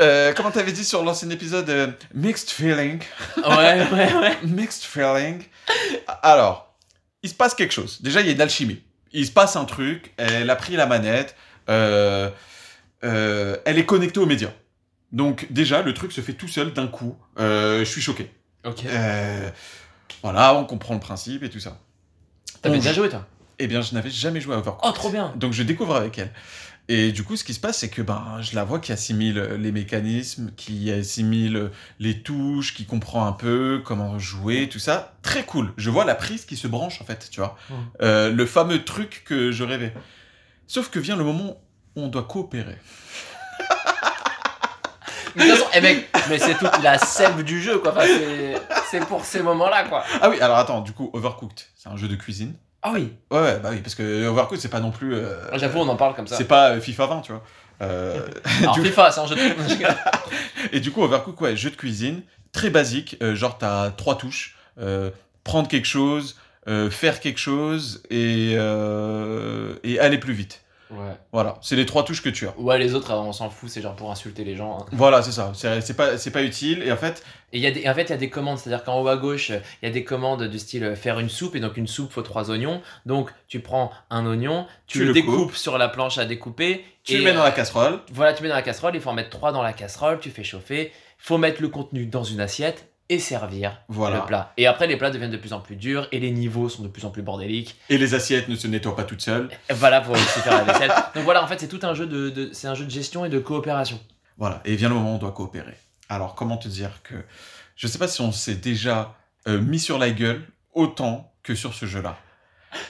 [0.00, 3.00] Euh, comment t'avais dit sur l'ancien épisode euh, Mixed feeling?
[3.38, 4.38] Ouais, ouais, ouais.
[4.44, 5.42] Mixed feeling.
[6.22, 6.72] Alors,
[7.24, 8.00] il se passe quelque chose.
[8.00, 8.80] Déjà, il y a une alchimie.
[9.12, 10.12] Il se passe un truc.
[10.16, 11.34] Elle a pris la manette.
[11.68, 12.30] euh,
[13.02, 14.52] elle est connectée aux médias.
[15.10, 17.16] Donc, déjà, le truc se fait tout seul d'un coup.
[17.36, 18.30] Je suis choqué.
[18.64, 18.84] Ok.
[20.22, 21.76] Voilà, on comprend le principe et tout ça.
[22.62, 23.26] T'avais déjà joué, toi?
[23.58, 24.88] Eh bien, je n'avais jamais joué à Overcooked.
[24.88, 26.32] Oh, trop bien Donc je découvre avec elle.
[26.90, 29.38] Et du coup, ce qui se passe, c'est que ben, je la vois qui assimile
[29.58, 35.12] les mécanismes, qui assimile les touches, qui comprend un peu comment jouer, tout ça.
[35.22, 35.74] Très cool.
[35.76, 37.58] Je vois la prise qui se branche, en fait, tu vois.
[38.00, 39.92] Euh, le fameux truc que je rêvais.
[40.66, 41.60] Sauf que vient le moment
[41.94, 42.78] où on doit coopérer.
[45.36, 47.92] Mais de toute façon, eh mec, mais c'est toute la sève du jeu, quoi.
[47.92, 48.06] Enfin,
[48.90, 50.02] c'est pour ces moments-là, quoi.
[50.22, 52.54] Ah oui, alors attends, du coup, Overcooked, c'est un jeu de cuisine.
[52.82, 55.14] Ah oui, Ouais, ouais, bah oui, parce que Overcooked, c'est pas non plus.
[55.14, 56.36] euh, j'avoue, on en parle comme ça.
[56.36, 57.42] c'est pas euh, FIFA 20, tu vois.
[57.82, 58.20] Euh,
[58.62, 59.40] Alors, du- FIFA, c'est un jeu de.
[60.72, 62.22] Et du coup, Overcooked, ouais, jeu de cuisine,
[62.52, 63.16] très basique.
[63.22, 64.56] euh, genre, t'as trois touches.
[65.44, 66.36] prendre quelque chose,
[66.90, 70.62] faire quelque chose et, et aller plus vite.
[70.90, 71.12] Ouais.
[71.32, 72.58] Voilà, c'est les trois touches que tu as.
[72.58, 74.78] Ouais, les autres, on s'en fout, c'est genre pour insulter les gens.
[74.80, 74.86] hein.
[74.92, 75.52] Voilà, c'est ça.
[75.54, 76.82] C'est c'est pas, c'est pas utile.
[76.82, 77.22] Et en fait,
[77.52, 79.08] Et il y a des, en fait, il y a des commandes, c'est-à-dire qu'en haut
[79.08, 81.76] à gauche, il y a des commandes du style euh, faire une soupe, et donc
[81.76, 82.80] une soupe, faut trois oignons.
[83.06, 85.56] Donc, tu prends un oignon, tu, Tu le, le découpes coupes.
[85.56, 86.84] sur la planche à découper.
[87.04, 88.00] tu et, le mets dans la casserole.
[88.12, 90.30] Voilà, tu mets dans la casserole, il faut en mettre trois dans la casserole, tu
[90.30, 94.18] fais chauffer, faut mettre le contenu dans une assiette et servir Voilà.
[94.18, 94.52] le plat.
[94.56, 96.88] Et après, les plats deviennent de plus en plus durs et les niveaux sont de
[96.88, 97.76] plus en plus bordéliques.
[97.88, 99.48] Et les assiettes ne se nettoient pas toutes seules.
[99.70, 100.92] Voilà, faut aussi faire la vaisselle.
[101.14, 103.24] Donc voilà, en fait, c'est tout un jeu de, de- c'est un jeu de gestion
[103.24, 103.98] et de coopération.
[104.36, 105.74] Voilà, et vient le moment où on doit coopérer.
[106.08, 107.14] Alors, comment te dire que.
[107.76, 109.14] Je sais pas si on s'est déjà
[109.46, 110.42] euh, mis sur la gueule
[110.74, 112.16] autant que sur ce jeu-là.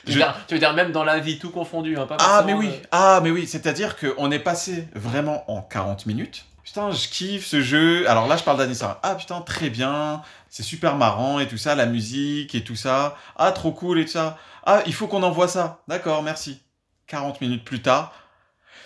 [0.05, 2.17] Tu, Je- veux dire, tu veux dire même dans la vie, tout confondu, hein, pas
[2.21, 6.45] Ah, mais oui, euh, ah, mais oui, c'est-à-dire qu'on est passé vraiment en 40 minutes.
[6.69, 8.07] Putain, je kiffe ce jeu.
[8.11, 9.01] Alors là, je parle d'Anissa.
[9.03, 10.21] Ah putain, très bien.
[10.51, 13.17] C'est super marrant et tout ça, la musique et tout ça.
[13.37, 14.37] Ah, trop cool et tout ça.
[14.67, 15.81] Ah, il faut qu'on envoie ça.
[15.89, 16.61] D'accord, merci.
[17.07, 18.13] 40 minutes plus tard.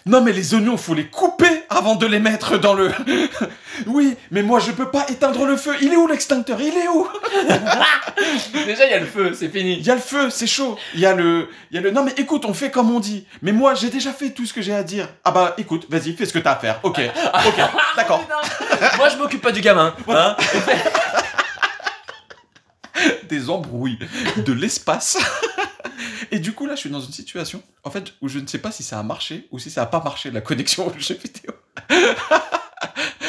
[0.05, 2.91] Non, mais les oignons, faut les couper avant de les mettre dans le.
[3.87, 5.75] oui, mais moi, je peux pas éteindre le feu.
[5.81, 6.61] Il est où l'extincteur?
[6.61, 7.07] Il est où?
[8.67, 9.75] Déjà, il y a le feu, c'est fini.
[9.75, 10.77] Il y a le feu, c'est chaud.
[10.95, 11.93] Il y a le, il y a le.
[11.93, 13.27] Non mais écoute, on fait comme on dit.
[13.43, 15.09] Mais moi, j'ai déjà fait tout ce que j'ai à dire.
[15.25, 16.81] Ah bah écoute, vas-y, fais ce que t'as à faire.
[16.83, 16.99] Ok,
[17.47, 17.61] ok,
[17.97, 18.25] d'accord.
[18.97, 19.95] Moi, je m'occupe pas du gamin.
[20.09, 20.37] hein.
[23.29, 23.99] Des embrouilles,
[24.37, 25.17] de l'espace.
[26.33, 28.59] Et du coup là, je suis dans une situation, en fait, où je ne sais
[28.59, 31.15] pas si ça a marché ou si ça a pas marché la connexion au jeu
[31.15, 31.53] vidéo.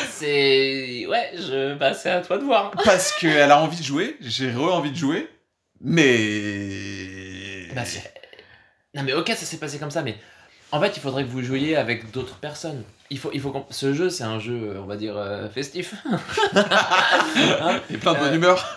[0.09, 1.05] C'est.
[1.07, 1.75] Ouais, je...
[1.75, 2.71] bah, c'est à toi de voir.
[2.85, 5.29] Parce qu'elle a envie de jouer, j'ai re-envie de jouer,
[5.81, 7.67] mais.
[7.75, 7.83] Bah,
[8.95, 10.15] non, mais ok, ça s'est passé comme ça, mais
[10.71, 12.83] en fait, il faudrait que vous jouiez avec d'autres personnes.
[13.09, 15.93] Il faut, il faut Ce jeu, c'est un jeu, on va dire, euh, festif.
[16.55, 18.75] Hein Et plein de bonne Euh, humeur.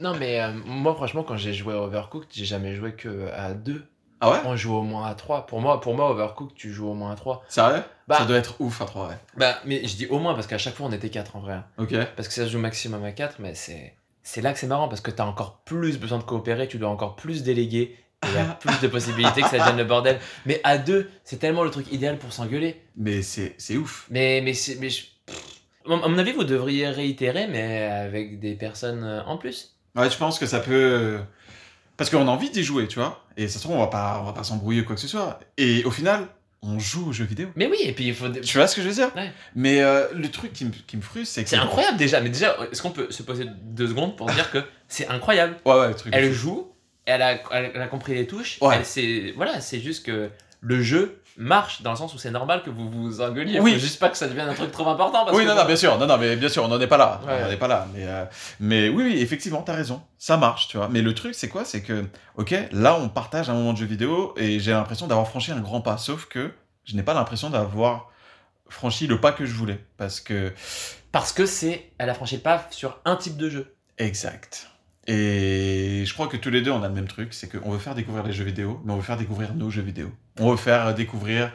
[0.00, 3.54] Non, mais euh, moi, franchement, quand j'ai joué à Overcooked, j'ai jamais joué que à
[3.54, 3.84] deux.
[4.20, 4.38] Ah ouais?
[4.44, 5.46] On joue au moins à trois.
[5.46, 7.44] Pour moi, pour moi Overcooked, tu joues au moins à trois.
[7.48, 7.82] Sérieux?
[8.08, 9.16] Bah- Ça doit être ouf à trois, ouais.
[9.36, 11.58] Bah, mais je dis au moins parce qu'à chaque fois, on était quatre en vrai.
[11.78, 11.94] Ok.
[12.16, 14.88] Parce que ça se joue maximum à 4, mais c'est c'est là que c'est marrant
[14.88, 18.32] parce que t'as encore plus besoin de coopérer, tu dois encore plus déléguer, et il
[18.34, 20.18] y a plus de possibilités que ça devienne le bordel.
[20.46, 22.80] Mais à deux, c'est tellement le truc idéal pour s'engueuler.
[22.96, 24.06] Mais c'est c'est ouf.
[24.10, 25.04] Mais mais mais je-
[25.86, 29.73] à mon avis, vous devriez réitérer, mais avec des personnes euh, en plus.
[29.96, 31.18] Ouais, je pense que ça peut.
[31.96, 33.24] Parce qu'on a envie d'y jouer, tu vois.
[33.36, 35.08] Et ça se trouve, on va pas, on va pas s'embrouiller ou quoi que ce
[35.08, 35.38] soit.
[35.56, 36.26] Et au final,
[36.62, 37.48] on joue aux jeux vidéo.
[37.56, 38.28] Mais oui, et puis il faut.
[38.28, 39.14] Tu vois ce que je veux dire?
[39.14, 39.32] Ouais.
[39.54, 41.50] Mais euh, le truc qui me, frustre, c'est que.
[41.50, 44.58] C'est incroyable déjà, mais déjà, est-ce qu'on peut se poser deux secondes pour dire que
[44.88, 45.56] c'est incroyable?
[45.64, 46.12] Ouais, ouais, le truc.
[46.16, 46.72] Elle joue,
[47.06, 48.58] elle a, elle a compris les touches.
[48.60, 48.82] Ouais.
[48.96, 50.30] Elle voilà, c'est juste que
[50.60, 53.58] le jeu marche dans le sens où c'est normal que vous vous engueuliez.
[53.60, 53.72] Oui.
[53.72, 55.24] Faut juste pas que ça devienne un truc trop important.
[55.24, 56.86] Parce Oui, que non, non, bien sûr, non, non, mais bien sûr, on n'en est
[56.86, 57.20] pas là.
[57.26, 57.38] Ouais.
[57.40, 57.86] On n'en est pas là.
[57.92, 58.24] Mais, euh,
[58.60, 60.02] mais oui, oui, effectivement, t'as raison.
[60.18, 60.88] Ça marche, tu vois.
[60.88, 61.64] Mais le truc, c'est quoi?
[61.64, 62.04] C'est que,
[62.36, 65.60] ok, là, on partage un moment de jeu vidéo et j'ai l'impression d'avoir franchi un
[65.60, 65.98] grand pas.
[65.98, 66.52] Sauf que
[66.84, 68.10] je n'ai pas l'impression d'avoir
[68.68, 69.84] franchi le pas que je voulais.
[69.96, 70.52] Parce que.
[71.12, 73.74] Parce que c'est, elle a franchi le pas sur un type de jeu.
[73.98, 74.68] Exact.
[75.06, 77.78] Et je crois que tous les deux, on a le même truc, c'est qu'on veut
[77.78, 80.10] faire découvrir les jeux vidéo, mais on veut faire découvrir nos jeux vidéo.
[80.40, 81.52] On veut faire découvrir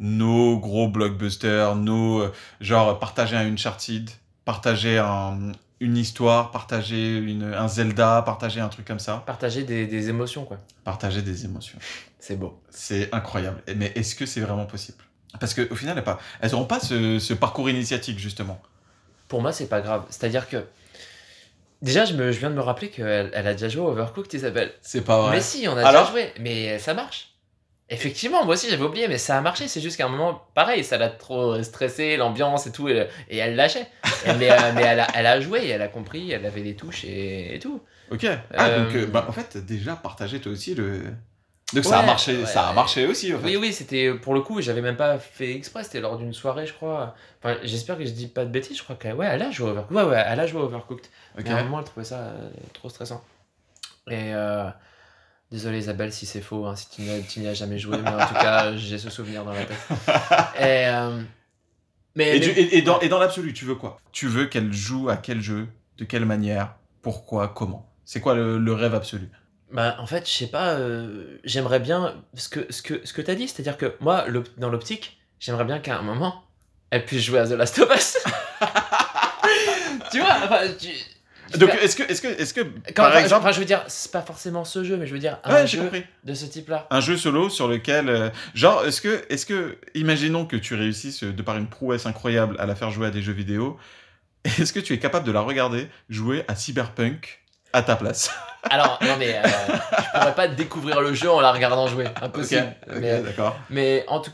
[0.00, 2.20] nos gros blockbusters, nos...
[2.22, 4.10] euh, genre, partager un Uncharted,
[4.44, 9.86] partager un- une histoire, partager une, un Zelda, partager un truc comme ça, Partager des,
[9.86, 10.58] des émotions, quoi.
[10.84, 11.78] partager des émotions.
[12.18, 12.60] C'est beau.
[12.70, 13.62] C'est incroyable.
[13.76, 14.98] Mais est-ce que c'est vraiment possible?
[15.40, 18.60] Parce qu'au final, elles pas- elles n'auront pas ce, ce parcours initiatique, justement.
[19.28, 20.04] Pour moi, c'est pas grave.
[20.10, 20.64] C'est-à-dire que.
[21.84, 24.32] Déjà, je, me, je viens de me rappeler qu'elle elle a déjà joué à Overcooked,
[24.34, 24.72] Isabelle.
[24.80, 25.36] C'est pas vrai.
[25.36, 26.32] Mais si, on a Alors déjà joué.
[26.40, 27.30] Mais ça marche.
[27.90, 29.68] Effectivement, moi aussi j'avais oublié, mais ça a marché.
[29.68, 33.36] C'est juste qu'à un moment, pareil, ça l'a trop stressé, l'ambiance et tout, et, et
[33.36, 33.86] elle lâchait.
[34.38, 37.04] Mais euh, mais elle, a, elle a joué, elle a compris, elle avait les touches
[37.04, 37.82] et, et tout.
[38.10, 38.26] Ok.
[38.56, 41.02] Ah, Euh, donc, euh, bah, en fait, déjà, partager toi aussi le.
[41.74, 42.46] Donc, ça a marché, ouais.
[42.46, 43.46] ça a marché aussi, en fait.
[43.46, 46.66] Oui, oui, c'était pour le coup, j'avais même pas fait exprès, c'était lors d'une soirée,
[46.66, 47.14] je crois.
[47.42, 49.70] Enfin, j'espère que je dis pas de bêtises, je crois qu'elle ouais, elle a joué
[49.70, 49.96] Overcooked.
[49.96, 51.06] Ouais, ouais, elle a joué Overcooked.
[51.38, 51.44] Ok.
[51.46, 53.22] Mais moment, elle trouvait ça euh, trop stressant.
[54.08, 54.68] Et euh,
[55.50, 57.02] Désolé Isabelle si c'est faux, hein, si tu
[57.40, 59.78] n'y as, jamais joué, mais en tout cas j'ai ce souvenir dans la tête.
[60.58, 61.22] Et, euh,
[62.16, 63.98] mais, Et, mais- du- et- et dans, et dans l'absolu, tu veux quoi?
[64.12, 65.68] Tu veux qu'elle joue à quel jeu?
[65.98, 66.74] De quelle manière?
[67.02, 67.48] Pourquoi?
[67.48, 67.88] Comment?
[68.04, 69.28] C'est quoi le, le rêve absolu?
[69.74, 73.20] Bah, en fait, je sais pas, euh, j'aimerais bien ce que, ce que, ce que
[73.20, 74.24] tu as dit, c'est-à-dire que moi,
[74.56, 76.44] dans l'optique, j'aimerais bien qu'à un moment,
[76.90, 78.18] elle puisse jouer à The Last of Us.
[80.12, 83.42] tu vois, enfin, tu- Donc, est-ce que, est-ce que, est-ce que, quand- par enfin, exemple,
[83.42, 85.66] enfin, je veux dire, c'est pas forcément ce jeu, mais je veux dire un ouais,
[85.66, 85.90] jeu
[86.22, 86.86] de ce type-là.
[86.90, 91.24] Un jeu solo sur lequel, euh, genre, est-ce que, est-ce que, imaginons que tu réussisses
[91.24, 93.76] euh, de par une prouesse incroyable à la faire jouer à des jeux vidéo,
[94.44, 97.40] est-ce que tu es capable de la regarder jouer à Cyberpunk
[97.74, 98.30] à ta place
[98.70, 102.74] Alors, non, mais euh, je pourrais pas découvrir le jeu en la regardant jouer, impossible.
[102.88, 103.54] Ok, Mais, d'accord.
[103.68, 104.30] mais en tout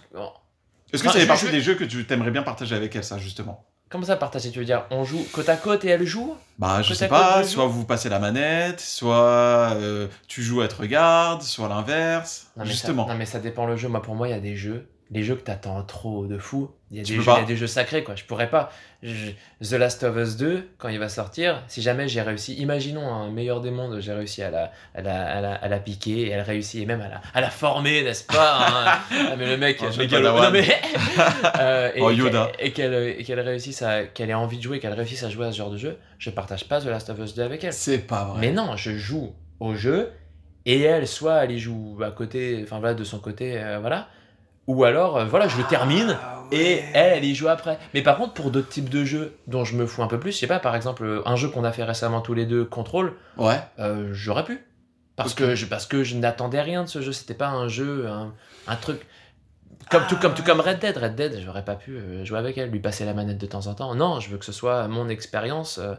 [0.92, 2.76] Est-ce que Enfin, ça fait je- partie je- des jeux que tu t'aimerais bien partager
[2.76, 3.64] avec elle, ça, justement?
[3.88, 6.36] Comment ça partager Tu veux dire, on joue côte à côte et elle joue?
[6.58, 10.76] Bah, je sais pas, soit vous passez la manette, soit euh, tu joues, elle te
[10.76, 12.46] regarde, soit l'inverse.
[12.62, 13.06] Justement.
[13.08, 13.88] Ça, non mais ça dépend le jeu.
[13.88, 16.70] Moi pour moi il y a des jeux, les jeux que t'attends trop de fou.
[16.92, 17.38] Il y a des jeux, il y pas.
[17.40, 18.14] a des jeux sacrés quoi.
[18.16, 18.70] Je pourrais pas.
[19.02, 19.30] Je-
[19.62, 23.30] The Last of Us 2 quand il va sortir, si jamais j'ai réussi, imaginons un
[23.30, 26.28] meilleur des mondes, j'ai réussi à la, à la, à la, à la piquer et
[26.30, 28.98] elle réussit et même à la, à la former, n'est-ce pas hein?
[29.10, 30.44] Ah, mais le mec, Oh, Padawan.
[30.44, 30.66] non, mais-
[31.60, 32.10] Euh, et Oh,
[32.58, 35.46] et qu'elle et qu'elle réussisse à qu'elle ait envie de jouer, qu'elle réussisse à jouer
[35.46, 37.72] à ce genre de jeu, je partage pas The Last of Us 2 avec elle.
[37.72, 38.40] C'est pas vrai.
[38.40, 40.10] Mais non, je joue au jeu
[40.66, 44.08] et elle, soit elle y joue à côté, enfin voilà, de son côté, euh, voilà.
[44.70, 47.78] Ou alors, euh, voilà, je le termine Ah et elle, elle y joue après.
[47.94, 50.32] Mais par contre, pour d'autres types de jeux dont je me fous un peu plus,
[50.32, 52.64] je sais pas, par exemple, euh, un jeu qu'on a fait récemment tous les deux,
[52.64, 53.60] Control, Ouais.
[53.78, 54.64] euh, j'aurais pu.
[55.16, 58.06] Parce, que je, parce que je n'attendais rien de ce jeu, c'était pas un jeu,
[58.08, 58.32] un,
[58.68, 59.00] un truc.
[59.90, 60.96] Comme, tout, comme, tout comme Red Dead.
[60.96, 63.74] Red Dead, j'aurais pas pu jouer avec elle, lui passer la manette de temps en
[63.74, 63.94] temps.
[63.94, 65.78] Non, je veux que ce soit mon expérience.
[65.78, 65.94] euh,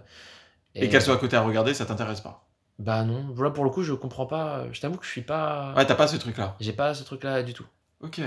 [0.75, 2.45] Et, qu'elle soit à côté à regarder, ça t'intéresse pas?
[2.79, 5.71] bah non, voilà pour le coup je comprends pas, je t'avoue que je suis pas...
[5.77, 6.55] Ouais, t'as pas ce truc-là.
[6.59, 7.65] J'ai pas ce truc là du tout.
[8.01, 8.19] Ok.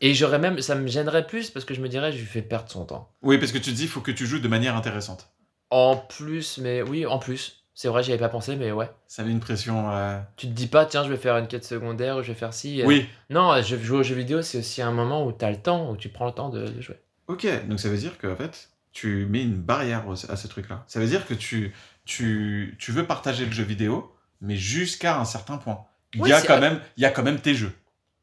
[0.00, 2.42] Et j'aurais même, ça me gênerait plus parce que je me dirais je lui fais
[2.42, 3.12] perdre son temps.
[3.22, 5.30] Oui, parce que tu te dis, il faut que tu joues de manière intéressante.
[5.70, 7.56] En plus, mais oui, en plus.
[7.74, 8.90] C'est vrai, j'y avais pas pensé, mais ouais.
[9.06, 9.90] Ça met une pression.
[9.90, 12.38] euh, Tu te dis pas, tiens, je vais faire une quête secondaire ou je vais
[12.38, 12.82] faire ci.
[12.82, 12.86] euh.
[12.86, 13.08] Oui.
[13.30, 15.96] Non, je jouer aux jeux vidéo, c'est aussi un moment où t'as le temps, où
[15.96, 16.96] tu prends le temps de, de jouer.
[17.28, 17.46] Ok.
[17.68, 20.84] Donc ça veut dire qu'en fait, tu mets une barrière à ce truc-là.
[20.88, 21.72] Ça veut dire que tu,
[22.04, 25.84] tu, tu veux partager le jeu vidéo, mais jusqu'à un certain point.
[26.14, 27.72] Il Oui, y a quand même, il y a quand même tes jeux.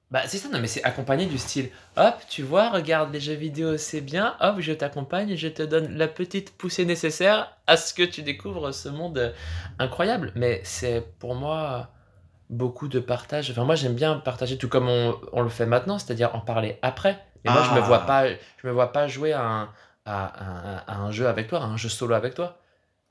[0.09, 3.33] Bah c'est ça, non mais c'est accompagné du style, hop, tu vois, regarde les jeux
[3.33, 7.93] vidéo, c'est bien, hop, je t'accompagne, je te donne la petite poussée nécessaire à ce
[7.93, 9.31] que tu découvres ce monde euh,
[9.79, 10.31] incroyable.
[10.35, 11.89] Mais c'est pour moi
[12.49, 13.51] beaucoup de partage.
[13.51, 16.79] Enfin moi j'aime bien partager tout comme on, on le fait maintenant, c'est-à-dire en parler
[16.81, 17.19] après.
[17.43, 17.87] Mais moi je me Ah.
[17.87, 19.69] vois pas, je me vois pas jouer à un,
[20.05, 22.59] à, un- à un jeu avec toi, à un jeu solo avec toi.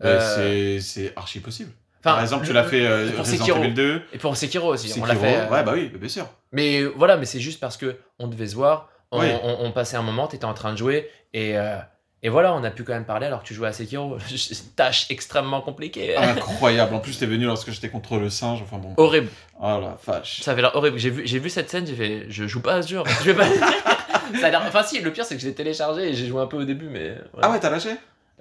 [0.01, 1.73] Ouais, Euh, C'est archi possible.
[2.01, 3.59] Enfin, Par exemple, tu l'as fait euh, pour Resident Sekiro.
[3.65, 4.03] Evil 2.
[4.13, 5.07] Et pour Sekiro aussi, on Sekiro.
[5.07, 5.37] l'a fait.
[5.37, 6.27] euh, Ouais, bah oui, bien sûr.
[6.53, 9.29] Mais voilà, mais c'est juste parce que on devait se voir, on, Oui.
[9.43, 11.77] on- on passait un moment, t'étais en train de jouer, et, euh,
[12.23, 14.17] et voilà, on a pu quand même parler alors que tu jouais à Sekiro.
[14.77, 16.17] Tâche extrêmement compliquée.
[16.17, 16.95] Incroyable.
[16.95, 18.61] En plus, t'es venu lorsque j'étais contre le singe.
[18.63, 18.95] Enfin bon.
[18.97, 19.29] horrible.
[19.61, 20.41] Oh la vache.
[20.43, 20.99] Ça avait l'air horrible.
[20.99, 23.03] J'ai vu, j'ai vu cette scène, j'ai fait, je joue pas à ce jeu.
[23.23, 23.47] Je vais pas.
[24.41, 24.63] Ça a l'air.
[24.67, 26.65] Enfin si, le pire c'est que je l'ai téléchargé et j'ai joué un peu au
[26.65, 27.15] début, mais.
[27.33, 27.49] voilà.
[27.49, 27.91] Ah ouais, t'as lâché?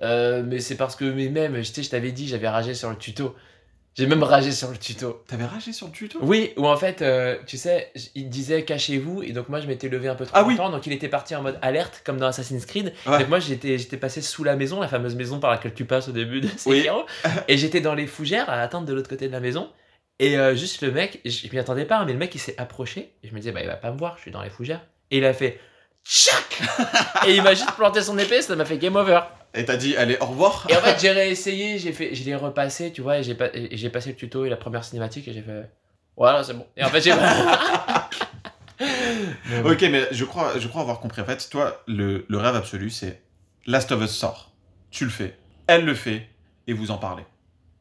[0.02, 3.36] Euh, mais c'est parce que mais même, je t'avais dit, j'avais ragé sur le tuto.
[3.98, 5.24] J'ai même ragé sur le tuto.
[5.26, 6.20] T'avais ragé sur le tuto?
[6.22, 9.88] Oui, ou en fait, euh, tu sais, il disait cachez-vous, et donc moi je m'étais
[9.88, 10.58] levé un peu trop Ah oui.
[10.58, 12.91] longtemps, donc il était parti en mode alerte, comme dans Assassin's Creed.
[13.08, 13.20] Ouais.
[13.20, 16.10] Donc moi j'étais j'étais passé sous la maison, la fameuse maison par laquelle tu passes
[16.10, 16.80] au début de Oui.
[16.80, 17.06] Sekiro,
[17.48, 19.72] et j'étais dans les fougères à attendre de l'autre côté de la maison.
[20.20, 22.56] Et euh, juste le mec, je m'y attendais pas, hein, mais le mec il s'est
[22.58, 24.50] approché, et je me disais, bah il va pas me voir, je suis dans les
[24.50, 24.86] fougères.
[25.10, 25.58] Et il a fait
[26.06, 26.62] tchac
[27.28, 29.22] Et il m'a juste planté son épée, ça m'a fait game over.
[29.53, 32.36] Et t'as dit, allez, au revoir Et en fait, j'ai réessayé, j'ai fait, je l'ai
[32.36, 35.28] repassé, tu vois, et j'ai pas- et j'ai passé le tuto et la première cinématique
[35.28, 35.70] et j'ai fait,
[36.18, 36.66] voilà, c'est bon.
[36.78, 37.14] Et en fait, j'ai
[38.80, 39.72] Mais bon.
[39.72, 41.22] Ok, mais je crois, je crois avoir compris.
[41.22, 43.22] En fait, toi, le, le rêve absolu, c'est
[43.66, 44.51] Last of Us sort.
[44.91, 45.38] Tu le fais.
[45.68, 46.28] Elle le fait.
[46.68, 47.24] Et vous en parlez.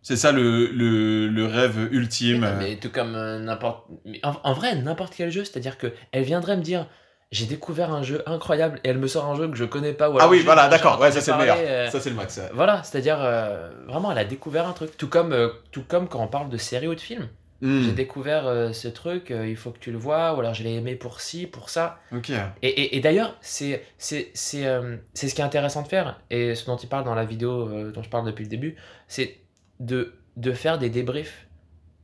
[0.03, 2.41] C'est ça le, le, le rêve ultime.
[2.41, 3.87] Mais, mais tout comme euh, n'importe.
[4.23, 6.87] En, en vrai, n'importe quel jeu, c'est-à-dire que elle viendrait me dire,
[7.35, 10.09] j'ai découvert un jeu incroyable et elle me sort un jeu que je connais pas.
[10.09, 11.01] Ou ah alors oui, juste voilà, d'accord.
[11.01, 11.57] Ouais, ça c'est le meilleur.
[11.59, 12.37] euh, Ça c'est le max.
[12.39, 12.49] ouais.
[12.55, 14.97] Voilà, c'est-à-dire euh, vraiment, elle a découvert un truc.
[14.97, 17.29] Tout comme, euh, tout comme quand on parle de séries ou de films.
[17.61, 20.75] Hmm, J'ai découvert ce truc, il faut que tu le vois, ou alors je l'ai
[20.75, 21.99] aimé pour ci, pour ça.
[22.13, 22.31] Ok.
[22.31, 26.77] Et, et, et d'ailleurs, c'est c'est ce qui est intéressant de faire, et ce dont
[26.77, 28.77] il parle dans la vidéo dont je parle depuis le début,
[29.09, 29.39] c'est
[29.81, 31.47] de, de faire des débriefs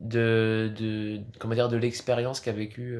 [0.01, 2.99] de, de, comment dire, de l'expérience qu'a vécu.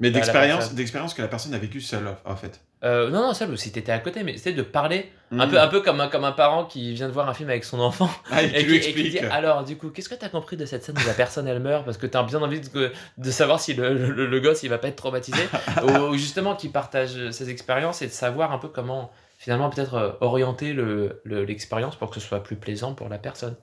[0.00, 2.60] Mais d'expérience, d'expérience que la personne a vécue seule, en fait.
[2.84, 5.50] Euh, non, non, ça, si t'étais à côté, mais c'est de parler un, Mm.
[5.50, 7.64] peu, un peu comme un, comme un parent qui vient de voir un film avec
[7.64, 9.10] son enfant Ah, et et qui, lui et qui expliques.
[9.12, 11.58] dit Alors, du coup, qu'est-ce que t'as compris de cette scène où la personne elle
[11.58, 11.84] meurt?
[11.84, 14.78] Parce que t'as bien envie de, de savoir si le, le- le gosse il va
[14.78, 15.42] pas être traumatisé.
[15.82, 20.10] ou justement qui partage ses expériences et de savoir un peu comment finalement peut-être euh,
[20.20, 23.56] orienter le- le- l'expérience pour que ce soit plus plaisant pour la personne.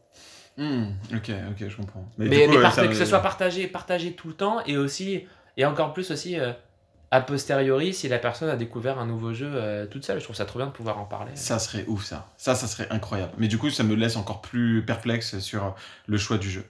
[0.57, 2.05] Hmm, ok, ok, je comprends.
[2.17, 5.25] Mais, coup, ouais, que ce soit partagé, partagé tout le temps et aussi,
[5.57, 6.53] et encore plus aussi, euh,
[7.11, 10.19] a posteriori, si la personne a découvert un nouveau jeu euh, toute seule.
[10.19, 11.31] Je trouve ça trop bien de pouvoir en parler.
[11.35, 12.29] Ça serait ouf, ça.
[12.37, 13.33] Ça, ça serait incroyable.
[13.37, 15.75] Mais du coup, ça me laisse encore plus perplexe sur
[16.07, 16.65] le choix du jeu.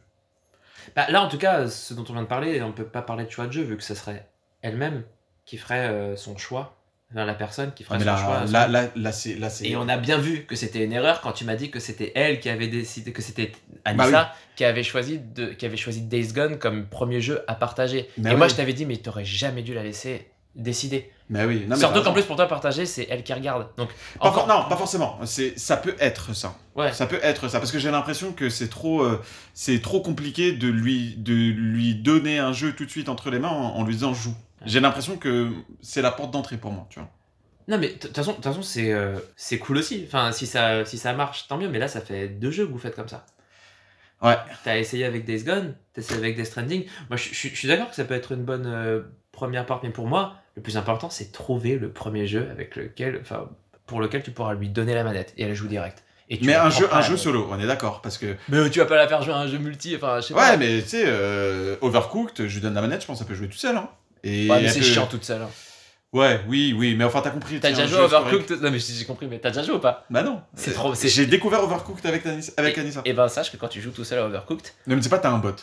[0.96, 3.26] Bah, là, en tout cas, ce dont on vient de parler, on peut pas parler
[3.26, 4.28] de choix de jeu vu que ce serait
[4.62, 5.04] elle-même
[5.46, 6.76] qui ferait euh, son choix,
[7.12, 8.46] enfin, la personne qui ferait Ah, son là, choix.
[8.52, 9.68] là, là, là, c'est, là, c'est.
[9.68, 12.12] Et on a bien vu que c'était une erreur quand tu m'as dit que c'était
[12.16, 13.52] elle qui avait décidé, que c'était
[13.86, 17.56] Anissa Bah qui, avait choisi de, qui avait choisi Days Gone comme premier jeu à
[17.56, 18.10] partager.
[18.18, 21.12] Mais et moi, je t'avais dit, mais t'aurais jamais dû la laisser décider.
[21.30, 21.62] Mais oui.
[21.62, 23.68] Non, mais Surtout qu'en plus, pour toi, partager, c'est elle qui regarde.
[23.78, 23.90] Donc,
[24.20, 24.48] Pas encore.
[24.48, 25.20] Non, pas forcément.
[25.26, 26.56] C'est, ça peut être ça.
[26.76, 26.94] Ouais.
[26.94, 29.22] Ça peut être ça parce que j'ai l'impression que c'est trop, euh,
[29.54, 33.40] c'est trop compliqué de lui, de lui donner un jeu tout de suite entre les
[33.40, 34.36] mains en, en lui disant joue.
[34.66, 35.52] J'ai l'impression que
[35.82, 37.10] c'est la porte d'entrée pour moi, tu vois.
[37.68, 40.04] Non, mais de toute façon, de toute façon, c'est euh, c'est cool aussi.
[40.08, 41.70] Enfin, si ça, si ça marche, tant mieux.
[41.70, 43.26] Mais là, ça fait deux jeux que vous faites comme ça.
[44.22, 44.38] Ouais.
[44.64, 46.86] T'as essayé avec Days Gone, t'as essayé avec Death Stranding.
[47.10, 49.02] Moi, je, je- je suis d'accord que ça peut être une bonne euh,
[49.32, 53.20] première porte, mais pour moi, le plus important, c'est trouver le premier jeu avec lequel,
[53.22, 53.50] enfin,
[53.86, 56.04] pour lequel tu pourras lui donner la manette et elle joue direct.
[56.30, 58.68] Et tu Mais un jeu, un à jeu solo, on est d'accord parce que Mais
[58.72, 60.58] tu vas pas la faire jouer à un jeu multi, enfin, je sais ouais, pas.
[60.58, 63.36] mais tu sais, euh, Overcooked, je lui donne la manette, je pense que ça peut
[63.36, 63.76] jouer tout seul.
[63.78, 63.90] Hein.
[64.26, 65.42] Et Ouais, mais elle c'est chiant toute seule.
[65.44, 65.50] hein.
[66.14, 67.60] Ouais, oui, oui, mais enfin t'as compris.
[67.60, 68.04] T'as déjà joué à.
[68.06, 68.62] Overcooked?
[68.62, 70.06] Non, mais j'ai compris, mais t'as déjà joué ou pas?
[70.10, 70.42] Bah non.
[70.56, 73.02] C'est Euh, trop- c'est- J'ai découvert Overcooked avec, Anis- avec Anissa.
[73.06, 75.20] Et ben, sache que quand tu joues tout seul à Overcooked, Ne me dis pas
[75.20, 75.56] t'as un bot.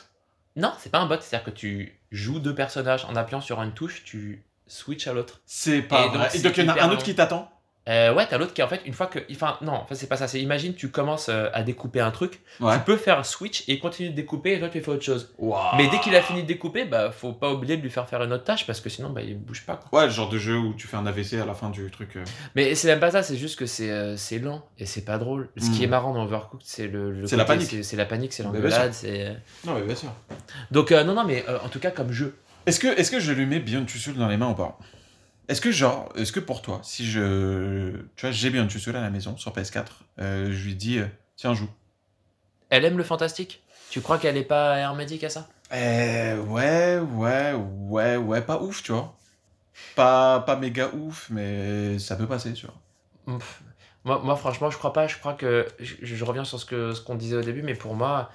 [0.57, 3.73] Non, c'est pas un bot, c'est-à-dire que tu joues deux personnages en appuyant sur une
[3.73, 5.41] touche, tu switches à l'autre.
[5.47, 6.29] C'est pas Et donc, vrai.
[6.31, 7.03] c'est Et donc il y en a un autre long.
[7.03, 7.51] qui t'attend?
[7.89, 9.19] Euh, ouais, t'as l'autre qui en fait, une fois que.
[9.33, 12.41] Enfin, non, enfin, c'est pas ça, c'est imagine, tu commences euh, à découper un truc,
[12.61, 12.75] Ouais.
[12.79, 15.35] tu peux faire switch et continuer de découper et toi tu fais autre chose.
[15.77, 18.23] Mais dès qu'il a fini de découper, bah faut pas oublier de lui faire faire
[18.23, 19.99] une autre tâche parce que sinon bah il bouge pas quoi.
[19.99, 22.15] Ouais, le genre de jeu où tu fais un AVC à la fin du truc.
[22.15, 22.25] euh.
[22.55, 25.19] Mais c'est même pas ça, c'est juste que c'est euh, c'est lent et c'est pas
[25.19, 25.49] drôle.
[25.57, 27.83] Ce qui est marrant dans Overcooked, c'est le, le C'est la panique.
[27.83, 29.37] c'est- la panique, c'est l'engueulade, c'est.
[29.67, 30.13] Non, mais bien sûr.
[30.71, 32.37] Donc non, non, mais en tout cas comme jeu.
[32.65, 34.79] Est-ce que, est-ce que je lui mets Beyond Two Souls dans les mains ou pas?
[35.49, 38.97] Est-ce que genre, est-ce que pour toi, si je, tu vois, j'ai Beyond Two Souls
[38.97, 39.87] à la maison sur PS4,
[40.21, 41.69] euh, je lui dis, euh, tiens joue.
[42.71, 43.63] Elle aime le fantastique?
[43.91, 45.49] Tu crois qu'elle est pas hermétique à ça?
[45.73, 49.15] Euh, ouais, ouais, ouais, ouais, pas ouf, tu vois.
[49.97, 53.39] Pas, pas méga ouf, mais ça peut passer, tu vois.
[54.05, 55.07] Moi, moi, franchement, je crois pas.
[55.07, 55.67] Je crois que.
[55.79, 58.31] Je, je reviens sur ce que ce qu'on disait au début, mais pour moi,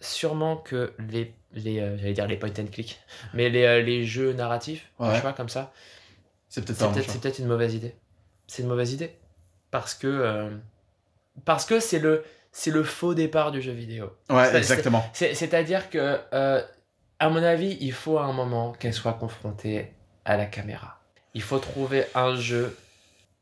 [0.00, 1.34] sûrement que les.
[1.52, 2.98] les euh, J'allais dire les point and click,
[3.34, 5.14] mais les, euh, les jeux narratifs, Ouais.
[5.14, 5.72] tu vois, comme ça,
[6.52, 7.94] C'est peut-être une mauvaise idée.
[8.46, 9.16] C'est une mauvaise idée.
[9.70, 10.06] Parce que.
[10.06, 10.50] euh,
[11.46, 12.24] parce que c'est le,
[12.66, 14.10] le faux départ du jeu vidéo.
[14.28, 15.02] Ouais, exactement.
[15.14, 16.62] C'est- C'est-à-dire que, euh,
[17.18, 19.92] à mon avis, il faut à un moment qu'elle soit confrontée
[20.26, 21.00] à la caméra.
[21.34, 22.76] Il faut trouver un jeu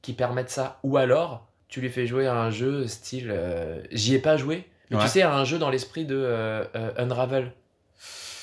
[0.03, 0.79] qui permette ça.
[0.85, 3.31] Ou alors, tu lui fais jouer à un jeu style.
[3.33, 5.03] euh, J'y ai pas joué, mais Ouais.
[5.03, 6.65] tu sais, à un jeu dans l'esprit de
[6.97, 7.53] Unravel.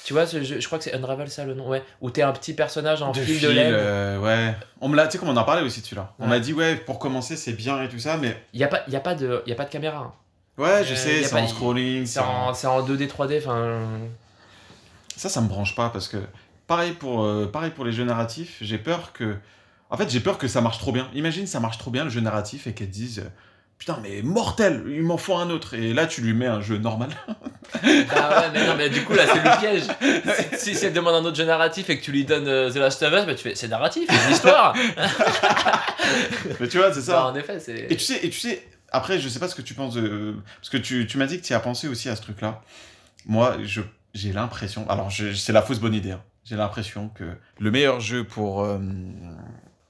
[0.08, 1.84] Tu vois, ce jeu, je crois que c'est Unravel, ça le nom, ouais.
[1.99, 3.74] Où t'es un petit personnage en De fil de laine.
[3.76, 4.55] euh, ouais.
[4.80, 6.14] On me l'a, tu sais, comme on en parlait aussi de celui-là.
[6.18, 6.30] On Ouais.
[6.30, 8.84] m'a dit, ouais, pour commencer, c'est bien et tout ça, mais Il n'y a, pas-
[8.88, 9.97] y a, pas de- y a pas de caméra.
[9.97, 10.14] hein.
[10.64, 13.82] ouais, je Euh, sais, c'est en scrolling, C'est en, c'est en 2D, 3D, enfin.
[15.18, 16.18] Ça, ça me branche pas parce que
[16.68, 19.36] pareil pour, euh, pareil pour les jeux narratifs, j'ai peur que.
[19.89, 21.10] En fait, j'ai peur que ça marche trop bien.
[21.16, 23.24] Imagine, ça marche trop bien le jeu narratif et qu'elles disent
[23.80, 25.75] Putain, mais mortel, il m'en faut un autre.
[25.75, 27.09] Et là, tu lui mets un jeu normal.
[27.73, 29.84] Bah ouais, mais non, mais du coup, là, c'est le piège.
[30.57, 32.78] Si, si elle demande un autre jeu narratif et que tu lui donnes euh, The
[32.78, 34.73] Last of Us, bah, tu fais c'est narratif, c'est une histoire.
[36.59, 37.25] mais tu vois, c'est Bah, ça.
[37.28, 37.88] en effet, c'est.
[37.91, 40.36] Et tu sais, et tu sais, après, je sais pas ce que tu penses de.
[40.61, 42.61] Parce que tu, tu m'as dit que tu as pensé aussi à ce truc-là.
[43.25, 43.82] Moi, je,
[44.13, 44.89] j'ai l'impression.
[44.89, 46.11] Alors, je- c'est la fausse bonne idée.
[46.11, 46.23] hein.
[46.45, 47.25] J'ai l'impression que
[47.59, 48.80] le meilleur jeu pour, euh,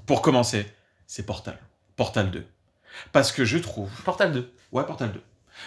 [0.08, 0.66] pour commencer,
[1.06, 1.58] c'est Portal.
[1.96, 2.44] Portal 2.
[3.12, 3.90] Parce que je trouve.
[4.04, 4.52] Portal 2.
[4.72, 5.22] Ouais, Portal 2.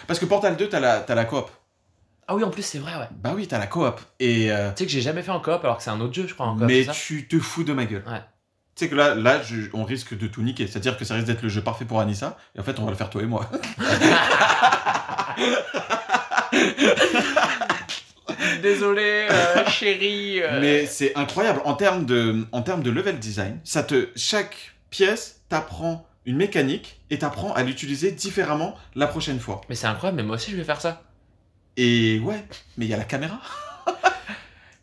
[0.07, 1.49] Parce que Portal 2, t'as la, t'as la coop.
[2.27, 3.07] Ah oui, en plus, c'est vrai, ouais.
[3.11, 3.99] Bah oui, t'as la coop.
[4.19, 4.51] Et.
[4.51, 6.27] euh, Tu sais que j'ai jamais fait en coop alors que c'est un autre jeu,
[6.27, 6.65] je crois, en coop.
[6.67, 8.03] mais c'est ça tu te fous de ma gueule.
[8.07, 8.21] Ouais.
[8.75, 10.65] Tu sais que là, là je- on risque de tout niquer.
[10.65, 12.37] C'est-à-dire que ça risque d'être le jeu parfait pour Anissa.
[12.55, 13.49] Et en fait, on va le faire toi et moi.
[18.61, 20.41] Désolé, euh, chérie.
[20.41, 20.59] euh.
[20.61, 21.61] Mais c'est incroyable.
[21.65, 26.99] En termes, de, en termes de level design, ça te, chaque pièce t'apprend une mécanique
[27.09, 29.61] et t'apprend à l'utiliser différemment la prochaine fois.
[29.69, 31.01] Mais c'est incroyable, mais moi aussi, je vais faire ça.
[31.77, 32.43] Et ouais,
[32.77, 33.39] mais il y a la caméra.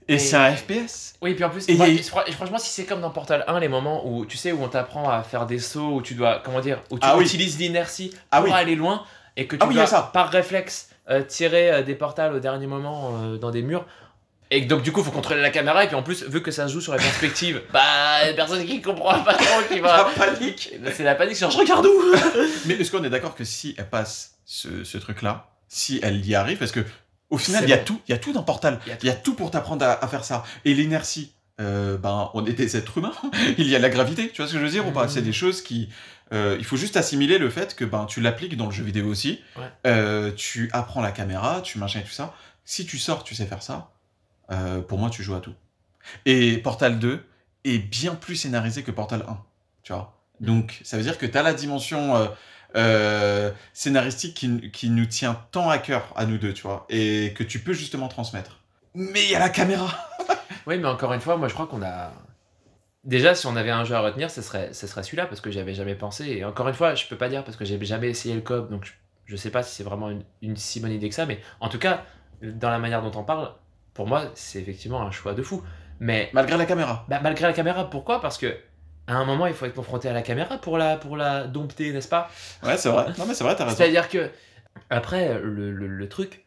[0.09, 1.15] Et, Et- c'est un FPS.
[1.21, 3.69] Oui, puis en plus, Et moi, y franchement, si c'est comme dans Portal 1, les
[3.69, 6.61] moments où tu sais où on t'apprend à faire des sauts, où tu dois, comment
[6.61, 7.25] dire, où tu Ah oui.
[7.25, 8.55] utilises l'inertie Ah pour oui.
[8.59, 9.05] aller loin
[9.37, 10.11] et que tu Ah oui, il y a dois ça.
[10.13, 13.87] par réflexe euh, tirer euh, des portals au dernier moment euh, dans des murs.
[14.51, 16.69] Et donc du coup, faut contrôler la caméra et puis en plus, vu que ça
[16.69, 20.11] se joue sur la perspective, bah, personne qui comprend pas trop qui La va.
[20.17, 20.71] panique.
[20.95, 22.03] C'est la panique, genre je regarde où
[22.67, 26.35] Mais est-ce qu'on est d'accord que si elle passe ce, ce truc-là, si elle y
[26.35, 26.81] arrive, parce que
[27.31, 27.85] au final, il y a bon.
[27.85, 28.81] tout, il y a tout dans Portal.
[28.87, 30.45] Il y a Il y a tout pour t'apprendre à, à faire ça.
[30.65, 33.13] Et l'énergie, euh, ben, on est des êtres humains.
[33.59, 35.03] il y a la gravité, tu vois ce que je veux dire ou pas?
[35.05, 35.09] Mhm.
[35.11, 35.91] C'est des choses qui.
[36.33, 39.05] euh, il faut juste assimiler le fait que ben, tu l'appliques dans le jeu vidéo
[39.09, 39.43] aussi.
[39.59, 39.65] Ouais.
[39.87, 42.33] Euh, tu apprends la caméra, tu machin et tout ça.
[42.65, 43.91] Si tu sors, tu sais faire ça.
[44.51, 45.55] Euh, pour moi, tu joues à tout.
[46.25, 47.25] Et Portal 2
[47.65, 49.39] est bien plus scénarisé que Portal 1.
[49.83, 52.27] Tu vois Donc, ça veut dire que tu as la dimension euh,
[52.77, 54.35] euh, scénaristique
[54.73, 57.73] qui, nous tient tant à cœur, à nous deux, tu vois, et que tu peux
[57.73, 58.61] justement transmettre.
[58.95, 59.95] Mais il y a la caméra
[60.67, 62.13] Oui, mais encore une fois, moi je crois qu'on a.
[63.05, 65.51] Déjà, si on avait un jeu à retenir, ce serait, ce serait celui-là parce que
[65.51, 66.27] j'y avais jamais pensé.
[66.27, 68.71] Et encore une fois, je peux pas dire parce que j'ai jamais essayé le coop,
[68.71, 68.93] donc je,
[69.25, 70.11] je sais pas si c'est vraiment
[70.43, 71.25] une si bonne idée que ça.
[71.25, 72.05] Mais en tout cas,
[72.43, 73.55] dans la manière dont on parle,
[73.99, 75.61] pour moi, c'est effectivement un choix de fou.
[75.99, 77.05] Mais Malgré la caméra.
[77.09, 78.21] bah, malgré la caméra, pourquoi?
[78.21, 78.57] Parce que
[79.09, 81.93] à un moment, il faut être confronté à la caméra pour la, pour la dompter,
[81.93, 82.31] n'est-ce pas?
[82.63, 83.07] Ouais, c'est vrai.
[83.19, 83.77] Non, mais c'est vrai, t'as raison.
[83.77, 84.31] C'est-à-dire que,
[84.89, 86.45] après, le, le- le truc,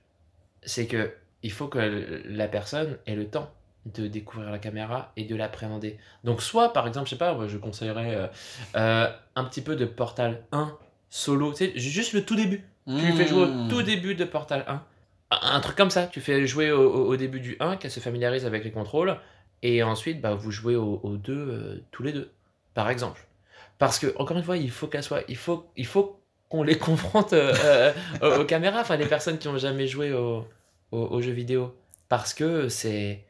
[0.63, 1.11] c'est que
[1.43, 3.51] il faut que la personne ait le temps
[3.85, 5.97] de découvrir la caméra et de l'appréhender.
[6.23, 8.27] Donc, soit, par exemple, je sais pas, je conseillerais euh,
[8.77, 10.77] euh, un petit peu de Portal 1
[11.09, 12.63] solo, tu sais, juste le tout début.
[12.87, 14.81] Tu lui fais jouer au tout début de Portal 1.
[15.31, 18.63] Un truc comme ça, tu fais jouer au, début du 1, qu'elle se familiarise avec
[18.65, 19.17] les contrôles,
[19.61, 22.31] et ensuite, bah, vous jouez au, au 2 euh, tous les deux,
[22.73, 23.25] par exemple.
[23.77, 25.23] Parce que, encore une fois, il faut qu'elle soit.
[25.29, 26.19] Il faut, il faut
[26.49, 30.11] qu'on les confronte euh, euh, aux, aux caméras, enfin, les personnes qui ont jamais joué
[30.13, 30.45] au-
[30.91, 31.75] au- aux jeux vidéo.
[32.09, 33.23] Parce que c'est.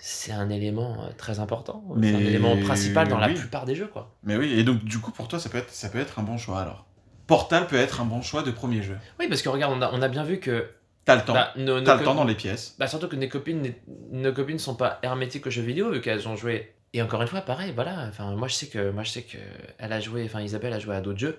[0.00, 1.82] C'est un élément très important.
[2.02, 4.10] C'est un Mais élément principal dans la plupart des jeux, quoi.
[4.22, 6.22] Mais oui, et donc du coup, pour toi, ça peut être, ça peut être un
[6.22, 6.86] bon choix alors?
[7.26, 8.98] Portal peut être un bon choix de premier jeu?
[9.18, 10.68] Oui, parce que regarde, on a, on a bien vu que.
[11.04, 11.34] T'as le temps.
[11.34, 12.74] bah, T'as le temps dans les pièces.
[12.78, 13.72] Bah surtout que nos copines,
[14.10, 16.72] nos copines sont pas hermétiques aux jeux vidéo vu qu'elles ont joué.
[16.94, 18.06] Et encore une fois, pareil, voilà.
[18.08, 19.36] Enfin, moi je sais que, moi je sais que
[19.78, 21.38] elle a joué, enfin Isabelle a joué à d'autres jeux.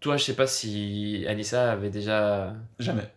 [0.00, 3.08] Toi, je sais pas si Anissa avait déjà, Jamais.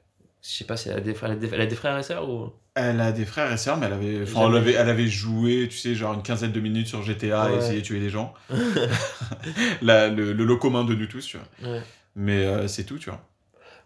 [0.41, 1.97] je sais pas si elle a des frères, elle a des, elle a des frères
[1.97, 2.53] et sœurs ou.
[2.75, 5.78] Elle a des frères et sœurs, mais elle avait, elle avait, elle avait joué, tu
[5.78, 7.57] sais, genre une quinzaine de minutes sur GTA et Ouais.
[7.57, 8.34] essayé de tuer des gens.
[9.82, 11.71] La- le, le lot commun de nous tous, tu vois.
[11.71, 11.82] Ouais.
[12.15, 13.21] Mais euh, c'est tout, tu vois.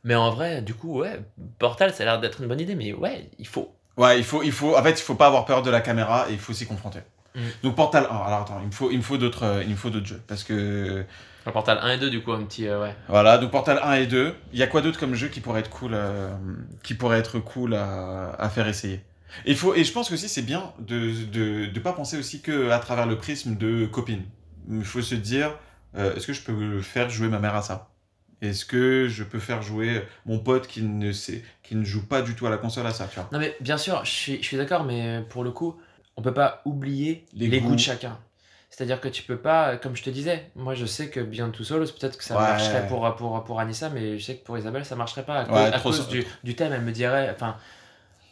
[0.04, 1.20] Mais en vrai, du coup, ouais,
[1.60, 3.76] Portal, ça a l'air d'être une bonne idée, mais ouais, il faut.
[3.98, 6.28] Ouais, il faut, il faut, en fait, il faut pas avoir peur de la caméra
[6.30, 7.00] et il faut s'y confronter.
[7.36, 7.40] Mm.
[7.64, 9.76] Donc Portal 1, alors attends, il me faut, il me faut d'autres, euh, il me
[9.76, 11.06] faut d'autres jeux parce que
[11.42, 12.96] Enfin, Portal 1 et 2, du coup, un petit, euh, ouais.
[13.08, 15.62] voilà, donc Portal 1 et 2, il y a quoi d'autre comme jeu qui pourrait
[15.62, 16.30] être cool, euh,
[16.84, 19.04] qui pourrait être cool à, à faire essayer?
[19.46, 22.18] Et il faut, et je pense que aussi c'est bien de, de, de pas penser
[22.18, 24.24] aussi que à travers le prisme de copine.
[24.70, 25.52] Il faut se dire,
[25.98, 27.91] euh, est-ce que je peux faire jouer ma mère à ça?
[28.42, 32.22] Est-ce que je peux faire jouer mon pote qui ne sait, qui ne joue pas
[32.24, 33.30] du tout à la console à ça, tu vois?
[33.32, 35.80] Non mais bien sûr, je suis, je suis d'accord, mais pour le coup,
[36.18, 37.70] on peut pas oublier Les les, goûts.
[37.70, 38.18] goûts de chacun.
[38.72, 41.64] C'est-à-dire que tu peux pas, comme je te disais, moi je sais que Beyond Two
[41.64, 42.42] Souls, peut-être que ça Ouais.
[42.42, 45.42] marcherait pour, pour, pour Anissa, mais je sais que pour Isabelle ça marcherait pas.
[45.42, 47.30] À cause, à du, du thème, elle me dirait.
[47.36, 47.58] Enfin,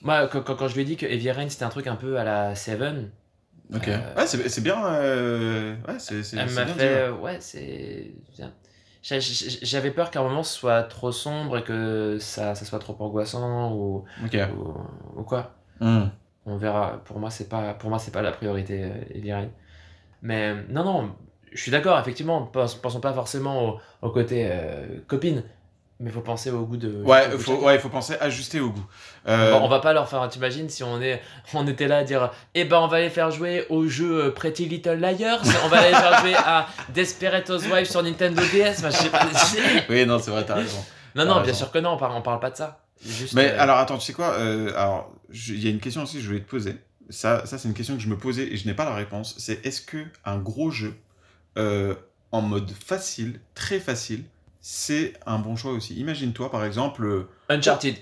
[0.01, 1.95] moi quand, quand, quand je lui ai dit que Heavy Rain c'était un truc un
[1.95, 3.09] peu à la Seven,
[3.75, 3.87] Ok.
[3.87, 4.83] Euh, Ouais, c'est bien.
[4.85, 7.09] euh, Ouais, c'est c'est- elle m'a dit, fait.
[7.09, 7.19] ouais.
[7.19, 8.11] Ouais, c'est.
[9.01, 12.95] J'avais peur qu'à un moment ce soit trop sombre et que ça, ça soit trop
[12.99, 15.53] angoissant ou, ou, ou quoi.
[15.79, 16.07] Hmm.
[16.45, 17.01] On verra.
[17.05, 19.45] Pour moi, c'est pas, pour moi, c'est pas la priorité, euh.
[20.21, 21.15] Mais euh, non, non,
[21.51, 21.99] je suis d'accord.
[21.99, 25.43] Effectivement, pensons pas forcément au, au côté euh, copine,
[25.99, 27.03] mais faut penser au goût de.
[27.03, 28.85] Ouais, de faut, ouais, il faut penser ajuster au goût.
[29.27, 30.27] Euh, Bon, on va pas leur faire.
[30.29, 31.21] T'imagines si on est,
[31.53, 34.31] on était là à dire, eh ben on va les faire jouer au jeu euh,
[34.31, 38.75] Pretty Little Liars, on va les faire jouer à Desperate Housewives sur Nintendo DS.
[38.77, 39.27] Enfin, je sais pas.
[39.89, 40.83] Oui, non, c'est vrai, t'as raison.
[41.15, 41.91] non, non, bien sûr que non.
[41.91, 42.79] On parle, on parle pas de ça.
[43.05, 46.03] Juste, Mais euh, alors, attends, tu sais quoi euh, Alors, il y a une question
[46.03, 46.77] aussi que je voulais te poser.
[47.09, 49.35] Ça, ça c'est une question que je me posais et je n'ai pas la réponse.
[49.37, 50.95] C'est est-ce que un gros jeu
[52.31, 54.23] en mode facile, très facile,
[54.61, 57.95] c'est un bon choix aussi Imagine-toi, par exemple, euh, Uncharted.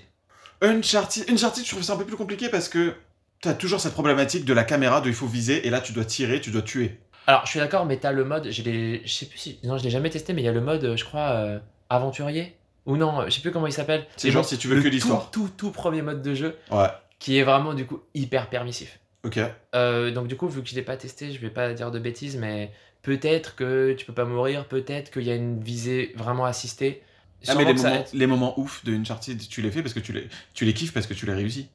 [0.60, 1.30] Uncharted.
[1.30, 2.94] Uncharted, je trouve ça un peu plus compliqué parce que
[3.40, 6.04] t'as toujours cette problématique de la caméra, de il faut viser et là tu dois
[6.04, 6.98] tirer, tu dois tuer.
[7.28, 9.84] Alors, je suis d'accord, mais t'as le mode, je je sais plus si, non, je
[9.84, 11.58] l'ai jamais testé, mais il y a le mode, euh, je crois, euh,
[11.90, 12.56] aventurier?
[12.86, 14.06] Ou non, je sais plus comment il s'appelle.
[14.16, 15.30] C'est genre si tu veux le que l'histoire.
[15.30, 16.86] Tout, tout, tout premier mode de jeu, Ouais.
[17.18, 18.98] qui est vraiment, du coup, hyper permissif.
[19.24, 19.38] Ok.
[19.74, 21.98] Euh, donc, du coup, vu que je l'ai pas testé, je vais pas dire de
[21.98, 22.72] bêtises, mais
[23.02, 27.02] peut-être que tu peux pas mourir, peut-être qu'il y a une visée vraiment assistée.
[27.46, 28.06] Ah, mais les moments, aide.
[28.12, 30.92] les moments ouf de Uncharted, tu les fais parce que tu les, tu les kiffes
[30.92, 31.68] parce que tu les réussis.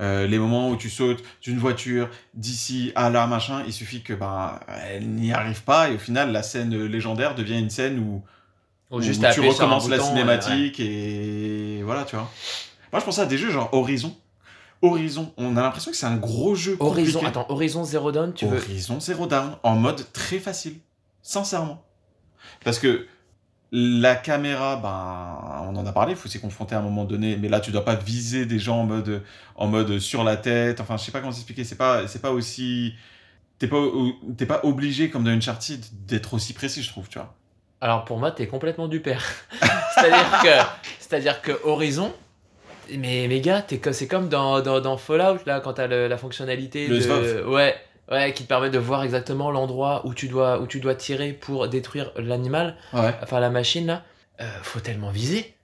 [0.00, 4.14] Euh, les moments où tu sautes d'une voiture d'ici à là, machin, il suffit que
[4.14, 8.22] bah, elle n'y arrive pas et au final la scène légendaire devient une scène où,
[8.90, 12.30] Ou où juste tu recommences la bouton, cinématique et voilà, tu vois.
[12.92, 14.16] Moi je pensais à des jeux genre Horizon.
[14.82, 17.38] Horizon, on a l'impression que c'est un gros jeu euh, Horizon, compliqué.
[17.38, 18.56] attends, Horizon Zero Dawn, tu veux.
[18.58, 20.76] Horizon Zero Dawn en mode très facile,
[21.22, 21.84] sincèrement.
[22.64, 23.06] Parce que
[23.72, 27.36] la caméra, ben, on en a parlé, il faut s'y confronter à un moment donné,
[27.36, 29.22] mais là tu dois pas viser des gens en mode,
[29.54, 32.30] en mode sur la tête, enfin je sais pas comment s'expliquer, c'est pas, c'est pas
[32.30, 32.94] aussi...
[33.58, 33.76] T'es pas,
[34.38, 37.34] t'es pas obligé comme dans Uncharted d'être aussi précis, je trouve, tu vois.
[37.82, 39.22] Alors pour moi, t'es complètement du père.
[39.94, 42.12] c'est-à-dire que, c'est-à-dire que Horizon,
[42.98, 46.98] mais mes gars, c'est comme dans, dans, dans Fallout là, quand t'as la fonctionnalité Le
[46.98, 47.74] de, ouais,
[48.10, 51.32] ouais, qui te permet de voir exactement l'endroit où tu dois où tu dois tirer
[51.32, 53.14] pour détruire l'animal, Ouais.
[53.22, 54.02] enfin la machine là.
[54.40, 55.54] Euh, faut tellement viser.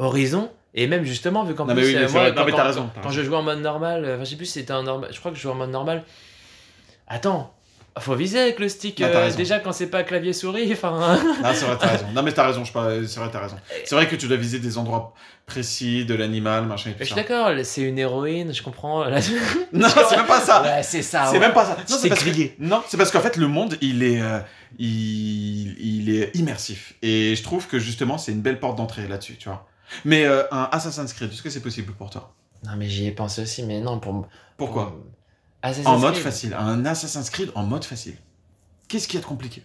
[0.00, 0.50] Horizon.
[0.76, 2.32] Et même justement, vu qu'en plus, oui, euh, moi, vrai.
[2.32, 4.46] Non, quand, quand- raison, quand je jouais en mode normal, euh, enfin, je sais plus
[4.46, 6.02] si c'était en normal, je crois que je jouais en mode normal.
[7.06, 7.53] Attends,
[8.00, 9.00] faut viser avec le stick.
[9.00, 11.16] Euh, déjà, quand c'est pas clavier souris, enfin.
[11.42, 12.06] Non, c'est vrai, t'as raison.
[12.12, 13.56] Non, mais t'as raison, je parle, c'est vrai, t'as raison.
[13.84, 15.14] C'est vrai que tu dois viser des endroits
[15.46, 19.04] précis de l'animal, machin et tout Je suis d'accord, c'est une héroïne, je comprends.
[19.72, 20.62] Non, c'est même pas ça.
[20.62, 21.26] Ouais, c'est ça.
[21.26, 21.38] C'est ouais.
[21.38, 21.76] même pas ça.
[21.88, 22.30] Non, c'est parce que-.
[22.58, 24.40] Non, c'est parce qu'en fait, le monde, il est, euh,
[24.78, 26.94] il, il est immersif.
[27.02, 29.66] Et je trouve que justement, c'est une belle porte d'entrée là-dessus, tu vois.
[30.04, 32.34] Mais euh, un Assassin's Creed, est-ce que c'est possible pour toi?
[32.64, 34.26] Non, mais j'y ai pensé aussi, mais non, pour.
[34.56, 34.86] Pourquoi?
[34.90, 35.00] pour-
[35.64, 36.22] Assassin's En mode Creed.
[36.24, 36.54] facile.
[36.58, 38.16] Un Assassin's Creed en mode facile.
[38.88, 39.62] Qu'est-ce qu'il y a de compliqué?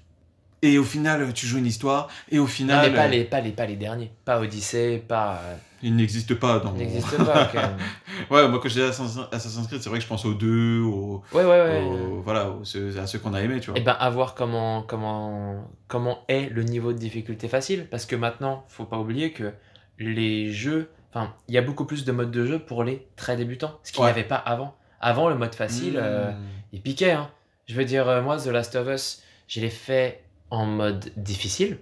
[0.62, 3.24] Et au final, tu joues une histoire, et au Non, final, mais pas euh, les,
[3.24, 4.12] pas, les, pas les derniers.
[4.26, 5.40] Pas Odyssey, pas.
[5.44, 6.74] euh, il n'existe pas dans.
[6.74, 7.78] Il n'existe pas, quand même.
[8.30, 10.82] Ouais, moi quand je dis Assassin's Assassin's Creed, c'est vrai que je pense aux deux,
[10.82, 11.82] aux, Ouais, ouais, ouais.
[11.84, 12.64] aux- voilà, aux-
[12.98, 13.80] à ceux qu'on a aimés, tu vois.
[13.80, 17.88] Et ben, à voir comment, comment, comment est le niveau de difficulté facile.
[17.90, 19.54] Parce que maintenant, faut pas oublier que
[19.98, 20.90] les jeux.
[21.14, 23.80] Enfin, il y a beaucoup plus de modes de jeu pour les très débutants.
[23.84, 24.12] Ce qu'il n'y Ouais.
[24.12, 24.76] avait pas avant.
[25.02, 25.94] Avant, le mode facile.
[25.94, 26.02] Mmh.
[26.04, 26.32] euh,
[26.74, 27.12] il piquait.
[27.12, 27.30] Hein.
[27.68, 31.78] Je veux dire, euh, moi, The Last of Us, je l'ai fait en mode difficile.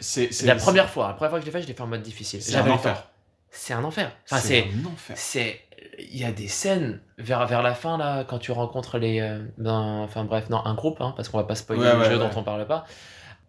[0.00, 1.08] C'est la première fois.
[1.08, 2.42] La première fois que je l'ai fait, je l'ai fait en mode difficile.
[2.42, 2.94] C'est J'avais un le enfer.
[3.02, 3.06] temps.
[3.50, 4.12] C'est un enfer.
[4.30, 4.64] Enfin, c'est.
[4.64, 5.16] un enfer.
[5.18, 5.60] C'est.
[5.98, 9.20] Il y a des scènes vers, vers la fin, là, quand tu rencontres les.
[9.20, 11.98] euh, ben, enfin, bref, non, un groupe, hein, parce qu'on va pas spoiler Ouais, le
[11.98, 12.18] ouais, jeu ouais.
[12.18, 12.86] dont on parle pas.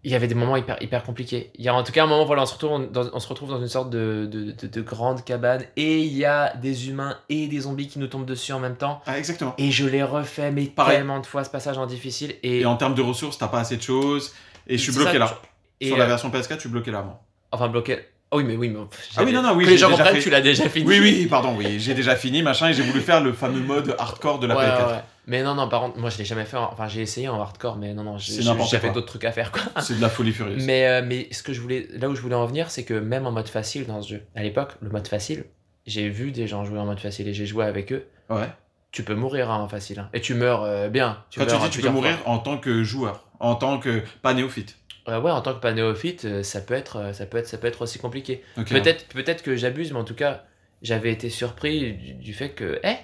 [0.03, 1.51] Il y avait des moments hyper, hyper compliqués.
[1.55, 3.27] Il y a en tout cas un moment, voilà, on se retrouve dans, on se
[3.27, 6.89] retrouve dans une sorte de, de, de- de grande cabane et il y a des
[6.89, 9.01] humains et des zombies qui nous tombent dessus en même temps.
[9.05, 9.53] Ah, exactement.
[9.59, 10.97] Et je l'ai refait, mais Pareil.
[10.97, 12.33] tellement de fois ce passage en difficile.
[12.41, 14.33] Et, Et en termes de ressources, t'as pas assez de choses.
[14.67, 15.39] Et je suis bloqué ça, là.
[15.81, 17.21] Sur la euh, version PS4, je suis bloqué là, moi.
[17.51, 17.99] Enfin, bloqué.
[18.31, 18.79] Oh oui, mais oui, mais.
[19.17, 20.21] Ah oui, non, non, oui, Que les gens comprennent fait.
[20.21, 20.87] tu l'as déjà fini.
[20.87, 21.79] Oui, oui, pardon, oui.
[21.79, 24.63] J'ai déjà fini, machin, et j'ai voulu faire le fameux mode hardcore de la Ouais,
[24.63, 24.77] PS4.
[24.87, 24.99] ouais, ouais.
[25.27, 26.57] Mais non, non, par contre, moi je l'ai jamais fait.
[26.57, 29.51] en- Enfin, j'ai essayé en hardcore, mais non, non, j'ai j'avais d'autres trucs à faire,
[29.51, 29.61] quoi.
[29.81, 30.65] C'est de la folie furieuse.
[30.65, 32.93] Mais, euh, mais ce que je voulais, là où je voulais en venir, c'est que
[32.95, 35.45] même en mode facile dans ce jeu, à l'époque, le mode facile,
[35.85, 38.05] j'ai vu des gens jouer en mode facile et j'ai joué avec eux.
[38.29, 38.49] Ouais.
[38.91, 39.99] Tu peux mourir hein, en facile.
[39.99, 40.09] hein.
[40.13, 41.23] Et tu meurs euh, bien.
[41.35, 44.75] Quand tu dis tu peux mourir en tant que joueur, en tant que pas néophyte.
[45.05, 45.13] fois.
[45.15, 47.57] Euh, ouais, en tant que pas néophyte, euh, ça peut être, ça peut être, ça
[47.57, 48.43] peut être aussi compliqué.
[48.81, 50.43] Peut-être, peut-être que j'abuse, mais en tout cas,
[50.81, 52.95] j'avais été surpris du, du fait que, eh,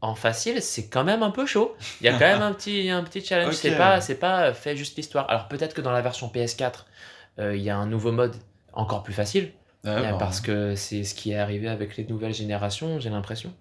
[0.00, 1.74] en facile, c'est quand même un peu chaud.
[2.00, 3.54] Il y a quand même un petit, un petit challenge.
[3.54, 5.28] C'est pas, c'est pas fait juste l'histoire.
[5.28, 6.84] Alors peut-être que dans la version PS4,
[7.40, 8.36] euh, il y a un nouveau mode
[8.72, 9.50] encore plus facile,
[9.84, 13.52] Ah, euh, parce que c'est ce qui est arrivé avec les nouvelles générations, j'ai l'impression.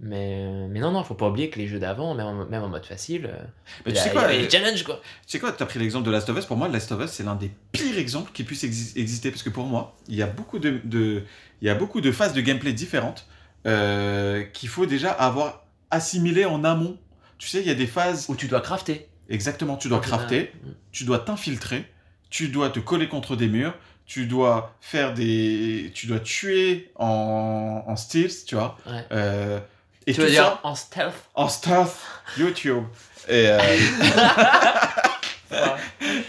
[0.00, 2.62] Mais, euh, mais non, non, faut pas oublier que les jeux d'avant, même, en- même
[2.64, 3.42] en mode facile, euh,
[3.86, 4.96] Mais tu sais quoi, euh, des challenges quoi.
[5.24, 6.44] Tu sais quoi, tu as pris l'exemple de Last of Us.
[6.46, 9.30] Pour moi, Last of Us, c'est l'un des pires exemples qui puisse exi- exister.
[9.30, 11.22] Parce que pour moi, il y a beaucoup de, de-
[11.62, 13.26] il y a beaucoup de phases de gameplay différentes
[13.66, 15.63] euh, qu'il faut déjà avoir
[15.94, 16.98] assimilées en amont.
[17.38, 18.26] Tu sais, il y a des phases.
[18.28, 19.08] Où tu dois crafter.
[19.28, 20.52] Exactement, tu dois Ok, crafter,
[20.92, 21.86] tu dois t'infiltrer,
[22.30, 23.74] tu dois te coller contre des murs,
[24.04, 25.90] tu dois faire des.
[25.94, 28.76] Tu dois tuer en, en stealth, tu vois.
[28.86, 29.04] Ouais.
[29.12, 29.60] Euh,
[30.06, 31.14] et tu tout veux ça dire en stealth?
[31.34, 31.96] En stealth,
[32.38, 32.84] YouTube.
[33.28, 33.46] Et.
[33.48, 33.58] euh,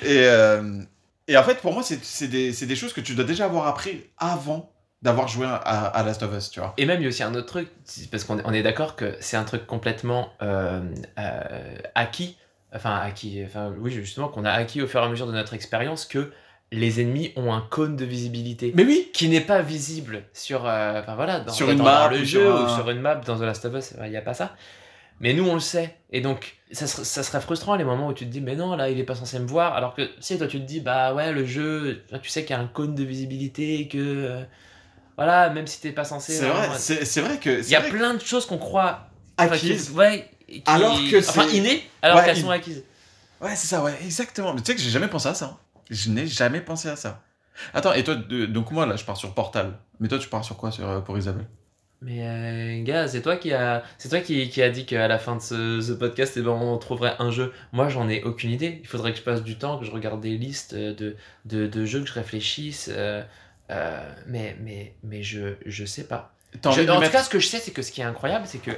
[0.03, 0.81] Et, euh,
[1.27, 3.45] et en fait, pour moi, c'est c'est des, c'est des choses que tu dois déjà
[3.45, 4.71] avoir appris avant
[5.01, 6.73] d'avoir joué à, à Last of Us, tu vois.
[6.77, 7.69] Et même, il y a aussi un autre truc,
[8.11, 10.81] parce qu'on est, on est d'accord que c'est un truc complètement euh,
[11.19, 12.37] euh, acquis,
[12.73, 15.53] enfin acquis, enfin oui, justement, qu'on a acquis au fur et à mesure de notre
[15.53, 16.31] expérience, que
[16.71, 20.99] les ennemis ont un cône de visibilité Mais oui qui n'est pas visible sur, euh,
[20.99, 22.99] enfin voilà, dans, Sur dans- une dans map le ou jeu sur ou sur une
[22.99, 24.55] map dans The Last of Us, il n'y a pas ça.
[25.21, 25.95] Mais nous, on le sait.
[26.11, 28.75] Et donc, ça, serait- ça serait frustrant les moments où tu te dis, mais non,
[28.75, 29.73] là, il est pas censé me voir.
[29.73, 32.59] Alors que, sais, toi, tu te dis, bah ouais, le jeu, tu sais qu'il y
[32.59, 34.41] a un cône de visibilité, que.
[35.17, 36.33] Euh, voilà, même si t'es pas censé.
[36.33, 37.61] C'est vrai, c'est vrai que.
[37.63, 39.07] Il y a plein de choses qu'on croit.
[39.37, 39.91] acquises.
[39.91, 42.83] ouais, qui- Alors que Enfin, innées, alors Ouais, qu'elles in- sont acquises.
[43.41, 44.53] Ouais, c'est ça, ouais, exactement.
[44.53, 45.45] Mais tu sais que j'ai jamais pensé à ça.
[45.45, 45.57] hein.
[45.89, 47.21] Je n'ai jamais pensé à ça.
[47.73, 49.73] Attends, et toi, donc moi, là, je pars sur Portal.
[49.99, 51.45] Mais toi, tu pars sur quoi sur, euh, pour Isabelle?
[52.01, 55.17] Mais euh, gars, c'est toi qui a, c'est toi qui, qui a dit qu'à la
[55.19, 57.51] fin de ce, ce podcast, eh ben, on trouverait un jeu.
[57.71, 58.79] Moi, j'en ai aucune idée.
[58.83, 61.85] Il faudrait que je passe du temps, que je regarde des listes de, de, de
[61.85, 62.89] jeux, que je réfléchisse.
[62.91, 63.23] euh,
[63.71, 66.33] euh, mais, mais, mais je, je sais pas.
[66.63, 68.45] Je- en mettre- tout cas, ce que je sais, c'est que ce qui est incroyable,
[68.47, 68.71] c'est que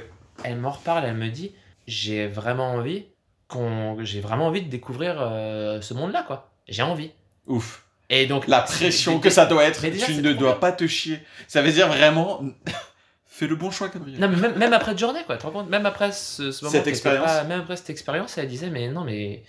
[0.44, 1.52] elle m'en reparle, elle me dit,
[1.86, 3.06] j'ai vraiment envie
[3.48, 6.50] qu'on, j'ai vraiment envie de découvrir euh, ce monde-là, quoi.
[6.68, 7.10] J'ai envie.
[7.46, 7.84] Ouf.
[8.10, 11.20] Et donc La pression que ça doit être, déjà, tu ne dois pas te chier.
[11.46, 12.42] Ça veut dire vraiment.
[13.26, 14.18] Fais le bon choix, Gabriel.
[14.18, 15.36] Non, mais même, même après de journée, quoi.
[15.36, 15.68] Tu te rends compte?
[15.70, 17.24] Même après ce, ce moment Cette expérience.
[17.26, 19.44] pas- même après cette expérience, elle disait, mais non, mais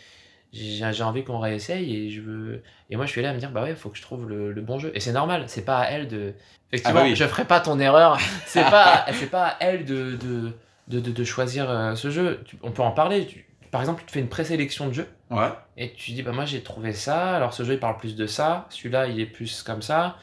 [0.52, 2.64] j'ai envie qu'on réessaye et je veux.
[2.90, 4.52] Et moi, je suis là à me dire, bah ouais, faut que je trouve le,
[4.52, 4.92] le bon jeu.
[4.96, 6.34] Et c'est normal, c'est pas à elle de.
[6.72, 7.16] Effectivement, Ah bah oui.
[7.16, 8.20] je ferai pas ton erreur.
[8.46, 10.52] C'est pas, c'est pas à elle de, de,
[10.88, 12.42] de, de- de choisir euh, ce jeu.
[12.46, 13.26] Tu- on peut en parler.
[13.26, 15.50] Tu- par exemple, tu te fais une présélection de jeux Ouais.
[15.78, 17.36] et tu dis, bah moi, j'ai trouvé ça.
[17.36, 18.66] Alors, ce jeu, il parle plus de ça.
[18.70, 20.18] Celui-là, il est plus comme ça.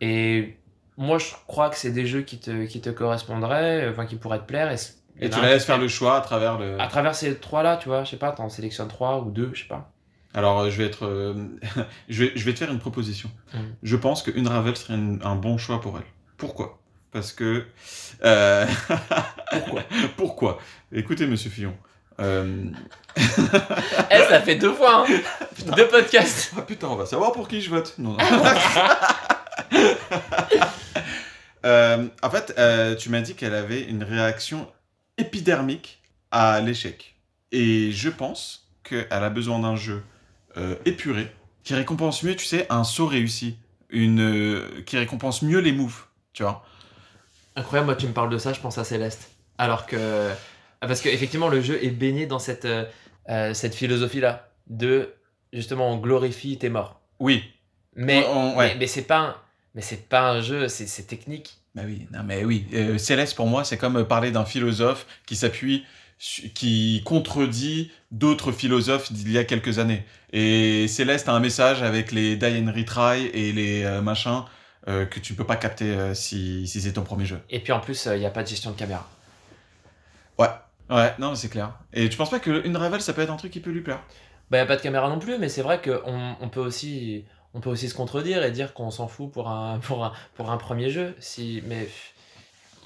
[0.00, 0.56] Et
[0.96, 4.38] moi, je crois que c'est des jeux qui te, qui te correspondraient, enfin, qui pourraient
[4.40, 4.70] te plaire.
[4.72, 4.76] Et,
[5.20, 6.80] Et tu la laisses faire le choix à travers le.
[6.80, 9.62] à travers ces trois-là, tu vois, je sais pas, t'en sélectionnes trois ou deux, je
[9.62, 9.90] sais pas.
[10.34, 11.04] Alors, euh, je vais être.
[11.06, 11.34] euh,
[12.08, 13.30] je, vais, je vais te faire une proposition.
[13.54, 13.58] Mm.
[13.82, 16.04] Je pense que une Ravel serait une- un bon choix pour elle.
[16.38, 16.78] Pourquoi?
[17.12, 17.66] Parce que.
[18.24, 18.66] euh,
[19.50, 19.82] Pourquoi?
[20.16, 20.58] Pourquoi?
[20.90, 21.74] Écoutez, monsieur Fillon.
[22.20, 22.64] euh,
[24.10, 25.14] Eh, ça fait deux fois, hein
[25.76, 27.94] Deux podcasts Ah putain, on va savoir pour qui je vote.
[27.98, 28.18] Non, non.
[31.64, 34.66] Euh, en fait, euh, tu m'as dit qu'elle avait une réaction
[35.22, 36.00] épidermique
[36.30, 37.16] à l'échec.
[37.52, 40.02] Et je pense qu'elle a besoin d'un jeu
[40.56, 41.30] euh, épuré,
[41.64, 43.56] qui récompense mieux, tu sais, un saut réussi.
[43.94, 46.64] Une, euh, qui récompense mieux les moves, tu vois.
[47.56, 49.30] Incroyable, moi tu me parles de ça, je pense à Céleste.
[49.58, 50.30] Alors que.
[50.80, 52.84] Ah, Parce qu'effectivement, le jeu est baigné dans cette, euh,
[53.28, 55.12] euh, cette philosophie-là de
[55.52, 57.02] justement on glorifie tes morts.
[57.20, 57.44] Oui.
[57.94, 58.68] Mais, On- on- ouais.
[58.68, 59.36] mais, mais c'est pas un.
[59.74, 61.58] Mais c'est pas un jeu, c'est c'est technique.
[61.74, 62.66] Bah oui, non mais oui.
[62.74, 65.84] Euh, Céleste pour moi, c'est comme euh, parler d'un philosophe qui s'appuie,
[66.18, 70.04] qui contredit d'autres philosophes d'il y a quelques années.
[70.32, 74.44] Et Céleste a un message avec les die and retry et les euh, machins
[74.88, 77.40] euh, que tu peux pas capter si, si c'est ton premier jeu.
[77.48, 79.08] Et puis en plus, il n'y a pas de gestion de caméra.
[80.38, 80.48] Ouais.
[80.90, 81.72] Ouais, non, mais c'est clair.
[81.94, 84.00] Et tu penses pas qu'une Ravel, ça peut être un truc qui peut lui plaire?
[84.50, 87.24] Bah, y a pas de caméra non plus, mais c'est vrai qu'on on peut aussi.
[87.54, 90.50] On peut aussi se contredire et dire qu'on s'en fout pour un, pour, un, pour
[90.50, 91.14] un premier jeu.
[91.18, 91.88] Si, mais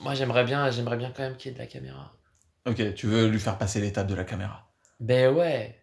[0.02, 2.12] moi j'aimerais bien, j'aimerais bien quand même qu'il y ait de la caméra.
[2.66, 4.68] Ok, tu veux lui faire passer l'étape de la caméra.
[4.98, 5.78] Ben ouais.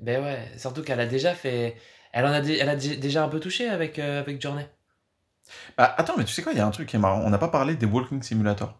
[0.00, 0.48] Ben ouais.
[0.56, 1.76] Surtout qu'elle a déjà fait.
[2.12, 4.66] Elle en a, dé- elle a dé- déjà un peu touché avec, euh, avec Journey.
[5.76, 7.20] Bah attends, mais tu sais quoi, il y a un truc qui est marrant.
[7.24, 8.78] On n'a pas parlé des Walking Simulator.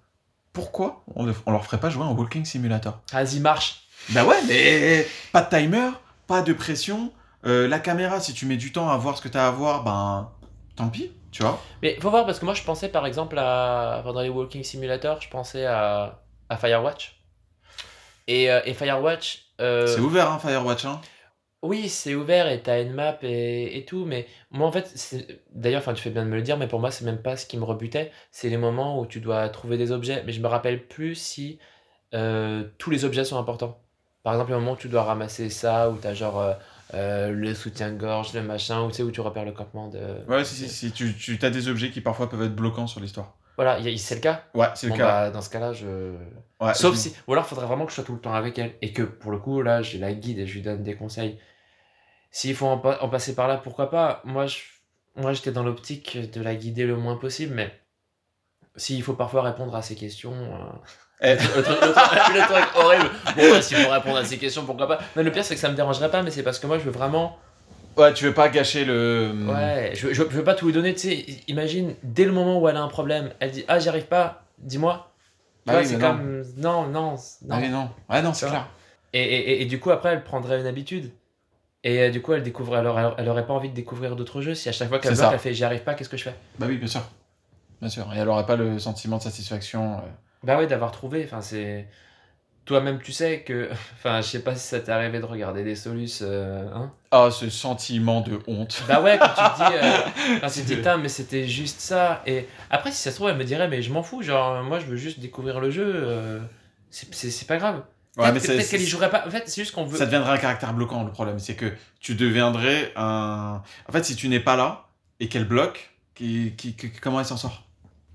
[0.53, 3.01] Pourquoi on, on leur ferait pas jouer un Walking Simulator?
[3.13, 3.89] Vas-y, marche.
[4.11, 5.91] Bah ouais, mais pas de timer,
[6.29, 7.13] pas de pression.
[7.47, 9.85] Euh, la caméra, si tu mets du temps à voir ce que t'as à voir,
[9.85, 10.31] ben
[10.77, 11.61] tant pis, tu vois.
[11.83, 14.01] Mais faut voir parce que moi je pensais par exemple à.
[14.03, 17.21] Pendant les Walking Simulator, je pensais à, à Firewatch.
[18.27, 19.45] Et, euh, et Firewatch.
[19.61, 20.87] euh, C'est ouvert, hein, Firewatch.
[20.87, 21.01] Hein.
[21.63, 24.95] Oui, c'est ouvert et t'as une map et, et tout, mais moi en fait,
[25.51, 27.39] d'ailleurs, enfin tu fais bien de me le dire, mais pour moi c'est même pas
[27.39, 30.43] ce qui me rebutait, c'est les moments où tu dois trouver des objets, mais je
[30.43, 31.59] me rappelle plus si
[32.13, 33.81] euh, tous les objets sont importants.
[34.23, 36.39] Par exemple, le moment où tu dois ramasser ça, où t'as genre
[36.93, 40.25] euh, le soutien-gorge, le machin, ou tu sais, où tu repères le campement de...
[40.29, 40.93] Ouais, si, si, si.
[40.93, 43.37] Tu, tu as des objets qui parfois peuvent être bloquants sur l'histoire.
[43.57, 44.43] Voilà, c'est le cas.
[44.55, 45.07] Ouais, c'est Bon, le cas.
[45.07, 46.15] bah, dans ce cas-là, je...
[46.61, 47.15] Ouais, Sauf je- si.
[47.27, 48.75] Ou alors, il faudrait vraiment que je sois tout le temps avec elle.
[48.83, 51.39] Et que pour le coup, là, j'ai la guide et je lui donne des conseils.
[52.31, 54.21] S'il faut en, pa- en passer par là, pourquoi pas?
[54.25, 54.59] Moi, je...
[55.17, 57.73] Moi, j'étais dans l'optique de la guider le moins possible, mais
[58.75, 60.33] s'il faut parfois répondre à ses questions.
[60.35, 60.59] euh.
[61.33, 61.63] Le, truc, le
[61.93, 63.11] truc- le truc horrible.
[63.37, 65.69] Bon, s'il faut répondre à ses questions, pourquoi pas Mais le pire, c'est que ça
[65.71, 67.39] me dérangerait pas, mais c'est parce que moi, je veux vraiment.
[67.97, 69.33] Ouais, tu veux pas gâcher le.
[69.49, 71.27] Ouais, je, veux- je, veux- je veux pas tout lui donner, tu sais.
[71.49, 74.43] Imagine, dès le moment où elle a un problème, elle dit Ah, j'y arrive pas,
[74.59, 75.11] dis-moi.
[75.67, 76.09] Bah oui, c'est mais non.
[76.11, 76.43] comme.
[76.57, 77.17] Non, non, non.
[77.51, 77.89] Ah oui, non.
[78.11, 78.67] Ouais, non, c'est clair.
[79.13, 81.13] Et, et, et- du coup, après, elle prendrait une habitude.
[81.85, 84.41] Et euh, du coup, elle découvre, alors, elle, elle aurait pas envie de découvrir d'autres
[84.41, 84.55] jeux.
[84.55, 86.35] Si à chaque fois qu'elle bloque, elle fait j'y arrive pas, qu'est-ce que je fais?
[86.59, 87.03] Bah oui, bien sûr.
[87.81, 88.07] Bien sûr.
[88.15, 89.95] Et elle aurait pas le sentiment de satisfaction.
[89.95, 90.01] euh.
[90.45, 91.25] Bah oui, d'avoir trouvé.
[91.25, 91.89] Enfin, c'est.
[92.65, 93.69] Toi-même, tu sais que.
[93.97, 96.21] Enfin, je sais pas si ça t'est arrivé de regarder des solus.
[96.23, 98.83] euh, hein Ah, ce sentiment de honte.
[98.89, 99.77] bah ouais, quand tu te dis.
[99.77, 102.23] euh, quand tu te dis, Tain, mais c'était juste ça.
[102.27, 104.23] Et après, si ça se trouve, elle me dirait, mais je m'en fous.
[104.23, 105.93] Genre, moi, je veux juste découvrir le jeu.
[105.95, 106.41] euh,
[106.91, 107.83] c'est- C'est c'est pas grave.
[108.17, 109.27] Ouais, mais c'est- peut-être qu'elle y jouerait pas.
[109.27, 109.99] En fait, c'est juste qu'on veut.
[109.99, 111.39] Ça deviendrait un caractère bloquant, le problème.
[111.41, 113.61] C'est que tu deviendrais un.
[113.89, 114.87] En fait, si tu n'es pas là
[115.21, 117.64] et qu'elle bloque, qui, qui, qui- comment elle s'en sort?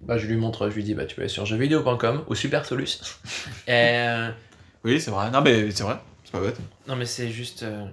[0.02, 2.66] Bah, je lui montre, je lui dis, bah, tu peux aller sur jeuxvideo.com ou Super
[2.66, 3.00] Solus.
[3.68, 4.30] Et, euh,
[4.84, 5.30] Oui, c'est vrai.
[5.32, 5.98] Non, mais c'est vrai.
[6.24, 6.58] C'est pas bête.
[6.88, 7.86] non, mais c'est juste, euh,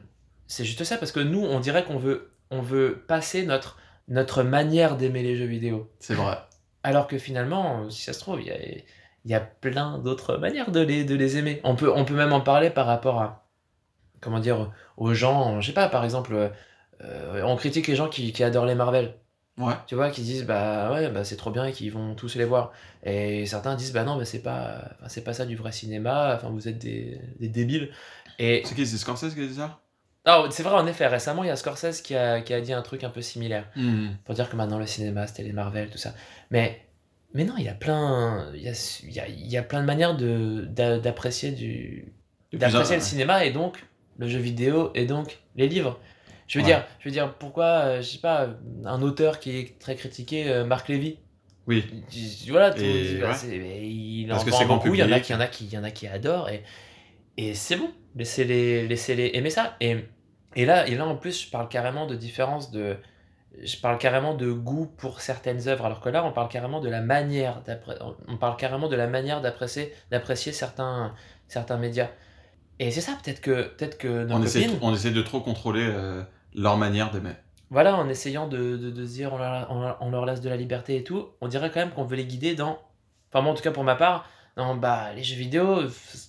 [0.47, 3.79] c'est juste ça, parce que nous, on dirait qu'on veut, on veut passer notre,
[4.09, 6.37] notre manière d'aimer les jeux vidéo C'est vrai.
[6.83, 8.57] Alors que finalement, si ça se trouve, il y a,
[9.25, 11.61] y a plein d'autres manières de les, de les aimer.
[11.65, 13.49] On peut, on peut même en parler par rapport à,
[14.21, 16.53] comment dire, aux gens, je sais pas, par exemple,
[17.03, 19.15] euh, on critique les gens qui, qui adorent les Marvel.
[19.59, 19.75] Ouais.
[19.87, 22.45] Tu vois, qui disent bah ouais, bah c'est trop bien et qu'ils vont tous les
[22.45, 22.73] voir.
[23.05, 26.35] Et certains disent bah non, mais c'est pas, c'est pas ça du vrai cinéma.
[26.37, 27.91] Enfin, vous êtes des, des débiles.
[28.39, 29.81] Et C'est qui C'est Scorsese qui a dit ça?
[30.25, 31.07] Ah, c'est vrai en effet.
[31.07, 33.67] Récemment, il y a Scorsese qui a, qui a dit un truc un peu similaire
[34.25, 36.15] pour dire que maintenant le cinéma c'était les Marvel tout ça.
[36.51, 36.83] Mais
[37.35, 38.73] mais non, il y a plein, il y a,
[39.05, 40.65] il y a, il y a plein de manières de
[40.99, 42.13] d'apprécier du
[42.53, 43.85] d'apprécier le cinéma et donc
[44.19, 46.01] le jeu vidéo et donc les livres.
[46.47, 46.71] Je veux Ouais.
[46.71, 48.49] dire, je veux dire pourquoi, euh, je sais pas,
[48.85, 51.19] un auteur qui est très critiqué, euh, Marc Lévy?
[51.67, 51.85] Oui.
[52.13, 53.35] il- Voilà, tout- Et bah, ouais.
[53.35, 54.95] c'est- mais il en vend beaucoup.
[54.95, 56.63] Il y en a qui, y en a qui, y en a qui adorent et
[57.39, 57.91] et c'est bon.
[58.15, 59.77] Laissez-les, laissez-les aimer ça.
[59.81, 59.97] Et
[60.55, 62.97] et là, et là en plus, je parle carrément de différence de
[63.63, 66.89] je parle carrément de goût pour certaines œuvres, alors que là, on parle carrément de
[66.89, 67.63] la manière
[68.29, 71.15] on parle carrément de la manière d'apprécier, d'apprécier certains,
[71.49, 72.11] certains médias.
[72.79, 75.41] Et c'est ça, peut-être que, peut-être que nos On essaie, copines, on essaie de trop
[75.41, 76.23] contrôler euh,
[76.57, 77.35] leur manière d'aimer.
[77.71, 80.57] voilà, en essayant de, de, dire on leur, on, leur- on leur laisse de la
[80.57, 82.79] liberté et tout, on dirait quand même qu'on veut les guider dans.
[83.31, 85.83] Enfin, moi, en tout cas, pour ma part, non, bah, les jeux vidéo,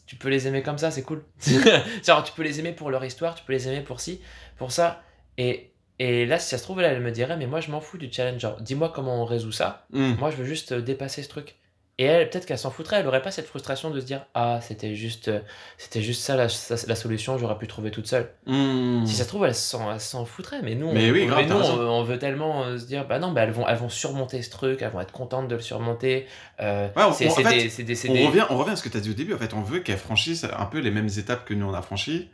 [0.05, 1.23] tu peux les aimer comme ça, c'est cool.
[2.05, 4.21] Genre, tu peux les aimer pour leur histoire, tu peux les aimer pour ci,
[4.57, 5.01] pour ça.
[5.37, 7.79] Et, et là, si ça se trouve, là, elle me dirait, mais moi, je m'en
[7.79, 8.41] fous du challenge.
[8.41, 9.85] Genre, dis-moi comment on résout ça.
[9.93, 10.13] Hmm.
[10.19, 11.55] Moi, je veux juste dépasser ce truc.
[11.99, 14.59] Et elle, peut-être qu'elle s'en foutrait, elle aurait pas cette frustration de se dire Ah,
[14.61, 15.39] c'était juste, euh,
[15.79, 18.29] c'était juste ça la, la solution, j'aurais pu trouver toute seule.
[18.45, 19.03] Hmm.
[19.05, 21.27] Si ça se trouve, elle s'en, elle s'en foutrait, mais nous, Mais on, oui, on-
[21.27, 21.79] grave, mais t'as nous, raison.
[21.81, 24.43] on, on veut tellement euh, se dire Bah non, bah elles, vont, elles vont surmonter
[24.43, 26.27] ce truc, elles vont être contentes de le surmonter.
[26.59, 28.75] Euh, Ouais, on- c'est, fait, des, c'est des, c'est On des- revient, on revient à
[28.75, 29.33] ce que tu as dit au début.
[29.33, 31.81] En fait, on veut qu'elles franchissent un peu les mêmes étapes que nous on a
[31.81, 32.29] franchies.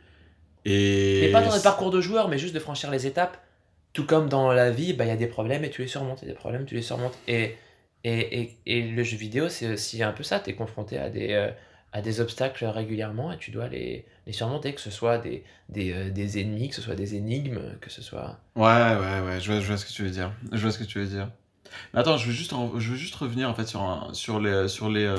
[0.66, 1.20] Et.
[1.22, 3.38] Mais pas dans le parcours de joueur, mais juste de franchir les étapes.
[3.94, 6.22] Tout comme dans la vie, bah, il y a des problèmes et tu les surmontes.
[6.24, 7.16] Des problèmes, tu les surmontes.
[7.28, 7.56] Et,
[8.04, 10.40] et, et, et le jeu vidéo, c'est aussi un peu ça.
[10.40, 11.50] Tu es confronté à des, euh,
[11.92, 15.92] à des obstacles régulièrement et tu dois les, les surmonter, que ce soit des, des,
[15.92, 18.38] euh, des ennemis, que ce soit des énigmes, que ce soit.
[18.56, 20.32] Ouais, ouais, ouais, je vois, je vois ce que tu veux dire.
[20.52, 21.30] Je vois ce que tu veux dire.
[21.94, 24.68] Mais attends, je veux juste, je veux juste revenir en fait sur, un- sur les,
[24.68, 25.18] sur les euh,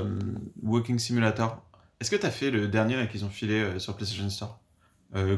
[0.63, 1.61] Walking Simulator.
[2.01, 4.59] Est-ce que t'as fait le dernier qu'ils ont filé sur PlayStation Store?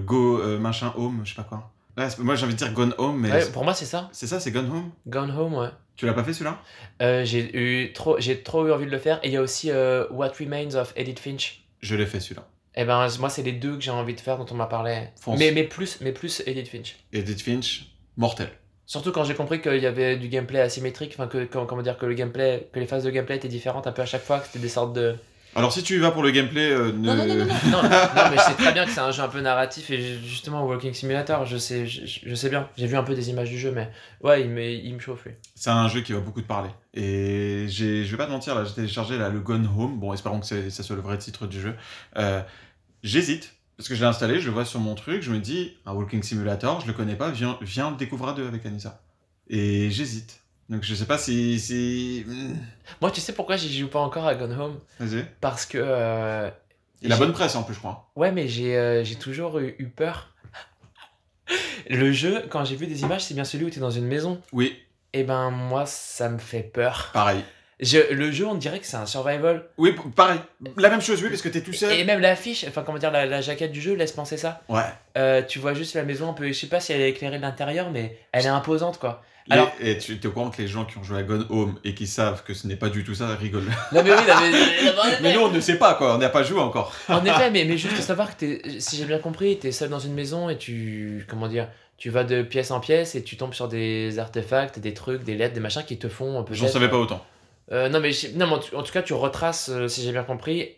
[0.05, 1.71] Go machin home, je sais pas quoi.
[1.97, 4.09] Ouais, moi j'ai envie de dire Gone Home, mais Ouais, pour moi, c'est ça.
[4.11, 5.69] c'est ça, c'est Gone Home Gone Home, ouais.
[5.95, 6.59] Tu l'as pas fait celui-là?
[7.01, 9.19] Euh, j'ai eu trop, j'ai trop eu envie de le faire.
[9.23, 11.63] Et il y a aussi euh, What Remains of Edith Finch.
[11.81, 12.45] Je l'ai fait celui-là.
[12.75, 15.07] Et ben moi, c'est les deux que j'ai envie de faire dont on m'a parlé.
[15.19, 15.39] Fonce.
[15.39, 16.97] Mais, mais plus, mais plus Edith Finch.
[17.11, 18.49] Edith Finch, mortel.
[18.85, 22.05] Surtout quand j'ai compris qu'il y avait du gameplay asymétrique, enfin que comment dire que
[22.05, 24.45] le gameplay, que les phases de gameplay étaient différentes un peu à chaque fois, que
[24.45, 25.15] c'était des sortes de.
[25.55, 27.07] Alors si tu y vas pour le gameplay, euh, ne...
[27.07, 29.09] Non non non non non, non, non, mais je sais très bien que c'est un
[29.11, 32.69] jeu un peu narratif et justement Walking Simulator, je sais je, je sais bien.
[32.77, 33.89] J'ai vu un peu des images du jeu, mais
[34.21, 35.31] ouais il me il me chauffe lui.
[35.55, 36.69] C'est un jeu qui va beaucoup te parler.
[36.93, 39.97] Et j'ai, je vais pas te mentir, là, j'ai téléchargé là, le Gone Home.
[39.99, 41.75] Bon, espérons que c'est- ça soit le vrai titre du jeu.
[42.17, 42.41] Euh,
[43.03, 45.75] j'hésite, parce que je l'ai installé, je le vois sur mon truc, je me dis,
[45.87, 49.01] un Walking Simulator, je le connais pas, viens, viens le découvrir à deux avec Anissa.
[49.49, 50.41] Et j'hésite.
[50.69, 51.59] Donc je sais pas si...
[51.59, 52.23] si...
[52.27, 52.55] hmm,
[53.01, 54.79] Moi tu sais pourquoi j'y joue pas encore à Gone Home?
[54.99, 55.25] Vas-y.
[55.39, 56.49] Parce que euh,
[57.01, 58.09] Et la j'ai- bonne presse en plus, je crois.
[58.15, 60.33] Ouais, mais j'ai euh, toujours eu, eu peur.
[61.89, 64.05] Le jeu, quand j'ai vu des images, c'est bien celui où tu es dans une
[64.07, 64.41] maison.
[64.51, 64.77] Oui,
[65.13, 67.11] Et ben moi, ça me fait peur.
[67.13, 67.43] pareil.
[67.79, 69.67] Je- le jeu, on dirait que c'est un survival.
[69.77, 70.39] Oui, pareil.
[70.77, 71.93] La même chose, oui, parce que t'es tout seul.
[71.93, 74.61] Et même l'affiche, enfin comment dire, la, la jaquette du jeu laisse penser ça.
[74.67, 74.81] Ouais.
[75.17, 77.37] Euh, tu vois juste la maison un peu, je sais pas si elle est éclairée
[77.37, 79.23] de l'intérieur, mais elle est imposante quoi.
[79.49, 81.79] Les- Et tu es au courant que les gens qui ont joué à Gone Home
[81.83, 83.63] et qui savent que ce n'est pas du tout ça rigolent.
[83.93, 86.15] Non mais oui, non, mais, nous, on ne sait pas, quoi.
[86.15, 86.93] On n'a pas joué encore.
[87.07, 90.13] En effet, mais, mais juste savoir que si j'ai bien compris, t'es seul dans une
[90.13, 91.67] maison et tu, comment dire,
[91.97, 95.35] tu vas de pièce en pièce et tu tombes sur des artefacts, des trucs, des
[95.35, 96.57] lettres, des machins qui te font peut-être.
[96.59, 97.23] J'en savais pas autant.
[97.71, 100.11] Euh, non mais, non, mais en, tout- en tout cas, tu retraces, euh, si j'ai
[100.11, 100.69] bien compris,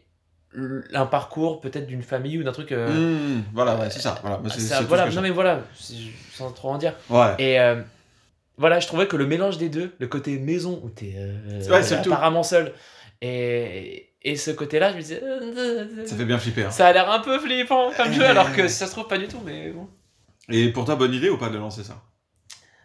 [0.93, 2.71] un parcours peut-être d'une famille ou d'un truc.
[2.71, 4.19] euh, Mmh, voilà, ouais, c'est ça.
[4.23, 4.39] Voilà,
[5.09, 5.61] ça- non mais voilà,
[6.33, 6.93] sans trop en dire.
[7.09, 7.35] Ouais.
[7.37, 7.75] Et euh,
[8.59, 11.81] voilà, je trouvais que le mélange des deux, le côté maison où t'es euh, Ouais,
[12.03, 12.11] tout.
[12.13, 12.73] apparemment seul,
[13.21, 16.65] et, et ce côté-là, je me disais, euh, Ça fait bien flipper.
[16.65, 16.71] hein.
[16.71, 19.27] ça a l'air un peu flippant comme jeu, alors que ça se trouve pas du
[19.27, 19.87] tout, mais bon.
[20.49, 22.01] Et pour toi, bonne idée ou pas de lancer ça?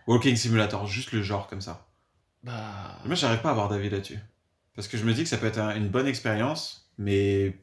[0.07, 1.87] Walking Simulator, juste le genre comme ça.
[2.43, 2.53] Bah.
[3.07, 4.19] Moi, j'arrive pas à avoir d'avis là-dessus.
[4.77, 7.55] Parce que je me dis que ça peut être un- une bonne expérience, mais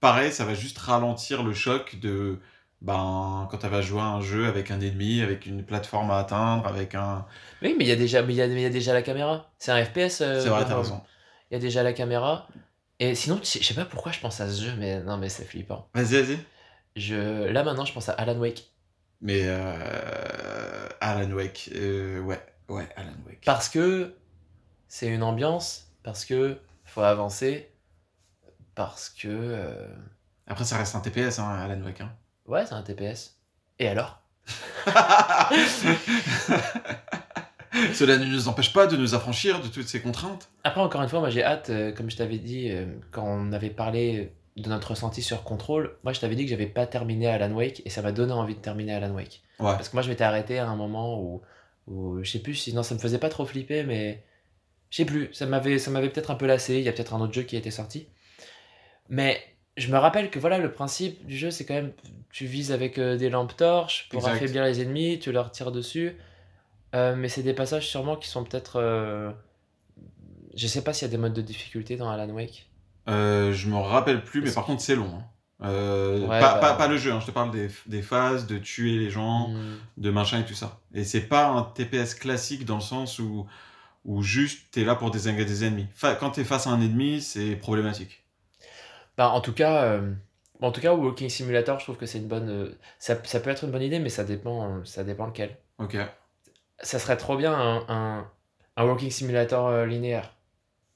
[0.00, 2.38] pareil, ça va juste ralentir le choc de.
[2.80, 6.18] Ben, quand tu vas jouer à un jeu avec un ennemi, avec une plateforme à
[6.18, 7.26] atteindre, avec un.
[7.62, 9.50] Oui, mais il y a déjà, mais y a, mais y a déjà la caméra.
[9.58, 10.20] C'est un FPS.
[10.20, 11.00] euh, C'est vrai, t'as raison.
[11.50, 12.46] Il y a déjà la caméra.
[13.00, 15.44] Et sinon, je sais pas pourquoi je pense à ce jeu, mais non, mais c'est
[15.44, 15.88] flippant.
[15.94, 16.38] Vas-y, vas-y.
[16.96, 18.72] Je, là maintenant, je pense à Alan Wake.
[19.20, 19.42] Mais.
[19.44, 20.88] Euh...
[21.00, 21.70] Alan Wake.
[21.74, 23.42] euh, ouais, ouais, Alan Wake.
[23.44, 24.14] Parce que
[24.88, 27.70] c'est une ambiance Parce que faut avancer.
[28.74, 29.86] Parce que.
[30.46, 32.00] Après, ça reste un TPS, hein, Alan Wake.
[32.00, 32.12] hein.
[32.48, 33.36] Ouais, c'est un TPS.
[33.78, 34.20] Et alors
[37.92, 40.48] Cela ne nous empêche pas de nous affranchir de toutes ces contraintes.
[40.64, 43.52] Après, encore une fois, moi j'ai hâte, euh, comme je t'avais dit, euh, quand on
[43.52, 47.28] avait parlé de notre ressenti sur Control, moi je t'avais dit que j'avais pas terminé
[47.28, 49.42] Alan Wake et ça m'a donné envie de terminer Alan Wake.
[49.60, 49.72] Ouais.
[49.72, 51.42] Parce que moi je m'étais arrêté à un moment où,
[51.86, 54.24] où je sais plus si non ça me faisait pas trop flipper mais
[54.90, 57.14] je sais plus ça m'avait ça m'avait peut-être un peu lassé il y a peut-être
[57.14, 58.08] un autre jeu qui était sorti
[59.08, 59.40] mais
[59.78, 61.92] je me rappelle que voilà le principe du jeu c'est quand même
[62.30, 64.34] tu vises avec euh, des lampes torches pour Exact.
[64.36, 66.16] affaiblir les ennemis tu leur tires dessus
[66.94, 69.30] Euh, mais c'est des passages sûrement qui sont peut-être euh,
[70.54, 72.68] je sais pas s'il y a des modes de difficulté dans Alan Wake
[73.08, 75.12] Euh, je me rappelle plus, mais par contre, c'est long.
[75.18, 75.24] hein.
[75.62, 78.46] Euh, Ouais, pas, bah- pas, pas le jeu, hein, je te parle des, des phases,
[78.46, 79.76] de tuer les gens, Hmm.
[79.96, 80.80] de machin et tout ça.
[80.94, 83.46] Et c'est pas un TPS classique dans le sens où,
[84.04, 85.86] où juste t'es là pour désinguer des ennemis.
[85.94, 88.24] Fa- quand t'es face à un ennemi, c'est problématique.
[89.18, 90.12] Bah, en tout cas, euh,
[90.62, 92.48] en tout cas, Walking Simulator, je trouve que c'est une bonne.
[92.48, 95.56] euh, ça, ça peut être une bonne idée, mais ça dépend, euh, ça dépend lequel.
[95.78, 95.96] Ok.
[96.80, 98.30] Ça serait trop bien un, un,
[98.76, 100.30] un Walking Simulator euh, linéaire.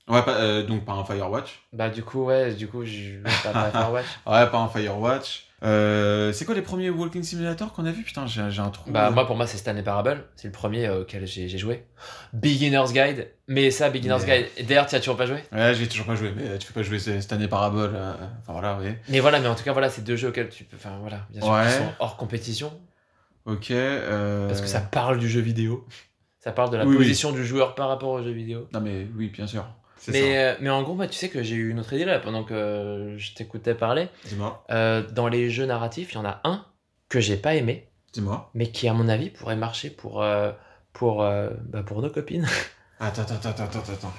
[0.08, 1.62] Ouais, pas, euh, donc pas un Firewatch.
[1.72, 4.06] Bah du coup, ouais, du coup, je pas, pas Firewatch.
[4.26, 5.46] Ouais, pas un Firewatch.
[5.64, 8.90] Euh, c'est quoi les premiers Walking Simulator qu'on a vu Putain, j'ai un trou.
[8.90, 10.24] Bah moi, pour moi, c'est Stanley Parable.
[10.34, 11.84] C'est le premier euh, auquel j'ai joué.
[12.32, 13.28] Beginner's Guide.
[13.46, 14.66] Mais ça, Beginner's Mais- Guide.
[14.66, 15.38] D'ailleurs, tu as toujours pas joué?
[15.52, 16.98] Ouais, j'ai toujours pas joué, mais tu peux pas jouer
[17.48, 17.92] Parabole.
[17.94, 18.88] euh, Enfin voilà, oui.
[19.08, 20.76] Mais voilà, mais en tout cas, voilà, c'est deux jeux auxquels tu peux.
[20.76, 21.66] Enfin voilà, bien sûr, Ouais.
[21.66, 22.72] qui sont hors compétition.
[23.44, 23.70] Ok.
[23.70, 25.86] euh, Parce que ça parle du jeu vidéo.
[26.44, 26.96] Ça parle de la Oui, oui.
[26.96, 28.66] position du joueur par rapport au jeu vidéo.
[28.72, 29.64] Non mais oui, bien sûr.
[30.08, 32.44] Mais, euh, mais en gros, tu sais que j'ai eu une autre idée là pendant
[32.44, 34.08] que je t'écoutais parler.
[34.24, 34.64] Dis-moi.
[34.70, 36.64] Euh, dans les jeux narratifs, il y en a un
[37.08, 38.50] que j'ai pas aimé, Dis-moi.
[38.54, 40.50] mais qui, à mon avis, pourrait marcher pour, euh,
[40.92, 42.46] pour, bah, pour nos copines.
[43.00, 44.14] Attends, attends, attends, attends, attends.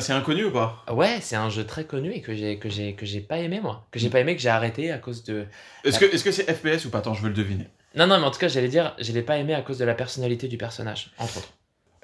[0.00, 0.84] C'est inconnu ou pas?
[0.90, 3.60] Ouais, c'est un jeu très connu et que j'ai que j'ai que j'ai pas aimé
[3.60, 5.46] moi, que j'ai pas aimé que j'ai arrêté à cause de.
[5.84, 6.98] Est-ce que est-ce que c'est FPS ou pas?
[6.98, 7.68] Attends, je veux le deviner.
[7.94, 9.84] Non non, mais en tout cas, j'allais dire, je l'ai pas aimé à cause de
[9.84, 11.52] la personnalité du personnage, entre autres.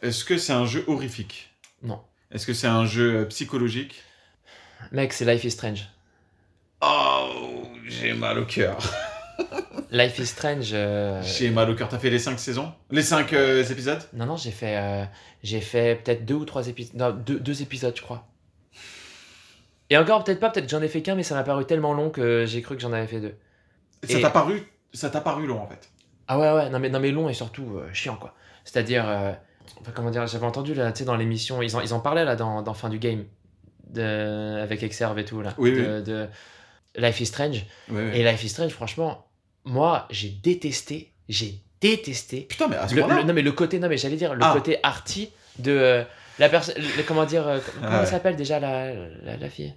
[0.01, 1.51] Est-ce que c'est un jeu horrifique?
[1.83, 2.01] Non.
[2.35, 4.03] Est-ce que c'est un jeu euh, psychologique?
[4.93, 5.89] Mec, c'est Life is Strange.
[6.83, 8.77] Oh, j'ai mal au cœur.
[9.91, 10.71] Life is Strange.
[10.73, 11.89] euh, J'ai mal au cœur.
[11.89, 12.73] T'as fait les 5 saisons?
[12.91, 14.03] Les 5 épisodes?
[14.13, 15.05] Non non, j'ai fait euh,
[15.43, 18.27] j'ai fait peut-être deux ou trois épisodes, non deux, deux épisodes, je crois.
[19.91, 21.95] Et encore peut-être pas, peut-être que j'en ai fait qu'un, mais ça m'a paru tellement
[21.95, 23.37] long que j'ai cru que j'en avais fait deux.
[24.03, 24.63] Ça Et- t'a paru
[24.93, 25.91] ça t'a paru long en fait.
[26.29, 28.35] Ah ouais, ouais, non mais, non mais long et surtout euh, chiant quoi.
[28.65, 29.33] C'est-à-dire, euh,
[29.81, 32.25] enfin, comment dire, j'avais entendu là, tu sais, dans l'émission, ils en, ils en parlaient
[32.25, 33.25] là dans, dans Fin du Game,
[33.91, 36.29] de, avec Exerve et tout là, Oui, de, de
[36.97, 37.67] Life is Strange.
[38.13, 39.27] Et Life is Strange, franchement,
[39.65, 42.43] moi j'ai détesté, j'ai détesté.
[42.43, 44.41] Putain, mais à ce Le, le- non mais le côté, non mais j'allais dire, le
[44.43, 44.53] Ah.
[44.55, 46.05] côté arty de euh,
[46.39, 46.75] la personne,
[47.07, 47.99] comment dire, euh, comment Ouais.
[48.03, 49.75] elle s'appelle déjà la, la, la fille?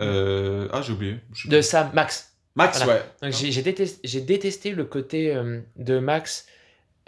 [0.00, 1.16] Euh, Ah, j'ai oublié.
[1.46, 2.32] De Sam, Max.
[2.56, 3.02] Max, voilà.
[3.22, 3.32] ouais.
[3.32, 6.46] J'ai détesté, j'ai détesté le côté euh, de Max,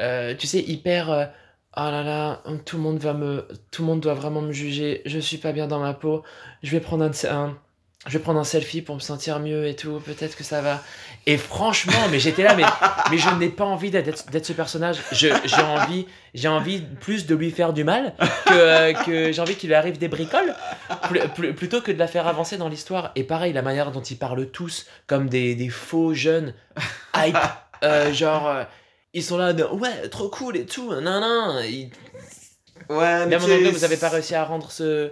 [0.00, 1.10] euh, tu sais, hyper.
[1.10, 1.26] euh,
[1.76, 5.02] oh là là, tout le monde va me, tout le monde doit vraiment me juger.
[5.06, 6.22] Je suis pas bien dans ma peau.
[6.62, 7.56] Je vais prendre un,
[8.06, 10.00] je vais prendre un selfie pour me sentir mieux et tout.
[10.04, 10.80] Peut-être que ça va.
[11.26, 12.62] Et franchement, mais j'étais là, mais,
[13.10, 14.98] mais je n'ai pas envie d'être ce personnage.
[15.12, 15.32] J'ai
[15.62, 18.14] envie, j'ai envie plus de lui faire du mal
[18.46, 20.54] que, euh, j'ai envie qu'il lui arrive des bricoles
[21.10, 23.10] pl- pl- plutôt que de la faire avancer dans l'histoire.
[23.16, 26.54] Et pareil, la manière dont ils parlent tous comme des, des faux jeunes
[27.16, 27.36] hype,
[27.82, 28.62] euh, genre euh,
[29.16, 31.64] ils sont là, de, ouais, trop cool et tout, nan nan.
[31.64, 31.90] Ils-
[32.88, 35.10] Ouais, Mais à un moment donné, vous avez pas réussi à rendre ce.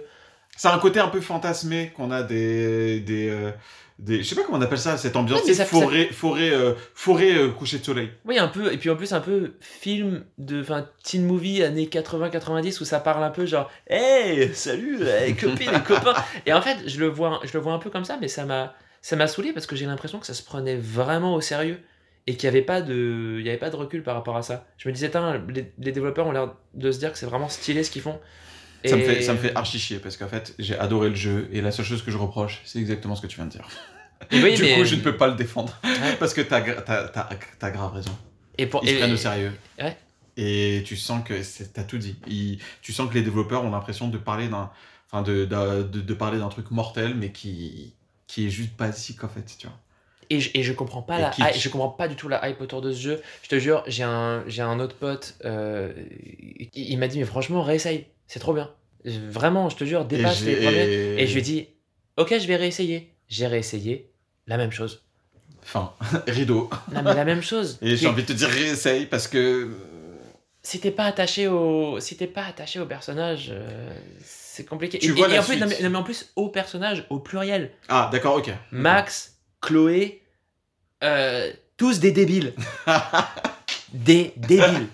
[0.55, 3.01] C'est un côté un peu fantasmé qu'on a des.
[3.01, 3.51] des, euh,
[3.99, 4.23] des...
[4.23, 5.39] Je sais pas comment on appelle ça, cette ambiance.
[5.41, 8.11] Ouais, mais ça- forêt, forêt, euh, forêt euh, coucher de soleil.
[8.23, 10.61] Oui, un peu, et puis en plus, un peu film de.
[10.61, 15.73] Enfin, teen movie années 80-90 où ça parle un peu genre, hey, salut, hey, copines
[15.75, 16.13] et copains.
[16.45, 18.45] Et en fait, je le vois, je le vois un peu comme ça, mais ça
[18.45, 21.79] m'a, ça m'a saoulé parce que j'ai l'impression que ça se prenait vraiment au sérieux
[22.27, 24.41] et qu'il n'y avait pas de, il y avait pas de recul par rapport à
[24.41, 24.65] ça.
[24.77, 25.11] Je me disais,
[25.49, 28.19] les, les développeurs ont l'air de se dire que c'est vraiment stylé ce qu'ils font.
[28.83, 31.49] Ça, me fait, ça me fait archi chier parce qu'en fait, j'ai adoré le jeu
[31.51, 33.67] et la seule chose que je reproche, c'est exactement ce que tu viens de dire.
[34.31, 36.15] Oui, du mais- coup, je ne peux pas le défendre Ouais.
[36.19, 37.29] parce que t'as t'as-
[37.59, 38.15] t'as grave raison.
[38.59, 39.51] Et pour, Ils se prennent au sérieux.
[39.81, 39.97] Ouais.
[40.37, 41.33] Et tu sens que
[41.73, 42.15] t'as tout dit.
[42.27, 44.69] Ils- tu sens que les développeurs ont l'impression de parler d'un,
[45.11, 47.93] enfin de, de, de- de parler d'un truc mortel, mais qui
[48.27, 49.77] qui est juste basique en fait, tu vois.
[50.29, 52.81] Et je, et je comprends pas la je comprends pas du tout la hype autour
[52.81, 53.21] de ce jeu.
[53.43, 55.93] Je te jure, j'ai un, j'ai un autre pote, euh,
[56.57, 58.71] il, il m'a dit mais franchement réessaye, c'est trop bien.
[59.05, 61.21] Vraiment, je te jure, dépasse les premiers.
[61.21, 61.67] Et je lui ai dit
[62.17, 63.11] ok, je vais réessayer.
[63.27, 64.11] J'ai réessayé
[64.47, 65.03] la même chose.
[65.63, 65.93] Enfin,
[66.27, 66.69] rideau.
[66.93, 67.77] Non mais la même chose.
[67.81, 69.71] Et j'ai envie de te dire réessaye parce que.
[70.61, 74.99] si t'es pas attaché au, si t'es pas attaché au personnage, euh, c'est compliqué.
[74.99, 75.79] Tu et, vois et la en plus, non, suite.
[75.79, 77.71] mais, non, mais en plus au personnage, au pluriel.
[77.89, 78.51] Ah, d'accord, ok.
[78.71, 79.34] Max,
[79.65, 80.21] Chloé,
[81.03, 82.53] euh, tous des débiles.
[83.93, 84.87] des débiles.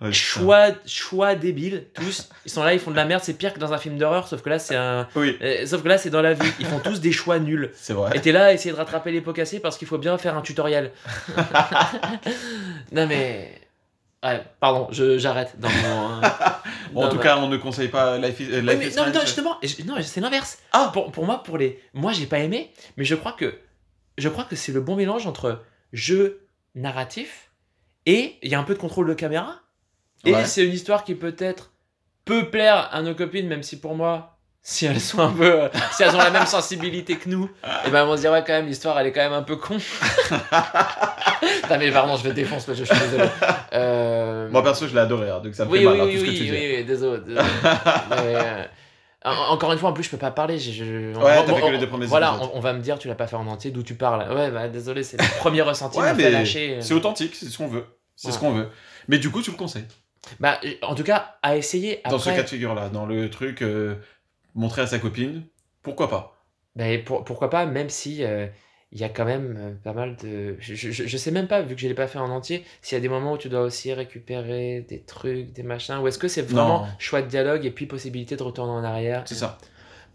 [0.00, 0.12] Ouais, putain.
[0.12, 2.28] Choix, choix débiles, tous.
[2.46, 3.22] Ils sont là, ils font de la merde.
[3.24, 5.08] C'est pire que dans un film d'horreur, sauf que là, c'est un.
[5.16, 6.52] Oui, euh, sauf que là, c'est dans la vie.
[6.60, 7.72] Ils font tous des choix nuls.
[7.74, 8.16] c'est vrai.
[8.16, 10.36] Et t'es là à essayer de rattraper les pots cassés parce qu'il faut bien faire
[10.36, 10.92] un tutoriel.
[12.92, 13.67] non mais.
[14.24, 16.22] Ouais, pardon, je- j'arrête dans mon.
[16.22, 16.28] euh,
[16.92, 18.96] Bon, en tout ma- cas, on ne conseille pas Life is, euh, Life mais is
[18.96, 20.58] non, non, justement, je- non, c'est l'inverse.
[20.72, 23.58] Ah pour, pour moi, pour les, moi, j'ai pas aimé, mais je crois que,
[24.16, 25.62] je crois que c'est le bon mélange entre
[25.92, 27.50] jeu narratif
[28.06, 29.60] et il y a un peu de contrôle de caméra.
[30.24, 30.44] Et Ouais.
[30.46, 31.70] c'est une histoire qui peut-être
[32.24, 34.37] peut plaire à nos copines, même si pour moi,
[34.70, 37.48] si elles sont un peu, euh, si elles ont la même sensibilité que nous,
[37.86, 39.42] et ben elles vont se dire ouais quand même l'histoire elle est quand même un
[39.42, 39.78] peu con.
[41.70, 43.24] non mais pardon, je vais défoncer, je, suis désolé.
[43.72, 46.04] Euh, Moi, perso, je l'ai adoré, hein, donc ça me oui, fait oui, mal, hein,
[46.06, 46.76] oui, tout ce que oui, tu oui, dis.
[46.76, 47.20] oui, désolé.
[47.24, 47.40] désolé.
[48.10, 48.64] Mais, euh,
[49.24, 50.58] en- encore une fois, en plus, je peux pas parler.
[50.58, 52.80] je- Ouais, on- t'as fait on- que les deux premiers Voilà, on, on va me
[52.80, 54.30] dire, tu l'as pas fait en entier, d'où tu parles.
[54.34, 55.98] Ouais, bah désolé, c'est le premier ressenti.
[55.98, 56.78] Ouais, mais lâcher.
[56.80, 57.86] c'est authentique, c'est ce qu'on veut.
[58.16, 58.68] C'est ce qu'on veut.
[59.08, 59.86] Mais du coup, tu le conseilles.
[60.40, 62.00] Bah, en tout cas, à essayer.
[62.00, 63.62] Après, Dans ce cas de figure-là, dans le truc,
[64.58, 65.46] montrer à sa copine,
[65.82, 66.34] pourquoi pas?
[66.76, 68.46] Bah, pour- pourquoi pas, même si euh,
[68.92, 70.56] il y a quand même euh, pas mal de.
[70.60, 72.96] Je, je, je sais même pas, vu que je l'ai pas fait en entier, s'il
[72.96, 76.18] y a des moments où tu dois aussi récupérer des trucs, des machins, ou est-ce
[76.18, 76.88] que c'est vraiment Non.
[76.98, 79.22] choix de dialogue et puis possibilité de retourner en arrière?
[79.26, 79.58] C'est ça.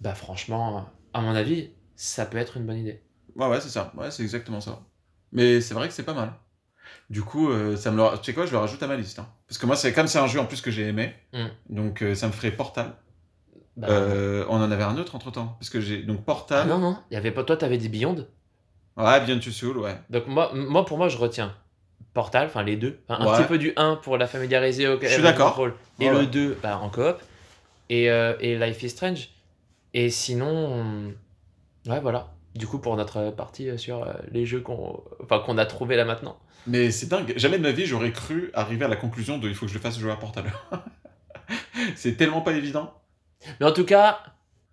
[0.02, 3.02] Bah, franchement, à mon avis, ça peut être une bonne idée.
[3.36, 3.92] Ouais, ouais, c'est ça.
[3.98, 4.82] Ouais, c'est exactement ça.
[5.32, 6.34] Mais c'est vrai que c'est pas mal.
[7.10, 8.18] Du coup, euh, ça me le...
[8.20, 9.20] tu sais quoi, je le rajoute à ma liste.
[9.20, 9.28] hein.
[9.48, 11.48] Parce que moi, c'est comme c'est un jeu en plus que j'ai aimé, Mm.
[11.70, 12.96] donc euh, ça me ferait Portal.
[13.76, 15.56] Bah, Euh, on en avait un autre entre temps.
[15.60, 16.04] Parce que j'ai.
[16.04, 16.68] Donc Ah Portal.
[16.68, 17.44] non, non, il y avait pas.
[17.44, 18.28] Toi, t'avais dit Beyond.
[18.98, 19.98] Ouais, bien tu Soul, ouais.
[20.12, 21.56] Donc, moi, moi, pour moi, je retiens
[22.14, 23.00] Portal, enfin les deux.
[23.10, 23.38] Enfin, Un Ouais.
[23.40, 25.48] petit peu du 1 pour la familiariser au Je suis d'accord.
[25.50, 26.28] contrôle, Et le ouais.
[26.28, 27.18] 2 bah, en coop.
[27.90, 29.30] Et, euh, et Life is Strange.
[29.96, 30.48] Et sinon.
[30.48, 32.28] on- Ouais, voilà.
[32.56, 35.96] Du coup, pour notre partie euh, sur euh, les jeux qu'on enfin, qu'on a trouvé
[35.96, 36.38] là maintenant.
[36.68, 37.34] Mais c'est dingue.
[37.36, 39.78] Jamais de ma vie, j'aurais cru arriver à la conclusion de il faut que je
[39.78, 40.46] le fasse jouer à Portal.
[41.96, 42.94] c'est tellement pas évident.
[43.60, 44.20] Mais en tout cas,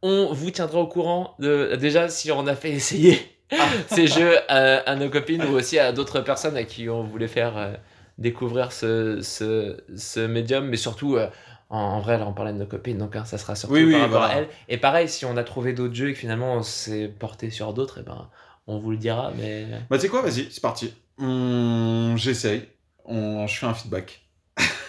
[0.03, 3.19] on vous tiendra au courant de déjà si on a fait essayer
[3.89, 7.29] ces jeux à, à nos copines ou aussi à d'autres personnes à qui on voulait
[7.29, 7.73] faire euh,
[8.19, 11.17] découvrir ce, ce, ce médium, mais surtout.
[11.17, 11.29] euh,
[11.73, 13.93] en, vrai, là, on parlait de nos copines, donc hein, ça sera surtout Oui, oui,
[13.93, 14.35] par rapport voilà.
[14.35, 14.49] à elles.
[14.69, 17.73] Et pareil, si on a trouvé d'autres jeux et que finalement on s'est porté sur
[17.75, 18.29] d'autres, et ben,
[18.67, 19.33] on vous le dira.
[19.39, 20.93] Mais Bah, tu sais quoi, vas-y, c'est parti.
[21.19, 22.69] On- J'essaye.
[23.05, 23.47] On...
[23.47, 24.21] Je fais un feedback.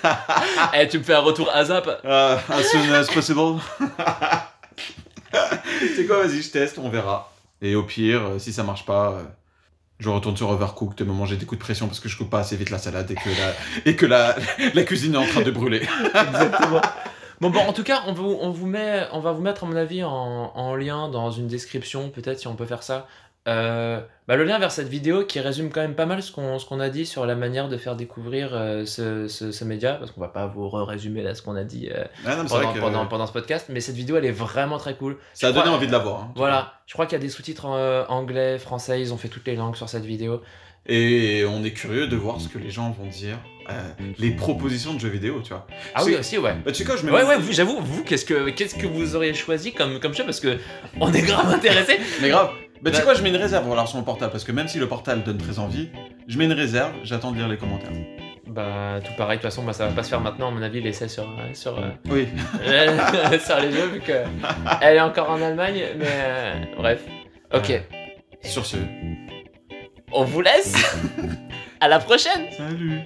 [0.73, 3.59] Eh, tu me fais un retour à zap Euh, as soon as possible.
[5.95, 7.31] sais quoi, vas-y, je teste, on verra.
[7.61, 9.23] Et au pire, euh, si ça marche pas, euh,
[9.99, 12.39] je retourne sur Overcooked me manger des coups de pression parce que je coupe pas
[12.39, 13.53] assez vite la salade et que la,
[13.85, 14.35] et que la,
[14.73, 15.87] la cuisine est en train de brûler.
[16.05, 16.81] Exactement.
[17.39, 19.67] Bon, bon, en tout cas, on, vous, on, vous met, on va vous mettre, à
[19.67, 23.07] mon avis, en, en lien dans une description, peut-être si on peut faire ça.
[23.47, 26.57] Euh, bah, le lien vers cette vidéo qui résume quand même pas mal ce qu'on
[26.59, 30.11] qu'on a dit sur la manière de faire découvrir euh, ce, ce, ce média, parce
[30.11, 32.79] qu'on va pas vous résumer là ce qu'on a dit euh, Ah non, pendant, que
[32.79, 35.17] pendant, pendant ce podcast, mais cette vidéo elle est vraiment très cool.
[35.33, 36.19] ça a donné crois- envie de la voir.
[36.21, 36.31] hein.
[36.35, 37.65] Voilà, je crois qu'il y a des sous-titres
[38.09, 40.41] anglais, français, ils ont fait toutes les langues sur cette vidéo.
[40.87, 43.37] Et on est curieux de voir ce que les gens vont dire,
[44.19, 45.65] les propositions de jeux vidéo, tu vois.
[45.95, 46.55] Ah oui, aussi, ouais.
[46.65, 48.85] Bah, tu sais quoi, je me Ouais, ouais, vous- j'avoue, vous, qu'est-ce que, qu'est-ce que
[48.87, 50.25] vous auriez choisi comme, comme jeu?
[50.25, 50.57] Parce que
[50.99, 51.99] on est grave intéressés.
[52.21, 52.51] Mais grave.
[52.81, 54.67] Bah, tu sais quoi, je mets une réserve alors sur mon portable parce que même
[54.67, 55.89] si le portal donne très envie,
[56.27, 57.91] je mets une réserve, j'attends de lire les commentaires.
[58.47, 60.61] Bah, tout pareil, de toute façon, bah, ça va pas se faire maintenant, à mon
[60.63, 62.27] avis, l'essai sur, euh, sur, euh, Oui.
[63.45, 64.23] sur les jeux, vu que
[64.81, 67.01] elle est encore en Allemagne, mais euh, bref.
[67.53, 67.81] Ok.
[68.43, 68.77] Sur ce,
[70.11, 70.75] on vous laisse.
[71.79, 72.47] à la prochaine.
[72.57, 73.01] salut.